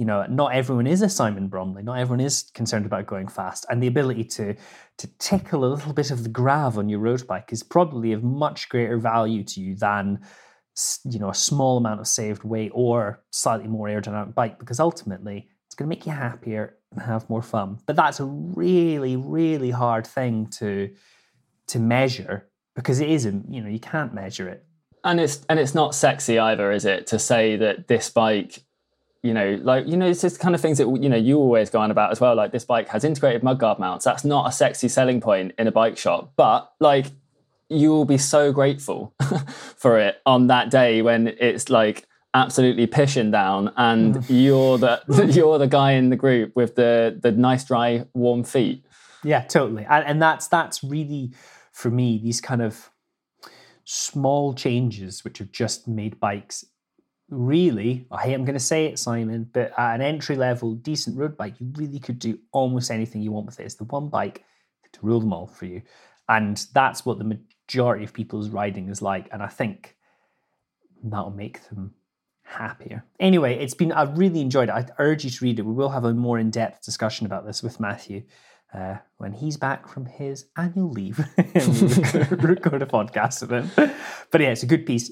You 0.02 0.08
know, 0.08 0.26
not 0.28 0.56
everyone 0.56 0.88
is 0.88 1.04
a 1.04 1.10
Simon 1.10 1.48
Bromley. 1.48 1.84
Not 1.84 2.00
everyone 2.00 2.22
is 2.22 2.50
concerned 2.56 2.88
about 2.88 3.06
going 3.06 3.28
fast, 3.28 3.68
and 3.70 3.84
the 3.84 3.86
ability 3.86 4.24
to 4.24 4.56
to 4.98 5.08
tickle 5.20 5.64
a 5.64 5.70
little 5.76 5.94
bit 5.94 6.10
of 6.10 6.24
the 6.24 6.30
grav 6.30 6.80
on 6.80 6.90
your 6.90 6.98
road 6.98 7.28
bike 7.28 7.54
is 7.54 7.62
probably 7.62 8.12
of 8.12 8.24
much 8.24 8.68
greater 8.68 8.98
value 8.98 9.44
to 9.44 9.62
you 9.62 9.76
than 9.76 10.22
you 11.06 11.20
know 11.20 11.30
a 11.30 11.36
small 11.36 11.78
amount 11.78 12.00
of 12.00 12.08
saved 12.08 12.44
weight 12.44 12.72
or 12.74 13.22
slightly 13.30 13.68
more 13.68 13.90
aerodynamic 13.90 14.34
bike 14.34 14.58
because 14.58 14.80
ultimately 14.80 15.48
it's 15.68 15.76
going 15.76 15.88
to 15.88 15.96
make 15.96 16.08
you 16.08 16.14
happier 16.14 16.78
and 16.92 17.04
have 17.04 17.30
more 17.30 17.44
fun. 17.44 17.78
But 17.86 17.96
that's 17.96 18.20
a 18.20 18.26
really, 18.26 19.18
really 19.18 19.70
hard 19.70 20.08
thing 20.08 20.48
to 20.58 20.96
to 21.68 21.78
measure 21.78 22.50
because 22.76 23.02
it 23.02 23.10
isn't. 23.12 23.54
You 23.54 23.62
know, 23.62 23.70
you 23.70 23.80
can't 23.80 24.16
measure 24.16 24.50
it. 24.50 24.66
And 25.04 25.20
it's 25.20 25.46
and 25.48 25.60
it's 25.60 25.76
not 25.76 25.94
sexy 25.94 26.40
either, 26.40 26.72
is 26.72 26.86
it? 26.86 27.06
To 27.08 27.20
say 27.20 27.56
that 27.58 27.88
this 27.88 28.10
bike, 28.10 28.64
you 29.24 29.34
know, 29.34 29.60
like 29.62 29.88
you 29.88 29.98
know, 29.98 30.08
it's 30.08 30.22
just 30.22 30.40
kind 30.40 30.56
of 30.56 30.62
things 30.62 30.78
that 30.80 30.90
you 31.02 31.10
know 31.10 31.18
you 31.18 31.38
always 31.38 31.70
go 31.70 31.80
on 31.80 31.92
about 31.92 32.12
as 32.12 32.20
well. 32.20 32.36
Like 32.36 32.52
this 32.52 32.66
bike 32.66 32.90
has 32.90 33.04
integrated 33.04 33.44
mudguard 33.44 33.80
mounts. 33.80 34.06
That's 34.06 34.26
not 34.26 34.48
a 34.48 34.52
sexy 34.52 34.88
selling 34.88 35.22
point 35.22 35.54
in 35.60 35.68
a 35.68 35.72
bike 35.72 35.98
shop, 35.98 36.34
but 36.36 36.72
like 36.80 37.08
you 37.70 37.90
will 37.90 38.06
be 38.06 38.18
so 38.18 38.52
grateful 38.52 39.14
for 39.78 39.98
it 39.98 40.22
on 40.26 40.48
that 40.48 40.70
day 40.70 41.02
when 41.02 41.28
it's 41.28 41.70
like 41.70 42.06
absolutely 42.34 42.88
pissing 42.88 43.32
down 43.32 43.72
and 43.78 44.16
mm. 44.16 44.26
you're 44.28 44.78
the 44.78 45.02
you're 45.34 45.58
the 45.58 45.68
guy 45.68 45.94
in 45.94 46.10
the 46.10 46.16
group 46.16 46.56
with 46.56 46.76
the 46.76 47.18
the 47.22 47.32
nice 47.32 47.64
dry 47.66 48.06
warm 48.14 48.44
feet 48.44 48.86
yeah 49.24 49.42
totally 49.42 49.86
and, 49.90 50.06
and 50.06 50.22
that's 50.22 50.48
that's 50.48 50.84
really 50.84 51.32
for 51.72 51.90
me 51.90 52.18
these 52.18 52.40
kind 52.40 52.62
of 52.62 52.90
small 53.84 54.54
changes 54.54 55.24
which 55.24 55.40
have 55.40 55.52
just 55.52 55.88
made 55.88 56.20
bikes 56.20 56.66
really 57.32 58.06
i 58.12 58.24
hate 58.24 58.34
i'm 58.34 58.46
going 58.46 58.54
to 58.54 58.60
say 58.60 58.86
it 58.86 59.00
simon 59.00 59.50
but 59.54 59.72
at 59.78 59.96
an 59.96 60.02
entry 60.02 60.36
level 60.36 60.76
decent 60.76 61.18
road 61.18 61.38
bike 61.38 61.60
you 61.60 61.72
really 61.78 62.00
could 62.00 62.20
do 62.20 62.38
almost 62.52 62.92
anything 62.92 63.22
you 63.22 63.32
want 63.32 63.46
with 63.46 63.60
it 63.60 63.64
it's 63.64 63.76
the 63.76 63.86
one 63.86 64.10
bike 64.10 64.44
to 64.92 65.00
rule 65.02 65.20
them 65.22 65.34
all 65.34 65.48
for 65.48 65.66
you 65.66 65.82
and 66.28 66.68
that's 66.74 67.06
what 67.06 67.18
the 67.18 67.24
majority 67.24 68.04
of 68.04 68.14
people's 68.14 68.50
riding 68.50 68.90
is 68.90 69.02
like 69.02 69.30
and 69.32 69.42
i 69.42 69.48
think 69.48 69.96
that'll 71.04 71.32
make 71.32 71.68
them 71.70 71.94
happier. 72.52 73.04
Anyway, 73.20 73.56
it's 73.56 73.74
been, 73.74 73.92
I've 73.92 74.18
really 74.18 74.42
enjoyed 74.42 74.70
it. 74.70 74.74
I 74.74 74.86
urge 75.00 75.24
you 75.24 75.30
to 75.30 75.44
read 75.44 75.60
it. 75.60 75.64
We 75.64 75.74
will 75.74 75.90
have 75.90 76.04
a 76.06 76.14
more 76.14 76.38
in 76.38 76.52
depth 76.52 76.84
discussion 76.84 77.26
about 77.26 77.46
this 77.46 77.64
with 77.64 77.80
Matthew 77.80 78.24
uh, 78.74 78.98
when 79.18 79.34
he's 79.34 79.58
back 79.58 79.88
from 79.88 80.06
his 80.06 80.46
annual 80.58 80.92
leave. 80.92 81.18
record 81.38 82.82
a 82.82 82.86
podcast 82.86 83.42
with 83.42 83.52
him. 83.52 83.94
But 84.32 84.42
yeah, 84.42 84.50
it's 84.50 84.64
a 84.64 84.68
good 84.68 84.86
piece. 84.86 85.12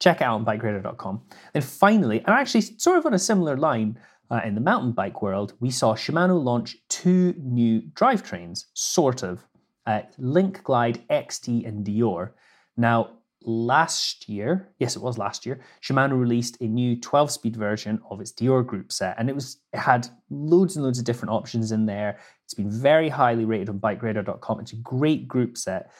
Check 0.00 0.20
it 0.20 0.24
out 0.24 0.34
on 0.34 0.44
bikeradar.com. 0.44 1.22
Then 1.52 1.62
finally, 1.62 2.18
and 2.18 2.28
actually, 2.28 2.62
sort 2.62 2.98
of 2.98 3.06
on 3.06 3.14
a 3.14 3.18
similar 3.18 3.56
line, 3.56 3.98
uh, 4.30 4.40
in 4.44 4.54
the 4.54 4.60
mountain 4.60 4.92
bike 4.92 5.22
world, 5.22 5.54
we 5.60 5.70
saw 5.70 5.94
Shimano 5.94 6.42
launch 6.42 6.76
two 6.88 7.34
new 7.38 7.80
drivetrains, 7.94 8.64
sort 8.74 9.22
of, 9.22 9.46
uh, 9.86 10.02
Link 10.18 10.62
Glide 10.64 11.06
XT 11.08 11.64
and 11.66 11.84
Deore. 11.86 12.32
Now, 12.76 13.10
last 13.42 14.28
year, 14.28 14.72
yes, 14.80 14.96
it 14.96 15.02
was 15.02 15.16
last 15.16 15.46
year, 15.46 15.60
Shimano 15.80 16.18
released 16.18 16.60
a 16.60 16.66
new 16.66 17.00
12 17.00 17.30
speed 17.30 17.56
version 17.56 18.00
of 18.10 18.20
its 18.20 18.32
Deore 18.32 18.66
group 18.66 18.92
set. 18.92 19.14
And 19.18 19.30
it 19.30 19.34
was 19.34 19.58
it 19.72 19.78
had 19.78 20.08
loads 20.28 20.76
and 20.76 20.84
loads 20.84 20.98
of 20.98 21.04
different 21.04 21.32
options 21.32 21.70
in 21.70 21.86
there. 21.86 22.18
It's 22.44 22.54
been 22.54 22.70
very 22.70 23.08
highly 23.08 23.44
rated 23.44 23.68
on 23.68 23.78
bikeradar.com. 23.78 24.60
It's 24.60 24.72
a 24.72 24.76
great 24.76 25.28
group 25.28 25.56
set. 25.56 25.90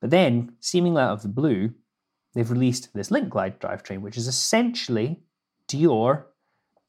But 0.00 0.10
then, 0.10 0.56
seemingly 0.60 1.02
out 1.02 1.12
of 1.12 1.22
the 1.22 1.28
blue, 1.28 1.70
they've 2.34 2.50
released 2.50 2.92
this 2.94 3.10
Link 3.10 3.28
Glide 3.28 3.60
drivetrain, 3.60 4.00
which 4.00 4.16
is 4.16 4.26
essentially 4.26 5.20
Deore 5.66 6.24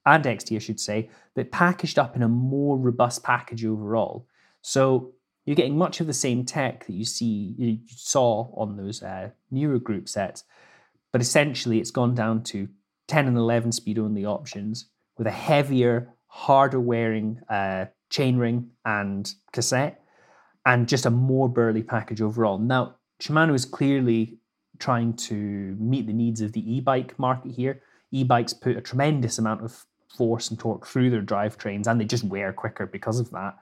and 0.05 0.23
XT, 0.23 0.55
I 0.55 0.59
should 0.59 0.79
say, 0.79 1.09
but 1.35 1.51
packaged 1.51 1.99
up 1.99 2.15
in 2.15 2.23
a 2.23 2.27
more 2.29 2.77
robust 2.77 3.23
package 3.23 3.65
overall. 3.65 4.27
So 4.61 5.13
you're 5.45 5.55
getting 5.55 5.77
much 5.77 5.99
of 5.99 6.07
the 6.07 6.13
same 6.13 6.45
tech 6.45 6.85
that 6.85 6.93
you 6.93 7.05
see 7.05 7.55
you 7.57 7.79
saw 7.87 8.51
on 8.55 8.77
those 8.77 9.01
uh, 9.01 9.29
newer 9.51 9.79
group 9.79 10.09
sets, 10.09 10.43
but 11.11 11.21
essentially 11.21 11.79
it's 11.79 11.91
gone 11.91 12.15
down 12.15 12.43
to 12.43 12.67
10 13.07 13.27
and 13.27 13.37
11 13.37 13.71
speed 13.71 13.99
only 13.99 14.25
options 14.25 14.85
with 15.17 15.27
a 15.27 15.31
heavier, 15.31 16.13
harder 16.27 16.79
wearing 16.79 17.39
uh, 17.49 17.85
chainring 18.11 18.67
and 18.85 19.33
cassette, 19.51 20.03
and 20.65 20.87
just 20.87 21.05
a 21.05 21.09
more 21.09 21.49
burly 21.49 21.83
package 21.83 22.21
overall. 22.21 22.57
Now, 22.57 22.95
Shimano 23.21 23.53
is 23.53 23.65
clearly 23.65 24.38
trying 24.79 25.13
to 25.13 25.75
meet 25.79 26.07
the 26.07 26.13
needs 26.13 26.41
of 26.41 26.53
the 26.53 26.75
e-bike 26.75 27.17
market 27.19 27.51
here. 27.51 27.81
E-bikes 28.11 28.53
put 28.53 28.77
a 28.77 28.81
tremendous 28.81 29.37
amount 29.37 29.63
of 29.63 29.85
force 30.17 30.49
and 30.49 30.59
torque 30.59 30.87
through 30.87 31.09
their 31.09 31.21
drivetrains, 31.21 31.87
and 31.87 31.99
they 31.99 32.05
just 32.05 32.23
wear 32.23 32.51
quicker 32.51 32.87
because 32.87 33.19
of 33.19 33.29
that. 33.31 33.55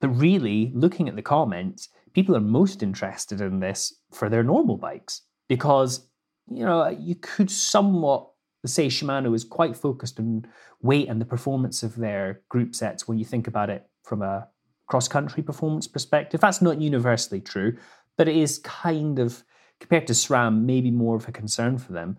But 0.00 0.10
really, 0.10 0.70
looking 0.74 1.08
at 1.08 1.16
the 1.16 1.22
comments, 1.22 1.88
people 2.12 2.36
are 2.36 2.40
most 2.40 2.82
interested 2.82 3.40
in 3.40 3.60
this 3.60 3.94
for 4.12 4.28
their 4.28 4.42
normal 4.42 4.76
bikes 4.76 5.22
because, 5.48 6.08
you 6.48 6.64
know, 6.64 6.88
you 6.88 7.14
could 7.14 7.50
somewhat 7.50 8.28
say 8.64 8.88
Shimano 8.88 9.34
is 9.34 9.44
quite 9.44 9.76
focused 9.76 10.18
on 10.18 10.46
weight 10.82 11.08
and 11.08 11.20
the 11.20 11.24
performance 11.26 11.82
of 11.82 11.96
their 11.96 12.42
group 12.48 12.74
sets 12.74 13.06
when 13.06 13.18
you 13.18 13.24
think 13.24 13.46
about 13.46 13.70
it 13.70 13.88
from 14.02 14.22
a 14.22 14.48
cross 14.88 15.08
country 15.08 15.42
performance 15.42 15.86
perspective. 15.86 16.40
That's 16.40 16.62
not 16.62 16.80
universally 16.80 17.40
true, 17.40 17.76
but 18.16 18.28
it 18.28 18.36
is 18.36 18.58
kind 18.58 19.18
of, 19.18 19.42
compared 19.80 20.06
to 20.06 20.12
SRAM, 20.12 20.62
maybe 20.62 20.90
more 20.90 21.16
of 21.16 21.28
a 21.28 21.32
concern 21.32 21.78
for 21.78 21.92
them. 21.92 22.16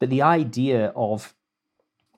But 0.00 0.10
the 0.10 0.22
idea 0.22 0.92
of 0.94 1.34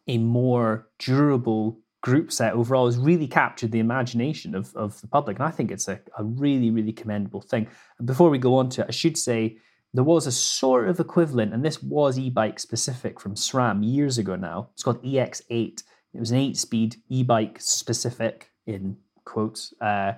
a 0.07 0.19
more 0.19 0.89
durable 0.99 1.81
group 2.01 2.33
set 2.33 2.55
overall 2.55 2.87
has 2.87 2.97
really 2.97 3.27
captured 3.27 3.73
the 3.73 3.81
imagination 3.81 4.55
of, 4.55 4.75
of 4.75 5.01
the 5.01 5.07
public. 5.07 5.39
And 5.39 5.47
I 5.47 5.51
think 5.51 5.71
it's 5.71 5.89
a, 5.89 6.01
a 6.17 6.25
really, 6.25 6.71
really 6.71 6.93
commendable 6.93 7.41
thing. 7.41 7.69
And 7.99 8.07
before 8.07 8.31
we 8.31 8.39
go 8.39 8.57
on 8.57 8.69
to 8.71 8.83
it, 8.83 8.87
I 8.89 8.93
should 8.93 9.19
say 9.19 9.59
there 9.95 10.05
was 10.05 10.27
a 10.27 10.33
sort 10.33 10.89
of 10.89 11.01
equivalent, 11.01 11.55
and 11.55 11.65
this 11.65 11.83
was 11.83 12.19
e 12.19 12.31
bike 12.31 12.59
specific 12.61 13.19
from 13.19 13.35
SRAM 13.35 13.83
years 13.83 14.19
ago 14.19 14.37
now. 14.37 14.69
It's 14.75 14.83
called 14.83 15.03
EX8. 15.03 15.83
It 16.15 16.21
was 16.21 16.31
an 16.31 16.39
eight 16.39 16.57
speed 16.57 16.97
e 17.09 17.23
bike 17.23 17.59
specific, 17.61 18.51
in 18.67 18.97
quotes, 19.25 19.73
uh, 19.81 20.13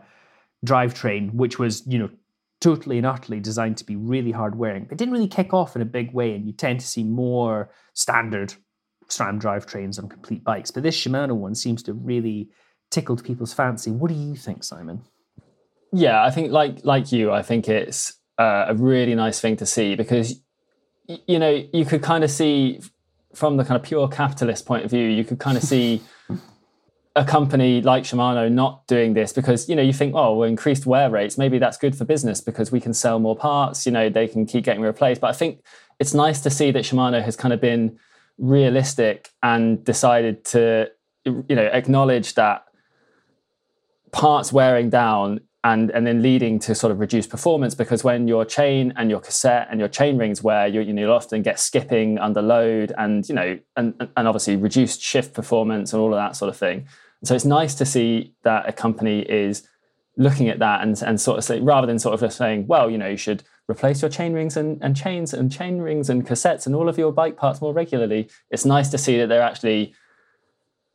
drivetrain, 0.66 1.32
which 1.34 1.58
was, 1.58 1.86
you 1.86 1.98
know, 1.98 2.10
totally 2.60 2.98
and 2.98 3.06
utterly 3.06 3.40
designed 3.40 3.76
to 3.78 3.84
be 3.84 3.96
really 3.96 4.32
hard 4.32 4.56
wearing. 4.56 4.86
It 4.90 4.98
didn't 4.98 5.12
really 5.12 5.28
kick 5.28 5.54
off 5.54 5.76
in 5.76 5.82
a 5.82 5.86
big 5.86 6.12
way, 6.12 6.34
and 6.34 6.46
you 6.46 6.52
tend 6.52 6.80
to 6.80 6.86
see 6.86 7.04
more 7.04 7.70
standard 7.94 8.54
SRAM 9.08 9.40
drivetrains 9.40 9.98
on 9.98 10.08
complete 10.08 10.44
bikes. 10.44 10.70
But 10.70 10.82
this 10.82 10.96
Shimano 10.96 11.34
one 11.34 11.54
seems 11.54 11.82
to 11.84 11.92
really 11.92 12.50
tickled 12.90 13.24
people's 13.24 13.52
fancy. 13.52 13.90
What 13.90 14.08
do 14.08 14.14
you 14.14 14.36
think, 14.36 14.64
Simon? 14.64 15.02
Yeah, 15.92 16.22
I 16.22 16.30
think 16.30 16.52
like 16.52 16.84
like 16.84 17.10
you, 17.12 17.32
I 17.32 17.42
think 17.42 17.68
it's 17.68 18.14
uh, 18.38 18.66
a 18.68 18.74
really 18.74 19.14
nice 19.14 19.40
thing 19.40 19.56
to 19.56 19.66
see 19.66 19.96
because 19.96 20.40
you 21.06 21.38
know 21.38 21.64
you 21.72 21.84
could 21.84 22.02
kind 22.02 22.22
of 22.22 22.30
see 22.30 22.80
from 23.34 23.56
the 23.56 23.64
kind 23.64 23.76
of 23.76 23.82
pure 23.82 24.08
capitalist 24.08 24.66
point 24.66 24.84
of 24.84 24.90
view, 24.90 25.06
you 25.06 25.24
could 25.24 25.38
kind 25.38 25.56
of 25.56 25.62
see 25.62 26.02
a 27.16 27.24
company 27.24 27.80
like 27.80 28.04
Shimano 28.04 28.50
not 28.50 28.86
doing 28.86 29.14
this 29.14 29.32
because 29.32 29.68
you 29.68 29.74
know 29.74 29.82
you 29.82 29.92
think 29.92 30.14
oh 30.14 30.36
well 30.36 30.48
increased 30.48 30.86
wear 30.86 31.10
rates 31.10 31.36
maybe 31.36 31.58
that's 31.58 31.76
good 31.76 31.96
for 31.96 32.04
business 32.04 32.40
because 32.40 32.70
we 32.70 32.80
can 32.80 32.94
sell 32.94 33.18
more 33.18 33.34
parts 33.34 33.84
you 33.84 33.90
know 33.90 34.08
they 34.08 34.28
can 34.28 34.46
keep 34.46 34.64
getting 34.64 34.82
replaced. 34.82 35.20
But 35.20 35.28
I 35.28 35.32
think 35.32 35.60
it's 35.98 36.14
nice 36.14 36.40
to 36.42 36.50
see 36.50 36.70
that 36.70 36.84
Shimano 36.84 37.22
has 37.22 37.36
kind 37.36 37.52
of 37.52 37.60
been 37.60 37.98
realistic 38.38 39.30
and 39.42 39.84
decided 39.84 40.44
to 40.46 40.90
you 41.24 41.56
know 41.56 41.66
acknowledge 41.66 42.34
that 42.34 42.64
parts 44.12 44.52
wearing 44.52 44.90
down 44.90 45.40
and 45.62 45.90
and 45.90 46.06
then 46.06 46.22
leading 46.22 46.58
to 46.58 46.74
sort 46.74 46.90
of 46.90 47.00
reduced 47.00 47.28
performance 47.28 47.74
because 47.74 48.02
when 48.02 48.26
your 48.26 48.44
chain 48.44 48.92
and 48.96 49.10
your 49.10 49.20
cassette 49.20 49.68
and 49.70 49.78
your 49.78 49.88
chain 49.88 50.16
rings 50.16 50.42
wear 50.42 50.66
you, 50.66 50.80
you 50.80 50.92
know, 50.92 51.02
you'll 51.02 51.12
often 51.12 51.42
get 51.42 51.58
skipping 51.58 52.18
under 52.18 52.40
load 52.40 52.92
and 52.96 53.28
you 53.28 53.34
know 53.34 53.58
and 53.76 53.94
and 54.16 54.28
obviously 54.28 54.56
reduced 54.56 55.02
shift 55.02 55.34
performance 55.34 55.92
and 55.92 56.00
all 56.00 56.12
of 56.14 56.18
that 56.18 56.34
sort 56.34 56.48
of 56.48 56.56
thing. 56.56 56.86
So 57.24 57.34
it's 57.34 57.44
nice 57.44 57.74
to 57.74 57.84
see 57.84 58.32
that 58.44 58.66
a 58.66 58.72
company 58.72 59.20
is 59.20 59.68
looking 60.16 60.48
at 60.48 60.58
that 60.58 60.82
and, 60.82 61.00
and 61.02 61.20
sort 61.20 61.38
of 61.38 61.44
say, 61.44 61.60
rather 61.60 61.86
than 61.86 61.98
sort 61.98 62.14
of 62.14 62.20
just 62.20 62.36
saying 62.36 62.66
well 62.66 62.90
you 62.90 62.98
know 62.98 63.08
you 63.08 63.16
should 63.16 63.42
replace 63.68 64.02
your 64.02 64.10
chain 64.10 64.32
rings 64.32 64.56
and, 64.56 64.82
and 64.82 64.96
chains 64.96 65.32
and 65.32 65.52
chain 65.52 65.78
rings 65.78 66.10
and 66.10 66.26
cassettes 66.26 66.66
and 66.66 66.74
all 66.74 66.88
of 66.88 66.98
your 66.98 67.12
bike 67.12 67.36
parts 67.36 67.60
more 67.60 67.72
regularly 67.72 68.28
it's 68.50 68.64
nice 68.64 68.88
to 68.88 68.98
see 68.98 69.16
that 69.18 69.28
they're 69.28 69.40
actually 69.40 69.94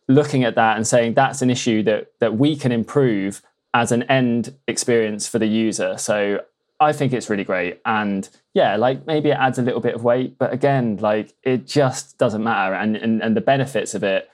looking 0.07 0.43
at 0.43 0.55
that 0.55 0.75
and 0.75 0.85
saying 0.85 1.13
that's 1.13 1.41
an 1.41 1.49
issue 1.49 1.81
that 1.81 2.07
that 2.19 2.37
we 2.37 2.55
can 2.55 2.71
improve 2.71 3.41
as 3.75 3.91
an 3.91 4.03
end 4.03 4.55
experience 4.69 5.27
for 5.27 5.37
the 5.37 5.45
user. 5.45 5.97
So 5.97 6.39
I 6.79 6.93
think 6.93 7.11
it's 7.11 7.29
really 7.29 7.43
great. 7.43 7.81
And 7.85 8.27
yeah, 8.53 8.77
like 8.77 9.05
maybe 9.05 9.31
it 9.31 9.37
adds 9.37 9.59
a 9.59 9.61
little 9.61 9.81
bit 9.81 9.95
of 9.95 10.03
weight, 10.03 10.37
but 10.37 10.53
again, 10.53 10.95
like 11.01 11.33
it 11.43 11.67
just 11.67 12.17
doesn't 12.17 12.41
matter. 12.41 12.73
And, 12.73 12.95
and, 12.95 13.21
and 13.21 13.35
the 13.35 13.41
benefits 13.41 13.93
of 13.93 14.01
it 14.01 14.29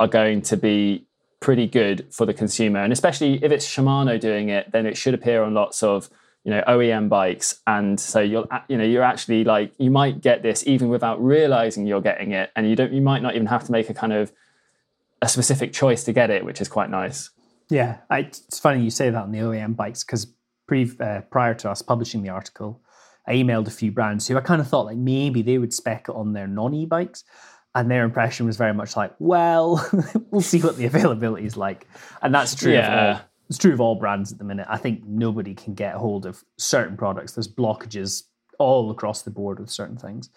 are 0.00 0.08
going 0.08 0.40
to 0.40 0.56
be 0.56 1.04
pretty 1.38 1.66
good 1.66 2.06
for 2.10 2.24
the 2.24 2.32
consumer. 2.32 2.80
And 2.80 2.94
especially 2.94 3.44
if 3.44 3.52
it's 3.52 3.66
Shimano 3.68 4.18
doing 4.18 4.48
it, 4.48 4.72
then 4.72 4.86
it 4.86 4.96
should 4.96 5.12
appear 5.12 5.42
on 5.42 5.52
lots 5.52 5.82
of 5.82 6.08
you 6.42 6.50
know 6.50 6.62
OEM 6.66 7.10
bikes. 7.10 7.60
And 7.66 8.00
so 8.00 8.20
you'll 8.20 8.48
you 8.68 8.78
know 8.78 8.84
you're 8.84 9.02
actually 9.02 9.44
like 9.44 9.72
you 9.76 9.90
might 9.90 10.22
get 10.22 10.42
this 10.42 10.66
even 10.66 10.88
without 10.88 11.22
realizing 11.22 11.86
you're 11.86 12.00
getting 12.00 12.32
it, 12.32 12.52
and 12.56 12.70
you 12.70 12.74
don't 12.74 12.92
you 12.92 13.02
might 13.02 13.20
not 13.20 13.34
even 13.34 13.48
have 13.48 13.64
to 13.64 13.72
make 13.72 13.90
a 13.90 13.94
kind 13.94 14.12
of 14.14 14.32
a 15.20 15.28
specific 15.28 15.72
choice 15.72 16.04
to 16.04 16.12
get 16.12 16.30
it, 16.30 16.44
which 16.44 16.60
is 16.60 16.68
quite 16.68 16.88
nice. 16.88 17.30
Yeah, 17.68 17.98
I, 18.10 18.20
it's 18.20 18.58
funny 18.58 18.82
you 18.82 18.90
say 18.90 19.10
that 19.10 19.22
on 19.22 19.32
the 19.32 19.40
OEM 19.40 19.76
bikes 19.76 20.04
because 20.04 20.26
pre, 20.66 20.90
uh, 21.00 21.22
prior 21.30 21.54
to 21.54 21.70
us 21.70 21.82
publishing 21.82 22.22
the 22.22 22.28
article, 22.28 22.80
I 23.26 23.34
emailed 23.34 23.66
a 23.66 23.72
few 23.72 23.90
brands 23.90 24.28
who 24.28 24.36
I 24.36 24.40
kind 24.40 24.60
of 24.60 24.68
thought 24.68 24.86
like 24.86 24.96
maybe 24.96 25.42
they 25.42 25.58
would 25.58 25.74
spec 25.74 26.08
it 26.08 26.14
on 26.14 26.32
their 26.32 26.46
non 26.46 26.74
e 26.74 26.86
bikes. 26.86 27.24
And 27.74 27.90
their 27.90 28.04
impression 28.04 28.46
was 28.46 28.56
very 28.56 28.72
much 28.72 28.96
like, 28.96 29.14
well, 29.18 29.86
we'll 30.30 30.40
see 30.40 30.60
what 30.62 30.78
the 30.78 30.86
availability 30.92 31.44
is 31.44 31.58
like. 31.58 31.86
And 32.22 32.34
that's 32.34 32.54
true 32.54 32.72
yeah. 32.72 33.10
of 33.10 33.16
all 33.16 33.22
it's 33.48 33.58
true 33.58 33.72
of 33.72 33.80
all 33.80 33.94
brands 33.94 34.32
at 34.32 34.38
the 34.38 34.44
minute. 34.44 34.66
I 34.68 34.76
think 34.76 35.04
nobody 35.04 35.54
can 35.54 35.74
get 35.74 35.94
hold 35.94 36.26
of 36.26 36.42
certain 36.58 36.96
products. 36.96 37.32
There's 37.32 37.48
blockages 37.48 38.24
all 38.58 38.90
across 38.90 39.22
the 39.22 39.30
board 39.30 39.60
with 39.60 39.70
certain 39.70 39.96
things. 39.96 40.30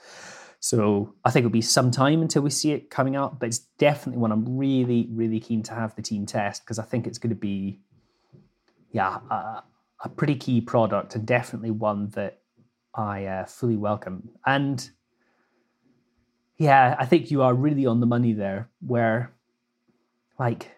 So 0.60 1.16
I 1.24 1.32
think 1.32 1.45
it'll 1.45 1.53
be 1.53 1.62
some 1.62 1.89
time 1.89 2.22
until 2.22 2.41
we 2.41 2.49
see 2.49 2.72
it 2.72 2.89
coming 2.89 3.16
out, 3.16 3.39
but 3.39 3.47
it's 3.47 3.60
definitely 3.60 4.20
one 4.20 4.32
I'm 4.32 4.57
really, 4.57 5.07
really 5.12 5.39
keen 5.39 5.64
to 5.64 5.74
have 5.74 5.95
the 5.95 6.01
team 6.01 6.26
test 6.26 6.64
because 6.64 6.80
I 6.80 6.84
think 6.84 7.07
it's 7.07 7.18
going 7.18 7.30
to 7.30 7.36
be, 7.36 7.80
yeah, 8.91 9.20
a, 9.30 9.64
a, 10.03 10.10
pretty 10.10 10.36
key 10.36 10.60
product 10.60 11.16
and 11.16 11.26
definitely 11.26 11.72
one 11.72 12.10
that 12.10 12.41
I 12.93 13.26
uh, 13.26 13.45
fully 13.45 13.78
welcome. 13.78 14.30
And 14.45 14.89
yeah, 16.57 16.95
I 16.99 17.05
think 17.05 17.32
you 17.32 17.41
are 17.41 17.53
really 17.53 17.86
on 17.86 18.01
the 18.01 18.05
money 18.05 18.34
there, 18.34 18.70
where 18.86 19.34
like 20.38 20.72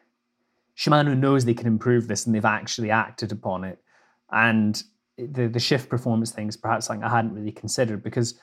Shimano 0.78 1.18
knows 1.18 1.44
they 1.46 1.56
can 1.56 1.66
improve 1.66 2.08
this 2.08 2.28
and 2.28 2.36
they've 2.36 2.46
actually 2.46 2.92
acted 2.92 3.32
upon 3.32 3.64
it. 3.64 3.80
And 4.32 4.82
the 5.18 5.48
the 5.48 5.60
shift 5.60 5.90
performance 5.90 6.32
thing 6.32 6.48
is 6.48 6.56
perhaps 6.56 6.86
something 6.86 7.04
I 7.04 7.10
hadn't 7.10 7.34
really 7.34 7.52
considered 7.52 8.04
because 8.04 8.40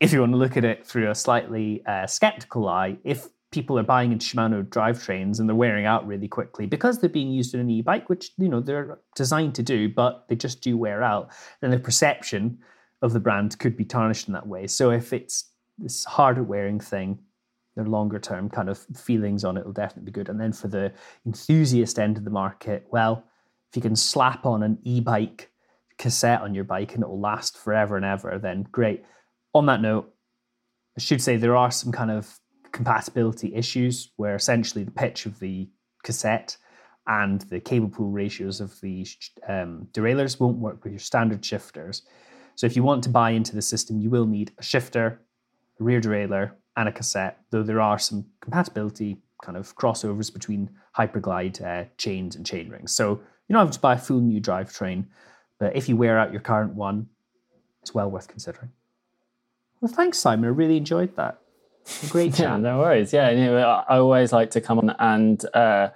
if 0.00 0.12
you 0.12 0.20
want 0.20 0.32
to 0.32 0.38
look 0.38 0.56
at 0.56 0.64
it 0.64 0.86
through 0.86 1.10
a 1.10 1.14
slightly 1.14 1.84
uh, 1.86 2.06
skeptical 2.06 2.68
eye, 2.68 2.96
if 3.04 3.28
people 3.50 3.78
are 3.78 3.84
buying 3.84 4.12
into 4.12 4.24
Shimano 4.24 4.64
drivetrains 4.64 5.38
and 5.38 5.48
they're 5.48 5.56
wearing 5.56 5.84
out 5.84 6.06
really 6.06 6.28
quickly 6.28 6.66
because 6.66 6.98
they're 6.98 7.10
being 7.10 7.30
used 7.30 7.54
in 7.54 7.60
an 7.60 7.70
e-bike, 7.70 8.08
which 8.08 8.30
you 8.38 8.48
know 8.48 8.60
they're 8.60 8.98
designed 9.14 9.54
to 9.56 9.62
do, 9.62 9.88
but 9.88 10.26
they 10.28 10.36
just 10.36 10.62
do 10.62 10.76
wear 10.76 11.02
out, 11.02 11.30
then 11.60 11.70
the 11.70 11.78
perception 11.78 12.58
of 13.02 13.12
the 13.12 13.20
brand 13.20 13.58
could 13.58 13.76
be 13.76 13.84
tarnished 13.84 14.28
in 14.28 14.34
that 14.34 14.46
way. 14.46 14.66
So 14.66 14.90
if 14.90 15.12
it's 15.12 15.50
this 15.78 16.04
harder 16.04 16.42
wearing 16.42 16.80
thing, 16.80 17.18
their 17.76 17.86
longer 17.86 18.18
term 18.18 18.48
kind 18.48 18.68
of 18.68 18.78
feelings 18.78 19.44
on 19.44 19.56
it 19.56 19.64
will 19.64 19.72
definitely 19.72 20.10
be 20.10 20.12
good. 20.12 20.28
And 20.28 20.40
then 20.40 20.52
for 20.52 20.68
the 20.68 20.92
enthusiast 21.26 21.98
end 21.98 22.16
of 22.16 22.24
the 22.24 22.30
market, 22.30 22.86
well, 22.90 23.24
if 23.70 23.76
you 23.76 23.82
can 23.82 23.96
slap 23.96 24.46
on 24.46 24.62
an 24.62 24.78
e-bike 24.84 25.50
cassette 25.98 26.40
on 26.40 26.54
your 26.54 26.64
bike 26.64 26.94
and 26.94 27.02
it 27.02 27.08
will 27.08 27.20
last 27.20 27.56
forever 27.56 27.96
and 27.96 28.04
ever, 28.04 28.38
then 28.38 28.66
great 28.70 29.04
on 29.54 29.66
that 29.66 29.82
note, 29.82 30.12
I 30.96 31.00
should 31.00 31.22
say 31.22 31.36
there 31.36 31.56
are 31.56 31.70
some 31.70 31.92
kind 31.92 32.10
of 32.10 32.38
compatibility 32.72 33.54
issues 33.54 34.12
where 34.16 34.34
essentially 34.34 34.84
the 34.84 34.90
pitch 34.90 35.26
of 35.26 35.38
the 35.40 35.68
cassette 36.02 36.56
and 37.06 37.40
the 37.42 37.60
cable 37.60 37.88
pull 37.88 38.10
ratios 38.10 38.60
of 38.60 38.80
the 38.80 39.06
um, 39.48 39.88
derailleurs 39.92 40.38
won't 40.38 40.58
work 40.58 40.84
with 40.84 40.92
your 40.92 41.00
standard 41.00 41.44
shifters. 41.44 42.02
So 42.54 42.66
if 42.66 42.76
you 42.76 42.82
want 42.82 43.02
to 43.04 43.10
buy 43.10 43.30
into 43.30 43.54
the 43.54 43.62
system, 43.62 43.98
you 44.00 44.10
will 44.10 44.26
need 44.26 44.52
a 44.58 44.62
shifter, 44.62 45.20
a 45.78 45.82
rear 45.82 46.00
derailleur, 46.00 46.52
and 46.76 46.88
a 46.88 46.92
cassette, 46.92 47.38
though 47.50 47.62
there 47.62 47.80
are 47.80 47.98
some 47.98 48.26
compatibility 48.40 49.18
kind 49.42 49.56
of 49.56 49.74
crossovers 49.76 50.32
between 50.32 50.70
Hyperglide 50.96 51.62
uh, 51.64 51.88
chains 51.96 52.36
and 52.36 52.46
chain 52.46 52.68
rings. 52.68 52.94
So 52.94 53.20
you 53.48 53.54
don't 53.54 53.66
have 53.66 53.74
to 53.74 53.80
buy 53.80 53.94
a 53.94 53.98
full 53.98 54.20
new 54.20 54.40
drivetrain, 54.40 55.06
but 55.58 55.74
if 55.74 55.88
you 55.88 55.96
wear 55.96 56.18
out 56.18 56.32
your 56.32 56.40
current 56.40 56.74
one, 56.74 57.08
it's 57.82 57.94
well 57.94 58.10
worth 58.10 58.28
considering. 58.28 58.70
Well, 59.80 59.92
thanks, 59.92 60.18
Simon. 60.18 60.44
I 60.46 60.48
really 60.48 60.76
enjoyed 60.76 61.16
that. 61.16 61.40
Great 62.10 62.34
chat. 62.34 62.40
yeah, 62.40 62.56
no 62.56 62.78
worries. 62.78 63.12
Yeah, 63.12 63.32
know, 63.34 63.58
I 63.58 63.98
always 63.98 64.32
like 64.32 64.50
to 64.52 64.60
come 64.60 64.78
on 64.78 64.90
and 64.98 65.44
uh, 65.54 65.88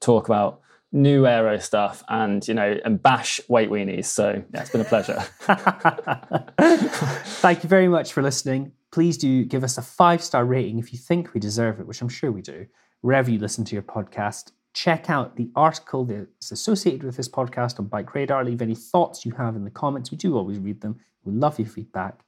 talk 0.00 0.28
about 0.28 0.60
new 0.94 1.26
aero 1.26 1.58
stuff 1.58 2.04
and 2.08 2.46
you 2.46 2.52
know 2.52 2.78
and 2.84 3.02
bash 3.02 3.40
weight 3.48 3.70
weenies. 3.70 4.06
So 4.06 4.42
yeah, 4.52 4.60
it's 4.60 4.70
been 4.70 4.82
a 4.82 4.84
pleasure. 4.84 5.24
Thank 7.40 7.62
you 7.62 7.68
very 7.68 7.88
much 7.88 8.12
for 8.12 8.22
listening. 8.22 8.72
Please 8.90 9.16
do 9.16 9.44
give 9.44 9.64
us 9.64 9.78
a 9.78 9.82
five 9.82 10.22
star 10.22 10.44
rating 10.44 10.78
if 10.78 10.92
you 10.92 10.98
think 10.98 11.32
we 11.32 11.40
deserve 11.40 11.80
it, 11.80 11.86
which 11.86 12.02
I'm 12.02 12.10
sure 12.10 12.30
we 12.30 12.42
do. 12.42 12.66
Wherever 13.00 13.30
you 13.30 13.38
listen 13.38 13.64
to 13.64 13.74
your 13.74 13.82
podcast, 13.82 14.52
check 14.74 15.08
out 15.10 15.36
the 15.36 15.50
article 15.56 16.04
that's 16.04 16.52
associated 16.52 17.02
with 17.02 17.16
this 17.16 17.28
podcast 17.28 17.80
on 17.80 17.86
Bike 17.86 18.14
Radar. 18.14 18.44
Leave 18.44 18.62
any 18.62 18.74
thoughts 18.74 19.24
you 19.24 19.32
have 19.32 19.56
in 19.56 19.64
the 19.64 19.70
comments. 19.70 20.10
We 20.10 20.18
do 20.18 20.36
always 20.36 20.58
read 20.58 20.82
them. 20.82 20.98
We 21.24 21.32
love 21.32 21.58
your 21.58 21.68
feedback 21.68 22.22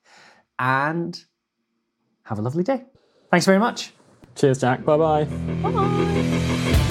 and 0.59 1.19
have 2.25 2.39
a 2.39 2.43
lovely 2.43 2.63
day. 2.63 2.85
Thanks 3.31 3.47
very 3.47 3.59
much. 3.59 3.93
Cheers, 4.35 4.61
Jack. 4.61 4.85
Bye-bye. 4.85 5.27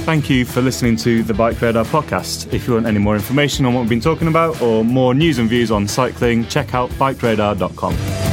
Thank 0.03 0.30
you 0.30 0.45
for 0.45 0.61
listening 0.61 0.97
to 0.97 1.24
the 1.24 1.34
Bike 1.34 1.61
Radar 1.61 1.86
podcast. 1.86 2.53
If 2.53 2.68
you 2.68 2.74
want 2.74 2.86
any 2.86 2.99
more 2.99 3.16
information 3.16 3.66
on 3.66 3.74
what 3.74 3.82
we've 3.82 3.89
been 3.89 4.01
talking 4.01 4.28
about 4.28 4.61
or 4.61 4.84
more 4.84 5.14
news 5.14 5.39
and 5.39 5.49
views 5.49 5.72
on 5.72 5.88
cycling, 5.88 6.45
check 6.47 6.74
out 6.74 6.89
bikeradar.com. 6.91 8.33